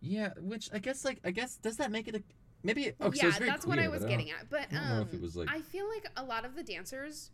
Yeah, 0.00 0.30
which 0.40 0.68
I 0.72 0.78
guess 0.78 1.04
like 1.04 1.20
I 1.24 1.30
guess 1.30 1.56
does 1.56 1.76
that 1.76 1.90
make 1.90 2.08
it 2.08 2.14
a 2.16 2.22
maybe 2.62 2.92
oh, 3.00 3.10
so 3.10 3.22
yeah, 3.22 3.28
it's 3.28 3.38
very 3.38 3.50
that's 3.50 3.66
what 3.66 3.78
I 3.78 3.88
was 3.88 4.00
but 4.00 4.08
getting 4.08 4.28
don't- 4.28 4.40
at. 4.40 4.50
But 4.50 4.66
I 4.72 4.74
don't 4.74 4.88
know 4.96 5.02
if 5.02 5.12
it 5.12 5.16
um, 5.16 5.22
was, 5.22 5.36
like- 5.36 5.50
I 5.50 5.60
feel 5.60 5.88
like 5.88 6.06
a 6.16 6.24
lot 6.24 6.44
of 6.44 6.54
the 6.56 6.62
dancers, 6.62 7.30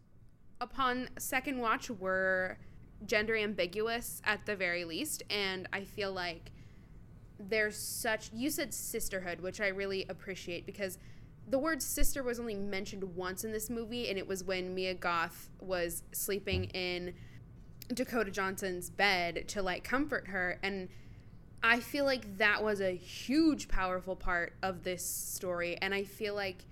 upon 0.61 1.09
second 1.19 1.59
watch, 1.59 1.91
were 1.91 2.59
gender 3.05 3.37
ambiguous 3.37 4.21
at 4.25 4.47
the 4.47 4.57
very 4.57 4.85
least, 4.85 5.23
and 5.31 5.69
I 5.73 5.85
feel 5.85 6.13
like 6.13 6.51
there's 7.39 7.77
such. 7.77 8.31
You 8.33 8.51
said 8.51 8.73
sisterhood, 8.73 9.41
which 9.41 9.61
I 9.61 9.69
really 9.69 10.07
appreciate 10.09 10.67
because 10.67 10.99
the 11.49 11.59
word 11.59 11.83
sister 11.83 12.23
was 12.23 12.41
only 12.41 12.55
mentioned 12.55 13.05
once 13.17 13.45
in 13.45 13.53
this 13.53 13.71
movie, 13.71 14.09
and 14.09 14.19
it 14.19 14.27
was 14.27 14.43
when 14.43 14.75
Mia 14.75 14.95
Goth 14.95 15.51
was 15.61 16.03
sleeping 16.13 16.65
in 16.65 17.15
Dakota 17.93 18.31
Johnson's 18.31 18.91
bed 18.91 19.49
to 19.49 19.63
like 19.63 19.85
comfort 19.85 20.29
her 20.29 20.59
and 20.63 20.89
I 21.63 21.81
feel 21.81 22.05
like 22.05 22.39
that 22.39 22.63
was 22.63 22.81
a 22.81 22.91
huge 22.91 23.69
powerful 23.69 24.15
part 24.15 24.55
of 24.63 24.83
this 24.83 25.05
story 25.05 25.77
and 25.81 25.95
I 25.95 26.05
feel 26.05 26.35
like 26.35 26.65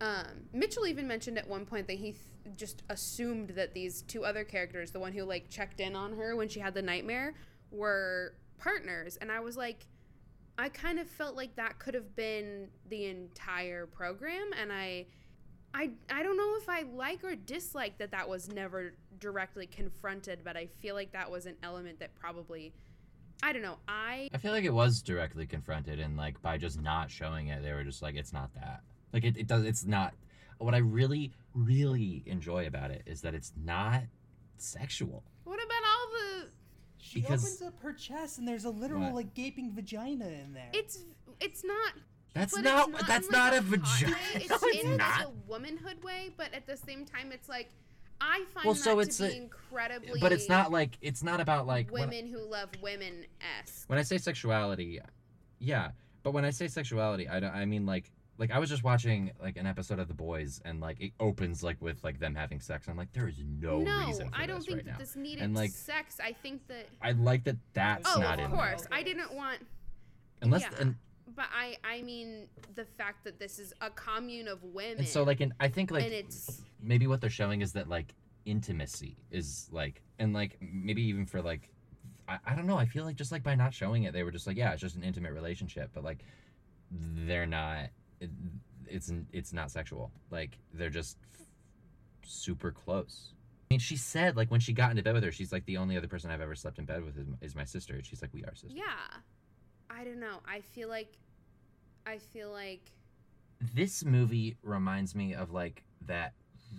um, 0.00 0.48
Mitchell 0.52 0.86
even 0.86 1.06
mentioned 1.06 1.38
at 1.38 1.48
one 1.48 1.64
point 1.64 1.86
that 1.86 1.98
he 1.98 2.12
th- 2.12 2.56
just 2.56 2.82
assumed 2.90 3.50
that 3.50 3.74
these 3.74 4.02
two 4.02 4.24
other 4.24 4.44
characters 4.44 4.90
the 4.90 5.00
one 5.00 5.12
who 5.12 5.24
like 5.24 5.48
checked 5.50 5.80
in 5.80 5.94
on 5.94 6.16
her 6.16 6.36
when 6.36 6.48
she 6.48 6.60
had 6.60 6.74
the 6.74 6.82
nightmare 6.82 7.34
were 7.70 8.34
partners 8.58 9.16
and 9.20 9.30
I 9.30 9.40
was 9.40 9.56
like 9.56 9.86
I 10.56 10.68
kind 10.68 10.98
of 10.98 11.08
felt 11.08 11.36
like 11.36 11.56
that 11.56 11.78
could 11.78 11.94
have 11.94 12.14
been 12.14 12.68
the 12.88 13.06
entire 13.06 13.86
program 13.86 14.50
and 14.60 14.72
I 14.72 15.06
I 15.74 15.90
I 16.08 16.22
don't 16.22 16.36
know 16.36 16.54
if 16.56 16.68
I 16.68 16.82
like 16.82 17.24
or 17.24 17.34
dislike 17.34 17.98
that 17.98 18.12
that 18.12 18.28
was 18.28 18.48
never 18.48 18.94
directly 19.18 19.66
confronted, 19.66 20.40
but 20.44 20.56
I 20.56 20.66
feel 20.80 20.94
like 20.94 21.12
that 21.12 21.30
was 21.30 21.46
an 21.46 21.56
element 21.62 21.98
that 21.98 22.14
probably 22.14 22.72
I 23.42 23.52
don't 23.52 23.62
know. 23.62 23.78
I 23.88 24.28
I 24.32 24.38
feel 24.38 24.52
like 24.52 24.64
it 24.64 24.72
was 24.72 25.02
directly 25.02 25.46
confronted, 25.46 25.98
and 25.98 26.16
like 26.16 26.40
by 26.40 26.56
just 26.56 26.80
not 26.80 27.10
showing 27.10 27.48
it, 27.48 27.62
they 27.62 27.72
were 27.72 27.84
just 27.84 28.00
like, 28.00 28.14
it's 28.14 28.32
not 28.32 28.54
that. 28.54 28.82
Like 29.12 29.24
it, 29.24 29.36
it 29.36 29.46
does. 29.46 29.64
It's 29.64 29.84
not. 29.84 30.14
What 30.58 30.74
I 30.74 30.78
really, 30.78 31.32
really 31.52 32.22
enjoy 32.26 32.66
about 32.66 32.90
it 32.90 33.02
is 33.06 33.20
that 33.22 33.34
it's 33.34 33.52
not 33.62 34.02
sexual. 34.56 35.24
What 35.42 35.58
about 35.62 35.82
all 35.84 36.08
the 36.12 36.48
She 37.14 37.20
Because- 37.20 37.44
opens 37.44 37.62
up 37.62 37.80
her 37.82 37.92
chest 37.92 38.38
and 38.38 38.48
there's 38.48 38.64
a 38.64 38.70
literal 38.70 39.02
What? 39.02 39.14
like 39.14 39.34
gaping 39.34 39.72
vagina 39.72 40.26
in 40.26 40.52
there. 40.52 40.70
It's 40.72 40.98
it's 41.40 41.62
not. 41.64 41.92
That's 42.32 42.56
not. 42.58 42.88
It's 42.88 42.98
not 42.98 43.06
that's 43.06 43.30
not 43.30 43.52
like, 43.52 43.60
a 43.62 43.64
hot 43.64 43.64
vagina. 43.64 44.12
way. 44.12 44.18
It's 44.34 44.48
No, 44.50 44.58
it's 44.62 44.84
in 44.84 44.96
not. 44.96 45.18
like 45.20 45.26
a 45.28 45.30
womanhood 45.46 46.02
way, 46.02 46.34
but 46.36 46.52
at 46.52 46.66
the 46.66 46.76
same 46.76 47.04
time, 47.04 47.30
it's 47.30 47.48
like 47.48 47.70
I 48.20 48.44
find 48.52 48.64
Well, 48.64 48.74
that 48.74 48.80
so 48.82 48.94
to 48.96 49.00
it's 49.02 49.18
be 49.18 49.26
a- 49.26 49.30
incredibly. 49.30 50.18
But 50.20 50.32
it's 50.32 50.48
not 50.48 50.72
like 50.72 50.98
it's 51.02 51.22
not 51.22 51.40
about 51.40 51.68
like 51.68 51.88
when- 51.92 52.08
women 52.10 52.26
who 52.26 52.40
love 52.40 52.70
women 52.82 53.26
s. 53.60 53.84
when 53.86 53.96
I 54.00 54.02
say 54.02 54.18
sexuality, 54.18 55.00
yeah. 55.60 55.92
But 56.24 56.32
when 56.32 56.44
I 56.44 56.50
say 56.50 56.66
sexuality, 56.66 57.28
I 57.28 57.38
don't. 57.38 57.54
I 57.54 57.64
mean 57.64 57.86
like 57.86 58.10
like 58.38 58.50
I 58.50 58.58
was 58.58 58.68
just 58.68 58.82
watching 58.82 59.30
like 59.40 59.56
an 59.56 59.66
episode 59.66 59.98
of 59.98 60.08
The 60.08 60.14
Boys, 60.14 60.60
and 60.64 60.80
like 60.80 61.00
it 61.00 61.12
opens 61.20 61.62
like 61.62 61.80
with 61.80 62.02
like 62.02 62.18
them 62.18 62.34
having 62.34 62.60
sex. 62.60 62.88
I'm 62.88 62.96
like, 62.96 63.12
there 63.12 63.28
is 63.28 63.42
no, 63.60 63.80
No, 63.80 64.06
reason 64.06 64.28
for 64.30 64.36
I 64.36 64.46
don't 64.46 64.60
think 64.64 64.78
right 64.78 64.84
that 64.86 64.90
now. 64.92 64.98
this 64.98 65.16
needed 65.16 65.42
and 65.44 65.54
like 65.54 65.70
sex. 65.70 66.18
I 66.22 66.32
think 66.32 66.66
that. 66.68 66.88
I 67.00 67.12
like 67.12 67.44
that 67.44 67.56
that's 67.74 68.08
oh, 68.14 68.20
not 68.20 68.38
of 68.38 68.46
in 68.46 68.50
course. 68.50 68.82
there. 68.82 68.88
I 68.92 69.02
didn't 69.02 69.34
want. 69.34 69.58
Unless 70.42 70.62
yeah. 70.62 70.80
and, 70.80 70.96
But 71.36 71.46
I, 71.56 71.76
I 71.84 72.02
mean, 72.02 72.48
the 72.74 72.84
fact 72.84 73.24
that 73.24 73.38
this 73.38 73.58
is 73.58 73.72
a 73.80 73.90
commune 73.90 74.48
of 74.48 74.62
women. 74.64 74.98
and 74.98 75.08
so 75.08 75.22
like 75.22 75.40
and 75.40 75.52
I 75.60 75.68
think 75.68 75.90
like 75.90 76.04
and 76.04 76.12
it's 76.12 76.62
maybe 76.82 77.06
what 77.06 77.20
they're 77.20 77.30
showing 77.30 77.62
is 77.62 77.72
that 77.72 77.88
like 77.88 78.14
intimacy 78.46 79.16
is 79.30 79.68
like 79.72 80.02
and 80.18 80.34
like 80.34 80.58
maybe 80.60 81.02
even 81.02 81.24
for 81.24 81.40
like 81.40 81.70
I, 82.28 82.38
I 82.44 82.54
don't 82.54 82.66
know 82.66 82.76
i 82.76 82.84
feel 82.84 83.04
like 83.04 83.16
just 83.16 83.32
like 83.32 83.42
by 83.42 83.54
not 83.54 83.72
showing 83.72 84.04
it 84.04 84.12
they 84.12 84.22
were 84.22 84.30
just 84.30 84.46
like 84.46 84.58
yeah 84.58 84.72
it's 84.72 84.82
just 84.82 84.96
an 84.96 85.02
intimate 85.02 85.32
relationship 85.32 85.90
but 85.94 86.04
like 86.04 86.18
they're 86.90 87.46
not 87.46 87.88
it, 88.24 88.30
it's 88.86 89.12
it's 89.32 89.52
not 89.52 89.70
sexual 89.70 90.10
like 90.30 90.58
they're 90.72 90.90
just 90.90 91.16
f- 91.40 91.46
super 92.24 92.70
close 92.70 93.32
i 93.70 93.74
mean 93.74 93.80
she 93.80 93.96
said 93.96 94.36
like 94.36 94.50
when 94.50 94.60
she 94.60 94.72
got 94.72 94.90
into 94.90 95.02
bed 95.02 95.14
with 95.14 95.24
her 95.24 95.32
she's 95.32 95.52
like 95.52 95.64
the 95.66 95.76
only 95.76 95.96
other 95.96 96.08
person 96.08 96.30
i've 96.30 96.40
ever 96.40 96.54
slept 96.54 96.78
in 96.78 96.84
bed 96.84 97.04
with 97.04 97.16
is, 97.18 97.26
is 97.40 97.54
my 97.54 97.64
sister 97.64 97.94
and 97.94 98.04
she's 98.06 98.20
like 98.22 98.30
we 98.34 98.42
are 98.44 98.54
sisters 98.54 98.72
yeah. 98.74 99.18
I 99.90 100.02
don't 100.02 100.18
know. 100.18 100.38
I 100.48 100.60
feel 100.60 100.88
like, 100.88 101.12
I 102.06 102.18
feel 102.18 102.50
like. 102.50 102.80
this 103.74 104.04
movie 104.04 104.56
reminds 104.62 105.14
me 105.14 105.34
of 105.34 105.52
like 105.52 105.84
that 106.06 106.32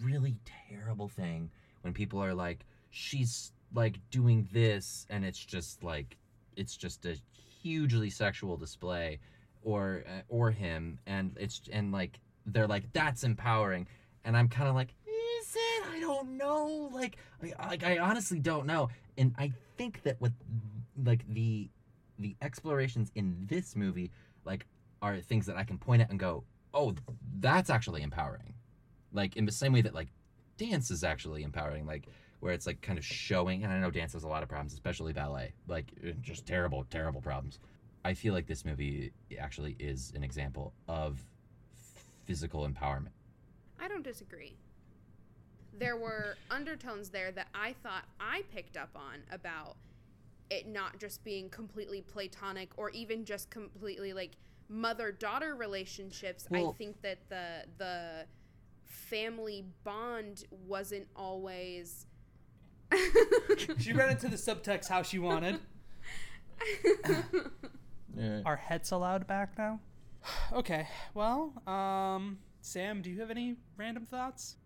really 0.03 0.35
terrible 0.69 1.07
thing 1.07 1.49
when 1.81 1.93
people 1.93 2.21
are 2.21 2.33
like 2.33 2.65
she's 2.89 3.53
like 3.73 3.97
doing 4.11 4.47
this 4.51 5.05
and 5.09 5.23
it's 5.23 5.39
just 5.39 5.81
like 5.83 6.17
it's 6.57 6.75
just 6.75 7.05
a 7.05 7.15
hugely 7.61 8.09
sexual 8.09 8.57
display 8.57 9.19
or 9.65 10.03
uh, 10.07 10.21
or 10.29 10.51
him 10.51 10.99
and 11.05 11.35
it's 11.37 11.61
and 11.73 11.91
like 11.91 12.19
they're 12.45 12.67
like 12.67 12.91
that's 12.93 13.23
empowering. 13.25 13.87
And 14.23 14.37
i'm 14.37 14.47
kind 14.47 14.69
of 14.69 14.75
like 14.75 14.93
is 15.39 15.55
it? 15.55 15.83
I 15.91 15.99
don't 15.99 16.37
know. 16.37 16.89
Like 16.93 17.17
I, 17.59 17.67
like 17.67 17.83
i 17.83 17.97
honestly 17.97 18.39
don't 18.39 18.65
know. 18.65 18.89
And 19.17 19.35
i 19.37 19.51
think 19.77 20.03
that 20.03 20.21
with 20.21 20.31
like 21.03 21.27
the 21.27 21.69
the 22.19 22.35
explorations 22.41 23.11
in 23.15 23.45
this 23.49 23.75
movie 23.75 24.09
like 24.45 24.65
are 25.01 25.19
things 25.19 25.45
that 25.45 25.57
i 25.57 25.65
can 25.65 25.77
point 25.77 26.01
at 26.01 26.09
and 26.09 26.17
go 26.17 26.45
oh 26.73 26.93
that's 27.39 27.69
actually 27.69 28.03
empowering. 28.03 28.53
Like 29.11 29.35
in 29.35 29.45
the 29.45 29.51
same 29.51 29.73
way 29.73 29.81
that 29.81 29.93
like 29.93 30.09
dance 30.57 30.91
is 30.91 31.03
actually 31.03 31.43
empowering 31.43 31.85
like 31.85 32.07
where 32.39 32.53
it's 32.53 32.67
like 32.67 32.81
kind 32.81 32.97
of 32.97 33.03
showing 33.03 33.63
and 33.63 33.73
i 33.73 33.79
know 33.79 33.91
dance 33.91 34.13
has 34.13 34.23
a 34.23 34.27
lot 34.27 34.43
of 34.43 34.49
problems 34.49 34.73
especially 34.73 35.11
ballet 35.11 35.53
like 35.67 35.91
uh, 36.05 36.11
just 36.21 36.45
terrible 36.45 36.85
terrible 36.89 37.21
problems 37.21 37.59
i 38.05 38.13
feel 38.13 38.33
like 38.33 38.47
this 38.47 38.63
movie 38.63 39.11
actually 39.37 39.75
is 39.79 40.13
an 40.15 40.23
example 40.23 40.73
of 40.87 41.21
physical 42.25 42.67
empowerment 42.67 43.11
I 43.79 43.87
don't 43.87 44.03
disagree. 44.03 44.57
There 45.77 45.97
were 45.97 46.37
undertones 46.49 47.09
there 47.09 47.31
that 47.31 47.47
I 47.53 47.75
thought 47.83 48.05
I 48.19 48.43
picked 48.53 48.77
up 48.77 48.89
on 48.95 49.21
about 49.31 49.75
it 50.49 50.67
not 50.67 50.99
just 50.99 51.23
being 51.23 51.49
completely 51.49 52.01
platonic 52.01 52.69
or 52.77 52.89
even 52.91 53.25
just 53.25 53.49
completely 53.49 54.13
like 54.13 54.31
mother 54.69 55.11
daughter 55.11 55.55
relationships. 55.55 56.47
I 56.53 56.65
think 56.77 57.01
that 57.01 57.19
the 57.29 57.65
the 57.77 58.25
family 58.85 59.65
bond 59.83 60.45
wasn't 60.65 61.07
always 61.15 62.05
she 63.77 63.93
read 63.93 64.11
into 64.11 64.29
the 64.29 64.37
subtext 64.37 64.87
how 64.87 65.01
she 65.01 65.19
wanted. 65.19 65.59
yeah. 68.17 68.41
Are 68.45 68.55
hets 68.55 68.91
allowed 68.91 69.27
back 69.27 69.57
now? 69.57 69.79
Okay. 70.53 70.87
Well, 71.13 71.53
um, 71.67 72.39
Sam, 72.61 73.01
do 73.01 73.09
you 73.09 73.19
have 73.21 73.29
any 73.29 73.55
random 73.77 74.05
thoughts? 74.05 74.57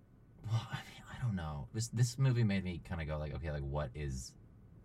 well 0.48 0.68
i 0.72 0.76
mean 0.76 1.04
i 1.14 1.24
don't 1.24 1.36
know 1.36 1.68
this 1.74 1.88
this 1.90 2.18
movie 2.18 2.44
made 2.44 2.64
me 2.64 2.82
kind 2.88 3.02
of 3.02 3.08
go 3.08 3.18
like 3.18 3.34
okay 3.36 3.52
like 3.52 3.64
what 3.64 3.90
is 3.94 4.34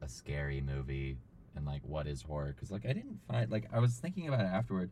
a 0.03 0.09
scary 0.09 0.61
movie 0.61 1.17
and 1.57 1.65
like 1.65 1.81
what 1.85 2.07
is 2.07 2.23
horror 2.23 2.53
because 2.55 2.71
like 2.71 2.85
i 2.85 2.93
didn't 2.93 3.19
find 3.31 3.51
like 3.51 3.67
i 3.73 3.79
was 3.79 3.95
thinking 3.95 4.29
about 4.29 4.41
it 4.41 4.49
afterward 4.49 4.91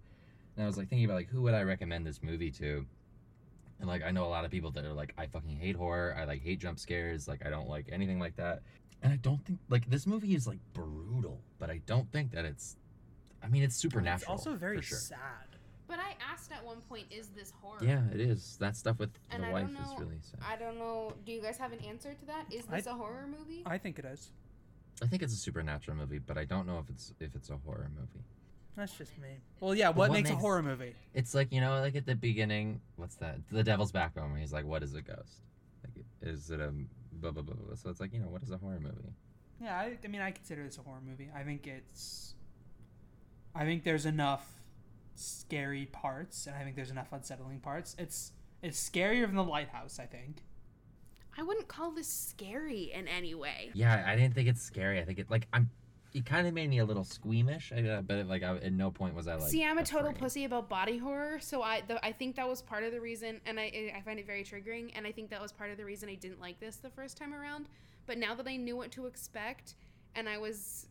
and 0.57 0.65
i 0.65 0.67
was 0.67 0.77
like 0.77 0.89
thinking 0.89 1.05
about 1.05 1.17
like 1.17 1.29
who 1.29 1.43
would 1.43 1.55
i 1.55 1.63
recommend 1.63 2.07
this 2.07 2.23
movie 2.23 2.51
to 2.51 2.87
and 3.81 3.89
like 3.89 4.03
i 4.03 4.11
know 4.11 4.25
a 4.25 4.29
lot 4.29 4.45
of 4.45 4.51
people 4.51 4.71
that 4.71 4.85
are 4.85 4.93
like 4.93 5.13
i 5.19 5.27
fucking 5.27 5.57
hate 5.57 5.77
horror 5.77 6.15
i 6.19 6.25
like 6.25 6.43
hate 6.43 6.61
jump 6.61 6.79
scares 6.79 7.27
like 7.27 7.45
i 7.45 7.51
don't 7.51 7.69
like 7.69 7.89
anything 7.91 8.19
like 8.19 8.37
that 8.37 8.63
and 9.03 9.13
i 9.13 9.17
don't 9.17 9.45
think 9.45 9.59
like 9.69 9.89
this 9.91 10.07
movie 10.07 10.35
is 10.35 10.47
like 10.47 10.59
brutal 10.73 11.41
but 11.59 11.71
i 11.71 11.81
don't 11.87 12.11
think 12.13 12.31
that 12.31 12.45
it's 12.45 12.77
i 13.43 13.49
mean 13.49 13.63
it's 13.63 13.77
supernatural 13.77 14.35
It's 14.37 14.47
also 14.47 14.57
very 14.59 14.81
sure. 14.83 14.99
sad. 14.99 15.19
But 15.89 15.99
I 15.99 16.15
asked 16.33 16.53
at 16.53 16.65
one 16.65 16.81
point, 16.89 17.07
is 17.11 17.29
this 17.29 17.53
horror? 17.61 17.79
yeah 17.83 18.01
it 18.15 18.21
is 18.21 18.57
that 18.61 18.77
stuff 18.77 18.99
with 18.99 19.11
And 19.31 19.43
the 19.43 19.49
I 19.49 19.53
wife 19.53 19.71
know. 19.71 19.81
is 19.81 20.01
really 20.01 20.19
sad 20.23 20.41
I 20.49 20.57
don't 20.57 20.79
know. 20.79 21.13
Do 21.27 21.33
you 21.33 21.43
guys 21.43 21.59
have 21.59 21.73
an 21.73 21.81
answer 21.85 22.15
to 22.15 22.27
that? 22.27 22.45
Is 22.51 22.65
this 22.67 22.87
a 22.87 22.95
horror 22.95 23.27
movie? 23.29 23.63
I 23.67 23.79
think 23.79 23.99
it 23.99 24.05
is. 24.07 24.31
I 25.03 25.07
think 25.07 25.23
it's 25.23 25.33
a 25.35 25.37
supernatural 25.37 25.97
movie, 25.97 26.19
but 26.19 26.39
I 26.39 26.45
don't 26.45 26.67
know 26.67 26.79
if 26.79 26.89
it's 26.89 27.13
if 27.21 27.35
it's 27.35 27.51
a 27.51 27.57
horror 27.65 27.91
movie. 27.99 28.25
That's 28.77 28.97
just 28.97 29.19
me. 29.19 29.29
Well, 29.61 29.75
yeah. 29.75 29.89
What, 29.89 30.09
what 30.09 30.13
makes, 30.13 30.31
a 30.31 30.35
horror 30.35 30.63
movie? 30.63 30.95
It's 31.13 31.35
like 31.35 31.53
you 31.53 31.61
know, 31.61 31.81
like 31.81 31.95
at 31.97 32.07
the 32.07 32.15
beginning, 32.15 32.81
what's 32.97 33.17
that? 33.17 33.37
The 33.51 33.63
Devil's 33.63 33.93
Backbone, 33.93 34.31
where 34.31 34.41
he's 34.41 34.53
like, 34.53 34.65
"What 34.65 34.83
is 34.83 34.95
a 34.95 35.03
ghost? 35.03 35.43
Like, 35.85 36.05
is 36.23 36.51
it 36.51 36.61
a 36.61 36.73
blah 37.13 37.33
blah 37.33 37.43
blah 37.43 37.55
blah?" 37.55 37.67
blah. 37.67 37.75
So 37.75 37.91
it's 37.91 38.01
like 38.01 38.15
you 38.15 38.21
know, 38.21 38.29
what 38.29 38.43
is 38.43 38.51
a 38.51 38.57
horror 38.57 38.81
movie? 38.81 39.13
Yeah, 39.61 39.77
I, 39.77 39.99
I 40.03 40.09
mean, 40.09 40.23
I 40.23 40.31
consider 40.31 40.65
this 40.65 40.79
a 40.79 40.83
horror 40.83 41.03
movie. 41.07 41.29
I 41.37 41.43
think 41.43 41.67
it's. 41.67 42.35
I 43.55 43.65
think 43.65 43.85
there's 43.85 44.07
enough 44.07 44.63
scary 45.15 45.87
parts, 45.87 46.47
and 46.47 46.57
I 46.57 46.65
think 46.65 46.77
there's 46.77 46.91
enough 46.91 47.13
unsettling 47.13 47.61
parts. 47.61 47.95
It's 47.99 48.33
it's 48.63 48.79
scarier 48.79 49.27
than 49.27 49.35
the 49.35 49.45
Lighthouse. 49.45 49.99
I 49.99 50.07
think. 50.07 50.43
I 51.37 51.43
wouldn't 51.43 51.69
call 51.69 51.91
this 51.93 52.09
scary 52.09 52.93
in 52.93 53.09
any 53.09 53.35
way. 53.35 53.71
Yeah, 53.73 54.05
I 54.07 54.17
didn't 54.17 54.35
think 54.35 54.49
it's 54.49 54.63
scary. 54.63 55.01
I 55.01 55.05
think 55.05 55.19
it 55.19 55.31
like 55.31 55.47
I'm. 55.53 55.71
It 56.15 56.27
kind 56.27 56.47
of 56.47 56.53
made 56.53 56.69
me 56.69 56.77
a 56.77 56.85
little 56.85 57.05
squeamish, 57.05 57.73
I, 57.75 57.81
uh, 57.89 58.03
but 58.03 58.27
like 58.27 58.43
I, 58.43 58.57
at 58.57 58.73
no 58.75 58.91
point 58.91 59.15
was 59.15 59.27
I 59.27 59.37
like. 59.37 59.51
See, 59.51 59.65
I'm 59.65 59.79
a 59.79 59.83
total 59.83 60.09
afraid. 60.09 60.21
pussy 60.21 60.45
about 60.45 60.69
body 60.69 60.99
horror, 60.99 61.39
so 61.41 61.63
I 61.63 61.83
the, 61.89 62.05
I 62.05 62.13
think 62.13 62.37
that 62.37 62.47
was 62.47 62.61
part 62.61 62.85
of 62.85 62.93
the 62.93 63.01
reason, 63.01 63.41
and 63.47 63.59
I 63.59 63.95
I 63.97 64.03
find 64.03 64.19
it 64.19 64.27
very 64.27 64.45
triggering, 64.45 64.91
and 64.95 65.07
I 65.07 65.13
think 65.13 65.31
that 65.31 65.41
was 65.41 65.53
part 65.53 65.71
of 65.71 65.79
the 65.79 65.87
reason 65.87 66.11
I 66.11 66.17
didn't 66.17 66.39
like 66.41 66.61
this 66.61 66.77
the 66.77 66.91
first 66.91 67.17
time 67.17 67.33
around. 67.33 67.67
But 68.07 68.19
now 68.19 68.35
that 68.35 68.47
I 68.47 68.57
knew 68.57 68.77
what 68.77 68.91
to 68.93 69.07
expect, 69.07 69.75
and 70.15 70.29
I 70.29 70.37
was 70.37 70.87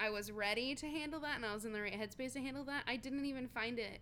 I 0.00 0.08
was 0.08 0.32
ready 0.32 0.74
to 0.76 0.86
handle 0.86 1.20
that, 1.20 1.36
and 1.36 1.44
I 1.44 1.52
was 1.52 1.66
in 1.66 1.72
the 1.72 1.82
right 1.82 1.92
headspace 1.92 2.32
to 2.32 2.40
handle 2.40 2.64
that, 2.64 2.84
I 2.86 2.96
didn't 2.96 3.26
even 3.26 3.48
find 3.48 3.78
it. 3.78 4.00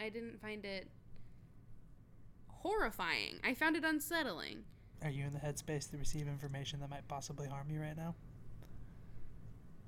I 0.00 0.08
didn't 0.08 0.40
find 0.40 0.64
it 0.64 0.88
horrifying. 2.48 3.40
I 3.44 3.54
found 3.54 3.76
it 3.76 3.84
unsettling. 3.84 4.62
Are 5.02 5.10
you 5.10 5.24
in 5.24 5.32
the 5.32 5.40
headspace 5.40 5.90
to 5.90 5.96
receive 5.96 6.28
information 6.28 6.78
that 6.80 6.90
might 6.90 7.08
possibly 7.08 7.48
harm 7.48 7.68
you 7.70 7.80
right 7.80 7.96
now? 7.96 8.14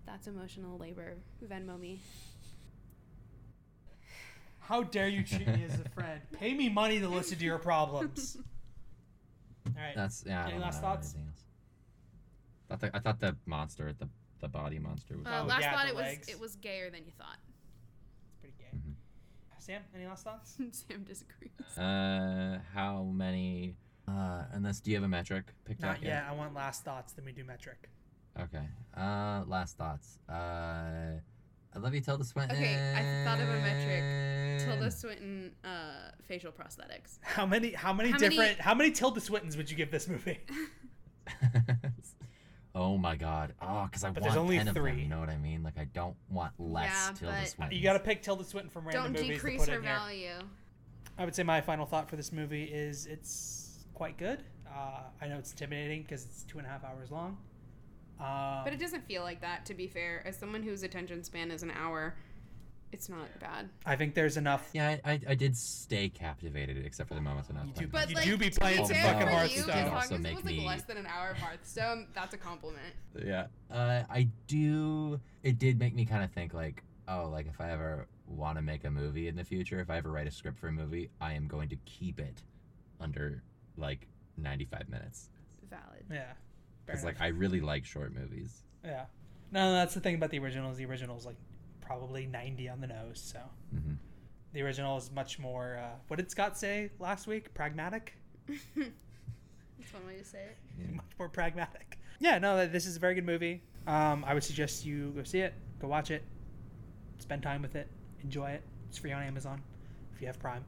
That's 0.07 0.27
emotional 0.27 0.77
labor. 0.77 1.15
Venmo 1.47 1.79
me. 1.79 2.01
How 4.59 4.83
dare 4.83 5.09
you 5.09 5.23
treat 5.23 5.47
me 5.47 5.65
as 5.65 5.79
a 5.79 5.89
friend? 5.95 6.21
Pay 6.33 6.55
me 6.55 6.69
money 6.69 6.99
to 6.99 7.09
listen 7.09 7.39
to 7.39 7.45
your 7.45 7.59
problems. 7.59 8.39
All 9.67 9.73
right. 9.77 9.95
That's 9.95 10.25
yeah. 10.27 10.47
Any 10.49 10.59
last 10.59 10.59
I 10.59 10.59
don't 10.59 10.63
have 10.63 10.75
thoughts? 10.81 11.15
anything 11.15 11.29
else. 11.29 11.45
Thought 12.69 12.81
the, 12.81 12.97
I 12.97 12.99
thought 13.01 13.21
the 13.21 13.37
monster, 13.47 13.89
at 13.89 13.99
the 13.99 14.09
the 14.43 14.49
body 14.49 14.79
monster 14.79 15.17
was. 15.17 15.27
Uh, 15.27 15.41
Oh, 15.43 15.47
last 15.47 15.63
yeah, 15.63 15.73
thought 15.75 15.87
it 15.89 15.95
was 15.95 16.03
legs. 16.05 16.29
it 16.29 16.39
was 16.39 16.57
gayer 16.57 16.91
than 16.91 17.05
you 17.07 17.13
thought. 17.17 17.39
It's 18.27 18.35
pretty 18.41 18.55
gay. 18.59 18.77
Mhm. 18.77 18.95
Sam, 19.59 19.83
any 19.95 20.07
last 20.07 20.25
thoughts? 20.25 20.57
Sam 20.73 21.05
disagrees. 21.05 21.79
Uh, 21.79 22.59
how 22.75 23.05
many? 23.05 23.77
Uh, 24.09 24.43
unless 24.53 24.81
do 24.81 24.91
you 24.91 24.97
have 24.97 25.05
a 25.05 25.09
metric 25.09 25.47
picked 25.65 25.81
Not 25.81 25.97
out 25.97 26.03
yet. 26.03 26.09
yet? 26.09 26.25
I 26.29 26.35
want 26.35 26.53
last 26.55 26.85
thoughts. 26.85 27.13
Then 27.13 27.25
we 27.25 27.33
do 27.33 27.45
metric. 27.45 27.89
Okay. 28.39 28.67
Uh, 28.97 29.45
last 29.47 29.77
thoughts. 29.79 30.19
Uh, 30.29 30.33
I 31.75 31.79
love 31.79 31.95
you, 31.95 32.01
Tilda 32.01 32.25
Swinton. 32.25 32.57
Okay, 32.57 32.75
I 32.75 33.25
thought 33.25 33.41
of 33.41 33.49
a 33.49 33.61
metric. 33.63 34.67
Tilda 34.67 34.91
Swinton 34.91 35.53
uh, 35.65 36.11
facial 36.27 36.51
prosthetics. 36.53 37.19
How 37.23 37.47
many? 37.47 37.73
How 37.73 37.93
many 37.93 38.11
How 38.11 38.19
many- 38.19 38.37
different? 38.37 38.61
How 38.61 38.75
many 38.75 38.91
Tilda 38.91 39.21
Swintons 39.21 39.57
would 39.57 39.71
you 39.71 39.77
give 39.77 39.91
this 39.93 40.09
movie? 40.09 40.41
oh 42.75 42.97
my 42.99 43.17
god. 43.17 43.55
Oh, 43.61 43.85
because 43.85 44.05
I 44.05 44.09
But 44.11 44.23
want 44.23 44.25
there's 44.33 44.37
only 44.41 44.57
10 44.59 44.69
of 44.69 44.75
them. 44.75 44.83
three. 44.85 45.03
You 45.03 45.09
know 45.09 45.21
what 45.21 45.29
I 45.29 45.37
mean? 45.37 45.63
Like 45.63 45.79
I 45.79 45.85
don't 45.85 46.17
want 46.31 46.53
less 46.59 46.85
Yeah, 47.09 47.13
Tilda 47.15 47.37
but- 47.41 47.49
Swinton. 47.49 47.77
you 47.77 47.83
got 47.83 47.93
to 47.95 47.99
pick 48.01 48.23
Tilda 48.23 48.45
Swinton 48.45 48.71
from 48.71 48.87
random 48.87 49.05
Don't 49.05 49.13
movies 49.13 49.29
to 49.29 49.35
decrease 49.35 49.61
put 49.61 49.69
her 49.69 49.77
in 49.77 49.83
here. 49.85 49.93
value. 49.95 50.39
I 51.19 51.25
would 51.25 51.35
say 51.35 51.43
my 51.43 51.61
final 51.61 51.85
thought 51.87 52.09
for 52.09 52.17
this 52.17 52.33
movie 52.33 52.65
is 52.65 53.07
it's 53.07 53.85
quite 53.95 54.17
good. 54.17 54.43
Uh, 54.67 55.01
I 55.21 55.27
know 55.29 55.37
it's 55.39 55.51
intimidating 55.53 56.03
because 56.03 56.25
it's 56.25 56.45
two 56.45 56.57
and 56.59 56.67
a 56.67 56.71
half 56.71 56.83
hours 56.85 57.11
long. 57.11 57.37
Um, 58.19 58.63
But 58.65 58.73
it 58.73 58.79
doesn't 58.81 59.05
feel 59.07 59.23
like 59.23 59.41
that, 59.43 59.67
to 59.67 59.75
be 59.75 59.87
fair. 59.87 60.23
As 60.27 60.37
someone 60.39 60.63
whose 60.63 60.83
attention 60.83 61.23
span 61.25 61.51
is 61.51 61.63
an 61.63 61.71
hour, 61.73 62.17
it's 62.93 63.09
not 63.09 63.27
bad. 63.41 63.69
I 63.87 63.97
think 63.97 64.15
there's 64.15 64.37
enough. 64.37 64.69
Yeah, 64.73 64.97
I, 65.05 65.13
I, 65.13 65.21
I 65.31 65.35
did 65.35 65.57
stay 65.57 66.09
captivated 66.09 66.85
except 66.85 67.09
for 67.09 67.15
the 67.15 67.21
moments 67.21 67.49
when 67.49 67.57
I 67.59 67.63
was 67.65 67.81
You 67.81 67.89
playing. 67.89 68.09
do- 68.09 68.15
the 68.15 68.27
you 68.27 68.37
But 68.37 68.39
game. 68.39 68.39
like, 68.39 68.41
be 68.41 68.51
to 68.51 68.61
playing 68.61 68.79
be 68.83 68.87
some 68.87 68.97
fucking 68.97 69.21
for 69.27 69.33
Hearthstone. 69.33 69.67
You, 69.67 69.73
as 69.73 69.87
long 69.87 69.95
also 69.97 70.15
as 70.15 70.21
it 70.21 70.23
make 70.23 70.37
was 70.37 70.45
like 70.45 70.55
me- 70.57 70.67
less 70.67 70.83
than 70.83 70.97
an 70.99 71.07
hour 71.07 71.31
of 71.31 71.39
Hearthstone, 71.39 72.07
that's 72.15 72.35
a 72.35 72.39
compliment. 72.39 72.95
Yeah, 73.25 73.47
uh, 73.71 74.03
I 74.11 74.29
do. 74.47 75.21
It 75.43 75.59
did 75.59 75.79
make 75.79 75.95
me 75.95 76.05
kind 76.05 76.23
of 76.23 76.31
think 76.33 76.55
like, 76.55 76.83
oh, 77.09 77.29
like 77.33 77.47
if 77.49 77.61
I 77.61 77.71
ever 77.71 78.07
want 78.27 78.57
to 78.59 78.63
make 78.63 78.85
a 78.85 78.91
movie 78.91 79.29
in 79.29 79.37
the 79.37 79.45
future, 79.45 79.81
if 79.81 79.91
I 79.91 79.97
ever 79.97 80.11
write 80.11 80.27
a 80.27 80.31
script 80.31 80.59
for 80.59 80.69
a 80.69 80.73
movie, 80.73 81.11
I 81.21 81.33
am 81.35 81.47
going 81.49 81.69
to 81.71 81.77
keep 81.85 82.21
it 82.21 82.43
under 83.01 83.43
like 83.77 84.07
95 84.37 84.89
minutes. 84.89 85.31
Valid. 85.71 86.05
Yeah. 86.11 86.33
Because 86.87 87.05
like. 87.05 87.21
I 87.21 87.29
really 87.29 87.61
like 87.61 87.85
short 87.85 88.15
movies. 88.15 88.63
Yeah. 88.85 89.05
No, 89.51 89.73
that's 89.73 89.95
the 89.95 90.01
thing 90.01 90.15
about 90.15 90.31
the 90.31 90.39
originals. 90.39 90.77
The 90.79 90.85
original's 90.87 91.25
like 91.27 91.37
probably 91.83 92.27
90 92.27 92.69
on 92.71 92.81
the 92.81 92.87
nose. 92.87 93.21
So 93.23 93.39
hmm 93.71 93.95
the 94.53 94.61
original 94.63 94.99
is 94.99 95.11
much 95.11 95.39
more. 95.39 95.79
Uh, 95.83 95.97
what 96.09 96.19
did 96.19 96.31
Scott 96.31 96.59
say 96.59 96.91
last 96.99 97.27
week? 97.27 97.55
Pragmatic. 97.55 98.15
That's 98.47 99.95
one 99.95 100.07
way 100.07 100.19
to 100.19 100.25
say 100.25 100.41
it. 100.45 100.91
much 100.95 101.07
more 101.19 101.29
pragmatic. 101.29 101.99
Yeah, 102.21 102.39
no, 102.39 102.67
this 102.67 102.87
is 102.87 102.97
a 102.97 103.01
very 103.01 103.15
good 103.15 103.25
movie. 103.25 103.63
Um, 103.87 104.25
I 104.27 104.35
would 104.35 104.45
suggest 104.45 104.85
you 104.85 105.11
go 105.17 105.23
see 105.23 105.41
it, 105.41 105.55
go 105.81 105.89
watch 105.89 106.11
it, 106.11 106.23
spend 107.19 107.43
time 107.43 107.63
with 107.63 107.75
it, 107.75 107.89
enjoy 108.23 108.51
it. 108.51 108.63
It's 108.89 108.99
free 108.99 109.13
on 109.13 109.23
Amazon 109.23 109.61
if 110.15 110.21
you 110.21 110.27
have 110.27 110.39
Prime. 110.39 110.65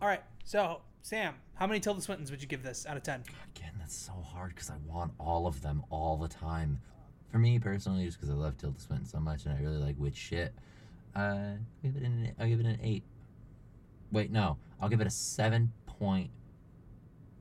All 0.00 0.08
right, 0.08 0.22
so 0.44 0.80
Sam, 1.02 1.34
how 1.54 1.66
many 1.66 1.80
Tilda 1.80 2.00
Swintons 2.00 2.30
would 2.30 2.42
you 2.42 2.48
give 2.48 2.62
this 2.62 2.84
out 2.84 2.96
of 2.96 3.02
ten? 3.02 3.22
Again, 3.56 3.72
that's 3.78 3.96
so 3.96 4.12
hard 4.12 4.54
because 4.54 4.70
I 4.70 4.76
want 4.86 5.12
all 5.18 5.46
of 5.46 5.62
them 5.62 5.84
all 5.88 6.16
the 6.16 6.28
time. 6.28 6.80
For 7.32 7.38
me 7.38 7.58
personally, 7.58 8.04
just 8.04 8.18
because 8.18 8.30
I 8.30 8.34
love 8.34 8.58
Tilda 8.58 8.78
Swinton 8.78 9.06
so 9.06 9.18
much 9.18 9.46
and 9.46 9.56
I 9.56 9.60
really 9.60 9.78
like 9.78 9.96
witch 9.98 10.16
shit, 10.16 10.52
uh, 11.16 11.18
I'll 11.18 11.58
give 11.82 11.96
it 11.96 12.02
an 12.02 12.34
I'll 12.38 12.46
give 12.46 12.60
it 12.60 12.66
an 12.66 12.78
eight. 12.82 13.02
Wait, 14.12 14.30
no, 14.30 14.58
I'll 14.80 14.90
give 14.90 15.00
it 15.00 15.06
a 15.06 15.10
seven 15.10 15.72
point 15.86 16.30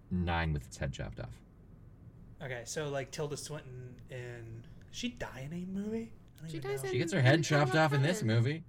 nine 0.09 0.53
with 0.53 0.65
its 0.65 0.77
head 0.77 0.93
chopped 0.93 1.19
off. 1.19 1.37
Okay, 2.41 2.61
so 2.63 2.87
like 2.87 3.11
Tilda 3.11 3.35
Swinton 3.35 3.95
in 4.09 4.63
she 4.91 5.09
die 5.09 5.49
in 5.51 5.53
a 5.53 5.65
movie? 5.77 6.13
She 6.47 6.57
even 6.57 6.71
dies 6.71 6.89
She 6.89 6.97
gets 6.97 7.13
her 7.13 7.21
head 7.21 7.43
chopped 7.43 7.75
off 7.75 7.93
in 7.93 8.01
this 8.01 8.23
movie. 8.23 8.63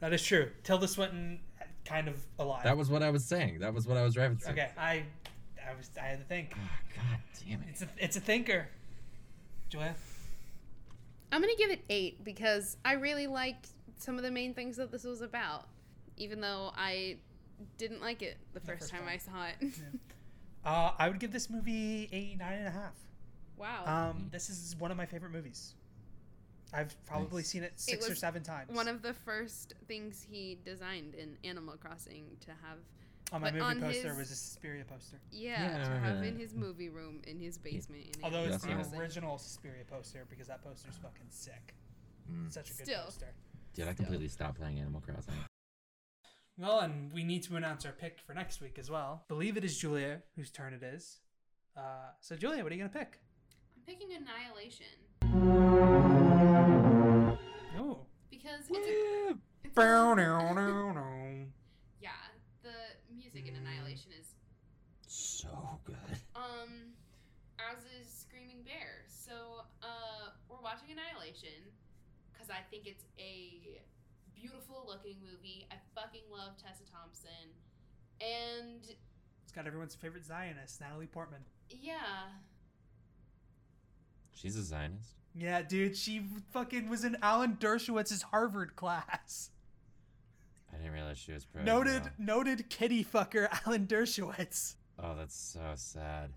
That 0.00 0.12
is 0.12 0.22
true. 0.22 0.50
Tilda 0.64 0.88
Swinton, 0.88 1.40
kind 1.84 2.08
of 2.08 2.16
alive. 2.38 2.64
That 2.64 2.76
was 2.76 2.90
what 2.90 3.02
I 3.02 3.10
was 3.10 3.24
saying. 3.24 3.60
That 3.60 3.72
was 3.72 3.86
what 3.86 3.96
I 3.96 4.02
was 4.02 4.16
referencing. 4.16 4.50
okay. 4.50 4.70
I, 4.76 5.04
I 5.64 5.74
was 5.76 5.88
I 6.00 6.04
had 6.04 6.18
to 6.18 6.24
think. 6.24 6.54
Ah, 6.56 6.78
God 6.96 7.18
damn 7.46 7.60
it. 7.62 7.68
It's 7.70 7.82
a 7.82 7.88
it's 7.96 8.16
a 8.16 8.20
thinker. 8.20 8.68
Julia. 9.68 9.94
I'm 11.34 11.40
gonna 11.40 11.56
give 11.58 11.72
it 11.72 11.84
eight 11.90 12.22
because 12.22 12.76
I 12.84 12.92
really 12.92 13.26
liked 13.26 13.70
some 13.98 14.18
of 14.18 14.22
the 14.22 14.30
main 14.30 14.54
things 14.54 14.76
that 14.76 14.92
this 14.92 15.02
was 15.02 15.20
about, 15.20 15.66
even 16.16 16.40
though 16.40 16.70
I 16.76 17.16
didn't 17.76 18.00
like 18.00 18.22
it 18.22 18.36
the 18.52 18.60
first, 18.60 18.82
first 18.82 18.92
time, 18.92 19.00
time. 19.00 19.08
I 19.08 19.16
saw 19.18 19.46
it. 19.46 19.74
Uh, 20.64 20.92
I 20.98 21.10
would 21.10 21.18
give 21.20 21.30
this 21.30 21.50
movie 21.50 22.08
a 22.10 22.36
nine 22.42 22.56
and 22.60 22.66
a 22.68 22.70
half. 22.70 22.94
wow. 23.58 23.84
Um, 23.84 24.28
this 24.32 24.48
is 24.48 24.74
one 24.78 24.90
of 24.90 24.96
my 24.96 25.04
favorite 25.04 25.30
movies. 25.32 25.74
I've 26.72 26.96
probably 27.04 27.42
Nice. 27.42 27.48
seen 27.48 27.62
it 27.64 27.72
six 27.76 28.06
or 28.06 28.10
was 28.12 28.18
seven 28.18 28.42
times. 28.42 28.74
One 28.74 28.88
of 28.88 29.02
the 29.02 29.12
first 29.12 29.74
things 29.86 30.26
he 30.30 30.58
designed 30.64 31.16
in 31.16 31.36
Animal 31.44 31.74
Crossing 31.76 32.24
to 32.40 32.50
have, 32.52 32.78
on 33.32 33.40
my 33.40 33.48
but 33.48 33.54
movie 33.54 33.64
on 33.64 33.80
poster 33.80 34.08
his- 34.10 34.16
was 34.18 34.30
a 34.30 34.36
Suspiria 34.36 34.84
poster. 34.84 35.18
yeah, 35.30 35.62
Yeah, 35.78 35.84
to 35.84 35.90
have 36.00 36.18
that. 36.20 36.26
in 36.26 36.38
his 36.38 36.54
movie 36.54 36.88
room 36.88 37.20
in 37.26 37.40
his 37.40 37.58
basement. 37.58 38.04
In 38.16 38.24
Although 38.24 38.38
Animal 38.38 38.54
it's 38.54 38.64
the 38.64 38.70
also- 38.70 38.82
Crossing. 38.84 39.00
original 39.00 39.38
Suspiria 39.38 39.84
poster 39.84 40.24
because 40.30 40.46
that 40.48 40.62
poster's 40.62 40.96
fucking 40.96 41.30
sick. 41.30 41.74
Mm. 42.30 42.52
Such 42.52 42.70
a 42.70 42.74
good 42.74 42.86
Still. 42.86 43.04
poster. 43.04 43.34
Did 43.74 43.88
I 43.88 43.94
completely 43.94 44.28
stop 44.28 44.56
playing 44.56 44.78
Animal 44.78 45.00
Crossing? 45.00 45.34
Well, 46.56 46.80
and 46.80 47.12
we 47.12 47.24
need 47.24 47.42
to 47.44 47.56
announce 47.56 47.84
our 47.84 47.92
pick 47.92 48.20
for 48.20 48.32
next 48.34 48.60
week 48.60 48.78
as 48.78 48.88
well. 48.90 49.24
believe 49.28 49.56
it 49.56 49.64
is 49.64 49.76
Julia 49.76 50.22
whose 50.36 50.50
turn 50.52 50.72
it 50.72 50.82
is. 50.84 51.18
Uh, 51.76 52.10
so 52.20 52.36
Julia, 52.36 52.62
what 52.62 52.70
are 52.70 52.76
you 52.76 52.82
gonna 52.86 52.92
pick? 53.04 53.18
I'm 53.76 53.82
picking 53.82 54.12
Annihilation 54.12 54.86
Oh. 57.76 58.06
because 58.30 58.60
it's 58.70 58.78
a, 58.78 59.30
it's 59.64 59.72
a 59.72 59.74
Bow-dow-dow-dow. 59.74 61.02
yeah. 61.34 61.44
The 61.44 61.48
music 63.34 63.50
in 63.50 63.56
Annihilation 63.58 64.10
is 64.18 64.28
So 65.06 65.48
good. 65.84 65.96
um 66.36 66.94
as 67.58 67.82
is 68.00 68.06
Screaming 68.12 68.62
Bear. 68.64 69.02
So 69.08 69.64
uh 69.82 70.30
we're 70.48 70.62
watching 70.62 70.88
Annihilation 70.92 71.66
because 72.32 72.48
I 72.50 72.62
think 72.70 72.86
it's 72.86 73.04
a 73.18 73.80
beautiful 74.34 74.84
looking 74.86 75.16
movie. 75.22 75.66
I 75.70 75.76
fucking 75.94 76.22
love 76.30 76.52
Tessa 76.62 76.84
Thompson. 76.90 77.50
And 78.20 78.82
It's 79.42 79.52
got 79.52 79.66
everyone's 79.66 79.94
favorite 79.94 80.24
Zionist, 80.24 80.80
Natalie 80.80 81.06
Portman. 81.06 81.40
yeah, 81.68 82.30
She's 84.32 84.56
a 84.56 84.62
Zionist. 84.62 85.10
Yeah, 85.34 85.62
dude, 85.62 85.96
she 85.96 86.22
fucking 86.52 86.88
was 86.88 87.04
in 87.04 87.16
Alan 87.22 87.56
Dershowitz's 87.56 88.22
Harvard 88.22 88.76
class. 88.76 89.50
I 90.74 90.78
didn't 90.78 90.92
realize 90.92 91.18
she 91.18 91.32
was 91.32 91.44
pro. 91.44 91.60
as 91.60 91.66
Noted, 91.66 92.02
well. 92.02 92.10
noted 92.18 92.68
kitty 92.68 93.04
fucker 93.04 93.46
Alan 93.66 93.86
Dershowitz. 93.86 94.74
Oh, 94.98 95.14
that's 95.16 95.36
so 95.36 95.60
sad. 95.76 96.30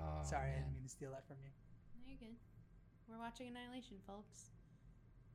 Oh, 0.00 0.04
Sorry, 0.24 0.50
I 0.50 0.54
didn't 0.54 0.72
mean 0.74 0.82
to 0.84 0.88
steal 0.88 1.10
that 1.10 1.26
from 1.26 1.36
you. 1.42 1.50
no, 1.96 2.02
you're 2.06 2.18
good. 2.18 2.36
We're 3.08 3.18
watching 3.18 3.48
Annihilation, 3.48 3.96
folks. 4.06 4.50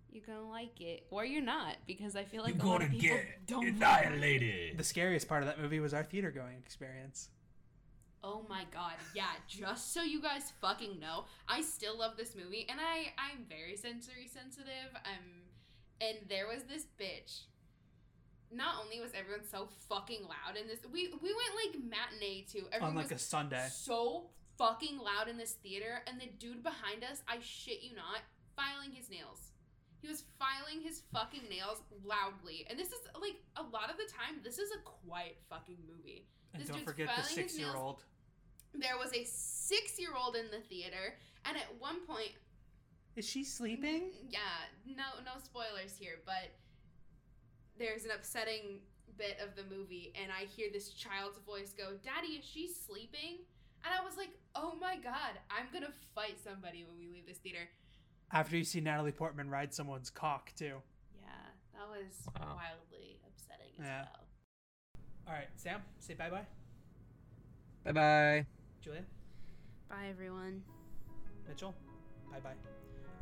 You're 0.09 0.23
gonna 0.27 0.47
like 0.47 0.79
it, 0.79 1.07
or 1.09 1.25
you're 1.25 1.41
not, 1.41 1.77
because 1.87 2.15
I 2.15 2.23
feel 2.23 2.43
like 2.43 2.61
a 2.61 2.67
lot 2.67 2.83
of 2.83 2.91
people 2.91 3.17
don't. 3.47 3.79
like 3.79 4.21
it. 4.21 4.77
The 4.77 4.83
scariest 4.83 5.27
part 5.27 5.41
of 5.41 5.47
that 5.47 5.59
movie 5.59 5.79
was 5.79 5.91
our 5.93 6.03
theater 6.03 6.29
going 6.29 6.57
experience. 6.57 7.29
Oh 8.23 8.45
my 8.47 8.63
god, 8.71 8.93
yeah, 9.15 9.31
just 9.47 9.91
so 9.93 10.03
you 10.03 10.21
guys 10.21 10.53
fucking 10.61 10.99
know, 10.99 11.25
I 11.49 11.61
still 11.61 11.97
love 11.97 12.15
this 12.15 12.35
movie 12.35 12.65
and 12.69 12.79
I 12.79 13.11
I'm 13.17 13.43
very 13.49 13.75
sensory 13.75 14.27
sensitive. 14.31 14.91
I'm 15.03 15.41
and 15.99 16.19
there 16.29 16.47
was 16.47 16.63
this 16.63 16.85
bitch. 16.99 17.41
Not 18.55 18.75
only 18.83 18.99
was 18.99 19.11
everyone 19.17 19.45
so 19.49 19.67
fucking 19.89 20.21
loud 20.23 20.55
in 20.59 20.67
this 20.67 20.79
we 20.91 21.07
we 21.21 21.33
went 21.33 21.53
like 21.63 21.83
matinee 21.83 22.45
too. 22.49 22.65
Everyone 22.71 22.89
On 22.91 22.95
like 22.95 23.09
was 23.11 23.21
a 23.21 23.23
Sunday. 23.23 23.67
so 23.71 24.29
fucking 24.57 24.97
loud 24.97 25.27
in 25.27 25.37
this 25.37 25.53
theater 25.53 26.01
and 26.07 26.19
the 26.21 26.27
dude 26.39 26.61
behind 26.63 27.03
us, 27.03 27.21
I 27.27 27.37
shit 27.41 27.81
you 27.81 27.95
not, 27.95 28.21
filing 28.55 28.91
his 28.91 29.09
nails. 29.09 29.49
He 30.01 30.07
was 30.07 30.23
filing 30.37 30.81
his 30.83 31.01
fucking 31.13 31.43
nails 31.49 31.81
loudly. 32.05 32.65
And 32.69 32.77
this 32.77 32.89
is 32.89 32.99
like 33.19 33.37
a 33.55 33.63
lot 33.63 33.89
of 33.89 33.97
the 33.97 34.03
time 34.11 34.41
this 34.43 34.59
is 34.59 34.69
a 34.71 34.79
quiet 35.07 35.37
fucking 35.49 35.77
movie. 35.89 36.27
And 36.53 36.61
This 36.61 36.69
don't 36.69 36.83
forget 36.85 37.07
the 37.07 37.13
filing 37.21 37.35
nails. 37.35 37.35
six 37.35 37.57
year 37.57 37.75
old. 37.75 38.03
There 38.75 38.97
was 38.97 39.11
a 39.13 39.23
six 39.23 39.99
year 39.99 40.11
old 40.15 40.35
in 40.35 40.51
the 40.51 40.59
theater, 40.59 41.15
and 41.45 41.55
at 41.57 41.67
one 41.79 42.05
point, 42.05 42.31
Is 43.15 43.25
she 43.27 43.43
sleeping? 43.43 44.11
yeah, 44.29 44.39
no, 44.85 45.03
no 45.25 45.39
spoilers 45.43 45.95
here, 45.97 46.19
but 46.25 46.51
there's 47.77 48.05
an 48.05 48.11
upsetting 48.11 48.79
bit 49.17 49.37
of 49.39 49.55
the 49.55 49.63
movie, 49.75 50.13
and 50.21 50.31
I 50.31 50.45
hear 50.45 50.69
this 50.71 50.89
child's 50.89 51.37
voice 51.39 51.73
go, 51.73 51.97
"Daddy, 52.03 52.33
is 52.39 52.45
she 52.45 52.67
sleeping?" 52.67 53.39
And 53.85 53.93
I 53.93 54.03
was 54.03 54.17
like, 54.17 54.31
"Oh 54.55 54.75
my 54.79 54.97
god, 54.97 55.39
I'm 55.49 55.67
gonna 55.73 55.91
fight 56.15 56.39
somebody 56.43 56.83
when 56.83 56.97
we 56.97 57.07
leave 57.07 57.25
this 57.27 57.37
theater." 57.39 57.69
After 58.31 58.57
you 58.57 58.63
see 58.63 58.81
Natalie 58.81 59.11
Portman 59.11 59.49
ride 59.49 59.73
someone's 59.73 60.09
cock, 60.09 60.51
too. 60.55 60.81
Yeah, 61.15 61.27
that 61.73 61.87
was 61.87 62.25
Wow. 62.39 62.55
wildly 62.55 63.19
upsetting 63.27 63.73
as 63.79 63.85
Yeah. 63.85 64.03
well. 64.05 64.27
All 65.27 65.33
right, 65.33 65.49
Sam, 65.59 65.83
say 65.99 66.15
bye 66.15 66.29
bye. 66.29 66.47
Bye 67.83 67.91
bye. 67.91 68.47
Julia, 68.81 69.05
Bye, 69.89 70.07
everyone. 70.07 70.63
Mitchell, 71.47 71.75
bye 72.31 72.39
bye. 72.39 72.55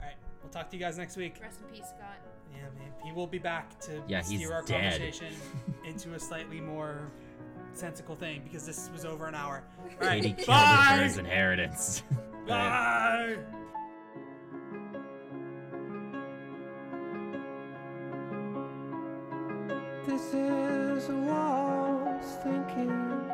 All 0.01 0.07
right, 0.07 0.15
we'll 0.41 0.51
talk 0.51 0.69
to 0.69 0.77
you 0.77 0.83
guys 0.83 0.97
next 0.97 1.17
week. 1.17 1.35
Rest 1.41 1.59
in 1.61 1.67
peace, 1.67 1.87
Scott. 1.89 2.17
Yeah, 2.53 2.63
man. 2.77 2.91
He 3.03 3.11
will 3.11 3.27
be 3.27 3.37
back 3.39 3.79
to 3.81 4.01
yeah, 4.07 4.21
steer 4.21 4.53
our 4.53 4.61
dead. 4.63 4.99
conversation 4.99 5.33
into 5.85 6.13
a 6.13 6.19
slightly 6.19 6.59
more 6.59 7.11
sensical 7.73 8.15
thing 8.15 8.41
because 8.43 8.65
this 8.65 8.89
was 8.91 9.05
over 9.05 9.27
an 9.27 9.35
hour. 9.35 9.63
All 9.79 10.07
right. 10.07 10.21
Katie 10.21 10.33
killed 10.33 10.57
it 10.59 10.97
for 10.97 11.03
his 11.03 11.17
inheritance. 11.17 12.03
Bye. 12.47 13.37
Bye. 13.37 13.37
This 20.05 20.33
is 20.33 21.09
a 21.09 21.13
waltz 21.15 22.35
thinking 22.43 23.30